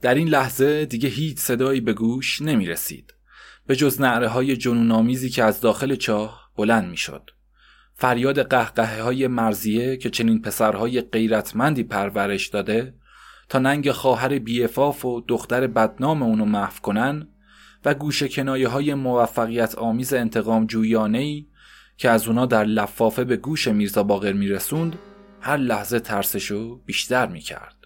در 0.00 0.14
این 0.14 0.28
لحظه 0.28 0.86
دیگه 0.86 1.08
هیچ 1.08 1.38
صدایی 1.38 1.80
به 1.80 1.92
گوش 1.92 2.42
نمی 2.42 2.66
رسید 2.66 3.14
به 3.66 3.76
جز 3.76 4.00
نعره 4.00 4.28
های 4.28 4.56
جنونآمیزی 4.56 5.30
که 5.30 5.44
از 5.44 5.60
داخل 5.60 5.94
چاه 5.94 6.50
بلند 6.56 6.90
می 6.90 6.96
شد. 6.96 7.30
فریاد 8.02 8.42
قهقه 8.42 9.02
های 9.02 9.26
مرزیه 9.26 9.96
که 9.96 10.10
چنین 10.10 10.42
پسرهای 10.42 11.00
غیرتمندی 11.00 11.82
پرورش 11.82 12.48
داده 12.48 12.94
تا 13.48 13.58
ننگ 13.58 13.90
خواهر 13.90 14.38
بیفاف 14.38 15.04
و 15.04 15.24
دختر 15.28 15.66
بدنام 15.66 16.22
اونو 16.22 16.44
محو 16.44 16.80
کنن 16.82 17.28
و 17.84 17.94
گوشه 17.94 18.28
کنایه 18.28 18.68
های 18.68 18.94
موفقیت 18.94 19.74
آمیز 19.74 20.14
انتقام 20.14 20.66
جویانه 20.66 21.18
ای 21.18 21.46
که 21.96 22.10
از 22.10 22.28
اونا 22.28 22.46
در 22.46 22.64
لفافه 22.64 23.24
به 23.24 23.36
گوش 23.36 23.68
میرزا 23.68 24.02
باقر 24.02 24.32
میرسوند 24.32 24.98
هر 25.40 25.56
لحظه 25.56 26.00
ترسشو 26.00 26.80
بیشتر 26.86 27.26
می‌کرد. 27.26 27.76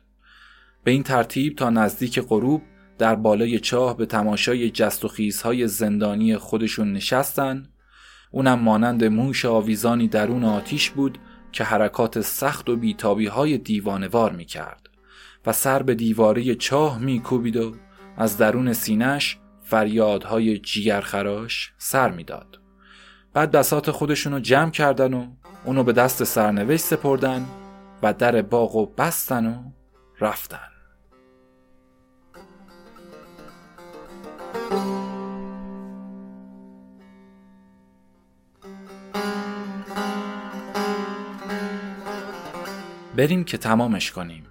به 0.85 0.91
این 0.91 1.03
ترتیب 1.03 1.57
تا 1.57 1.71
نزدیک 1.71 2.21
غروب 2.21 2.63
در 2.99 3.15
بالای 3.15 3.59
چاه 3.59 3.97
به 3.97 4.07
تماشای 4.07 4.71
جست 4.71 5.05
و 5.05 5.09
خیزهای 5.09 5.69
زندانی 5.69 6.37
خودشون 6.37 6.93
نشستن 6.93 7.69
اونم 8.31 8.59
مانند 8.59 9.05
موش 9.05 9.45
آویزانی 9.45 10.09
درون 10.09 10.45
آتیش 10.45 10.91
بود 10.91 11.19
که 11.53 11.65
حرکات 11.65 12.21
سخت 12.21 12.69
و 12.69 12.77
بیتابی 12.77 13.27
های 13.27 13.59
دیوانوار 13.59 14.33
می 14.33 14.45
کرد 14.45 14.89
و 15.47 15.53
سر 15.53 15.83
به 15.83 15.95
دیواره 15.95 16.55
چاه 16.55 16.99
می 16.99 17.21
کوبید 17.21 17.57
و 17.57 17.75
از 18.17 18.39
درون 18.39 18.73
سینش 18.73 19.39
فریادهای 19.63 20.59
جیگرخراش 20.59 21.73
سر 21.79 22.11
می‌داد. 22.11 22.61
بعد 23.33 23.51
بسات 23.51 23.91
خودشونو 23.91 24.41
جمع 24.41 24.71
کردن 24.71 25.15
و 25.15 25.27
اونو 25.65 25.85
به 25.85 25.93
دست 25.93 26.25
سرنوشت 26.25 26.85
سپردن 26.85 27.47
و 28.03 28.13
در 28.13 28.43
باغ 28.43 28.77
و 28.77 28.87
بستن 28.87 29.47
و 29.47 29.55
رفتن 30.21 30.69
بریم 43.17 43.45
که 43.45 43.59
تمامش 43.59 44.11
کنیم 44.11 44.47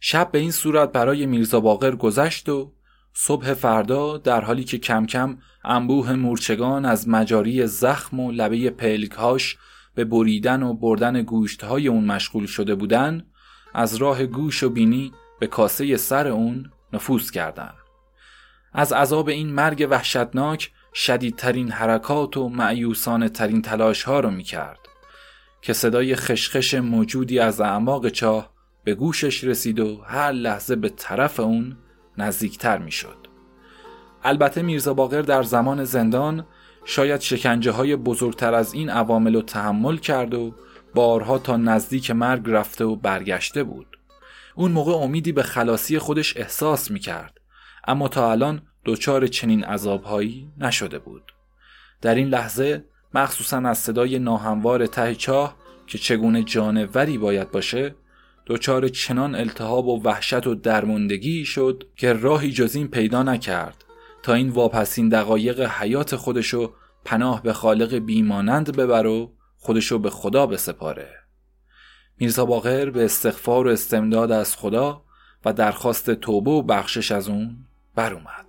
شب 0.00 0.30
به 0.32 0.38
این 0.38 0.50
صورت 0.50 0.92
برای 0.92 1.26
میرزا 1.26 1.60
باقر 1.60 1.96
گذشت 1.96 2.48
و 2.48 2.72
صبح 3.12 3.54
فردا 3.54 4.18
در 4.18 4.40
حالی 4.40 4.64
که 4.64 4.78
کم 4.78 5.06
کم 5.06 5.38
انبوه 5.64 6.12
مورچگان 6.12 6.84
از 6.84 7.08
مجاری 7.08 7.66
زخم 7.66 8.20
و 8.20 8.32
لبه 8.32 8.70
پلکهاش 8.70 9.56
به 9.94 10.04
بریدن 10.04 10.62
و 10.62 10.74
بردن 10.74 11.22
گوشتهای 11.22 11.88
اون 11.88 12.04
مشغول 12.04 12.46
شده 12.46 12.74
بودن 12.74 13.26
از 13.74 13.94
راه 13.94 14.26
گوش 14.26 14.62
و 14.62 14.70
بینی 14.70 15.12
به 15.40 15.46
کاسه 15.46 15.96
سر 15.96 16.28
اون 16.28 16.70
نفوذ 16.92 17.30
کردند. 17.30 17.74
از 18.72 18.92
عذاب 18.92 19.28
این 19.28 19.52
مرگ 19.52 19.88
وحشتناک 19.90 20.72
شدیدترین 20.94 21.70
حرکات 21.70 22.36
و 22.36 22.48
معیوسانه 22.48 23.28
ترین 23.28 23.62
تلاش 23.62 24.02
ها 24.02 24.20
رو 24.20 24.30
می 24.30 24.42
کرد 24.42 24.87
که 25.62 25.72
صدای 25.72 26.16
خشخش 26.16 26.74
موجودی 26.74 27.38
از 27.38 27.60
اعماق 27.60 28.08
چاه 28.08 28.52
به 28.84 28.94
گوشش 28.94 29.44
رسید 29.44 29.80
و 29.80 30.00
هر 30.06 30.32
لحظه 30.32 30.76
به 30.76 30.88
طرف 30.88 31.40
اون 31.40 31.76
نزدیکتر 32.18 32.78
می 32.78 32.92
شد. 32.92 33.26
البته 34.24 34.62
میرزا 34.62 34.94
باقر 34.94 35.22
در 35.22 35.42
زمان 35.42 35.84
زندان 35.84 36.46
شاید 36.84 37.20
شکنجه 37.20 37.70
های 37.70 37.96
بزرگتر 37.96 38.54
از 38.54 38.74
این 38.74 38.90
عوامل 38.90 39.34
رو 39.34 39.42
تحمل 39.42 39.96
کرد 39.96 40.34
و 40.34 40.54
بارها 40.94 41.38
تا 41.38 41.56
نزدیک 41.56 42.10
مرگ 42.10 42.42
رفته 42.46 42.84
و 42.84 42.96
برگشته 42.96 43.62
بود. 43.62 43.98
اون 44.54 44.72
موقع 44.72 44.92
امیدی 44.92 45.32
به 45.32 45.42
خلاصی 45.42 45.98
خودش 45.98 46.36
احساس 46.36 46.90
می 46.90 47.00
کرد 47.00 47.40
اما 47.88 48.08
تا 48.08 48.30
الان 48.30 48.62
دچار 48.84 49.26
چنین 49.26 49.64
عذابهایی 49.64 50.50
نشده 50.58 50.98
بود. 50.98 51.32
در 52.00 52.14
این 52.14 52.28
لحظه 52.28 52.84
مخصوصا 53.14 53.58
از 53.58 53.78
صدای 53.78 54.18
ناهموار 54.18 54.86
ته 54.86 55.14
چاه 55.14 55.56
که 55.86 55.98
چگونه 55.98 56.42
جانوری 56.42 57.18
باید 57.18 57.50
باشه 57.50 57.94
دچار 58.46 58.88
چنان 58.88 59.34
التهاب 59.34 59.86
و 59.86 60.02
وحشت 60.02 60.46
و 60.46 60.54
درماندگی 60.54 61.44
شد 61.44 61.84
که 61.96 62.12
راهی 62.12 62.52
جز 62.52 62.76
این 62.76 62.88
پیدا 62.88 63.22
نکرد 63.22 63.84
تا 64.22 64.34
این 64.34 64.48
واپسین 64.48 65.08
دقایق 65.08 65.60
حیات 65.60 66.16
خودشو 66.16 66.72
پناه 67.04 67.42
به 67.42 67.52
خالق 67.52 67.94
بیمانند 67.94 68.76
ببر 68.76 69.06
و 69.06 69.32
خودشو 69.56 69.98
به 69.98 70.10
خدا 70.10 70.46
بسپاره. 70.46 71.08
میرزا 72.18 72.44
باقر 72.44 72.90
به 72.90 73.04
استغفار 73.04 73.66
و 73.66 73.70
استمداد 73.70 74.32
از 74.32 74.56
خدا 74.56 75.02
و 75.44 75.52
درخواست 75.52 76.10
توبه 76.10 76.50
و 76.50 76.62
بخشش 76.62 77.12
از 77.12 77.28
اون 77.28 77.56
بر 77.94 78.12
اومد. 78.12 78.47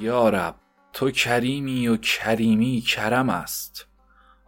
یارب 0.00 0.54
تو 0.92 1.10
کریمی 1.10 1.88
و 1.88 1.96
کریمی 1.96 2.80
کرم 2.80 3.30
است. 3.30 3.86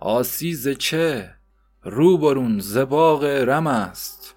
آسیز 0.01 0.69
چه؟ 0.69 1.35
روبرون 1.83 2.59
زباغ 2.59 3.25
رم 3.25 3.67
است. 3.67 4.35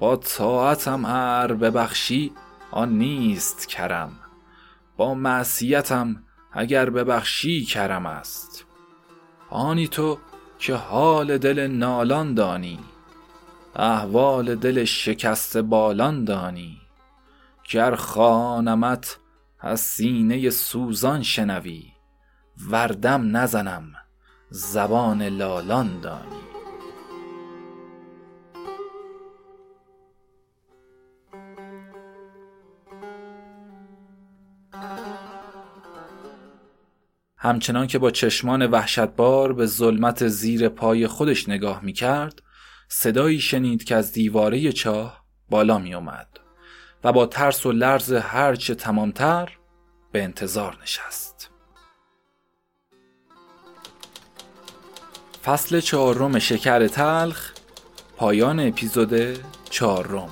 با 0.00 0.16
طاعتم 0.16 1.06
هر 1.06 1.52
ببخشی 1.52 2.32
آن 2.70 2.98
نیست 2.98 3.68
کرم. 3.68 4.12
با 4.96 5.14
معصیتم 5.14 6.22
اگر 6.52 6.90
ببخشی 6.90 7.64
کرم 7.64 8.06
است. 8.06 8.64
آنی 9.50 9.88
تو 9.88 10.18
که 10.58 10.74
حال 10.74 11.38
دل 11.38 11.66
نالان 11.66 12.34
دانی 12.34 12.78
احوال 13.76 14.54
دل 14.54 14.84
شکست 14.84 15.56
بالان 15.56 16.24
دانی. 16.24 16.80
گر 17.70 17.94
خانمت 17.94 19.18
از 19.62 19.80
سینه 19.80 20.50
سوزان 20.50 21.22
شنوی 21.22 21.82
وردم 22.70 23.36
نزنم 23.36 23.92
زبان 24.50 25.22
لالان 25.22 26.00
دانی. 26.00 26.40
همچنان 37.36 37.86
که 37.86 37.98
با 37.98 38.10
چشمان 38.10 38.66
وحشتبار 38.66 39.52
به 39.52 39.66
ظلمت 39.66 40.28
زیر 40.28 40.68
پای 40.68 41.06
خودش 41.06 41.48
نگاه 41.48 41.84
می 41.84 41.92
کرد 41.92 42.42
صدایی 42.88 43.40
شنید 43.40 43.84
که 43.84 43.96
از 43.96 44.12
دیواره 44.12 44.72
چاه 44.72 45.24
بالا 45.50 45.78
می 45.78 45.94
اومد 45.94 46.28
و 47.04 47.12
با 47.12 47.26
ترس 47.26 47.66
و 47.66 47.72
لرز 47.72 48.12
هرچه 48.12 48.74
تمامتر 48.74 49.58
به 50.12 50.22
انتظار 50.22 50.78
نشست. 50.82 51.50
فصل 55.44 55.80
چهارم 55.80 56.38
شکر 56.38 56.86
تلخ 56.88 57.52
پایان 58.16 58.60
اپیزود 58.60 59.38
چهارم. 59.70 60.30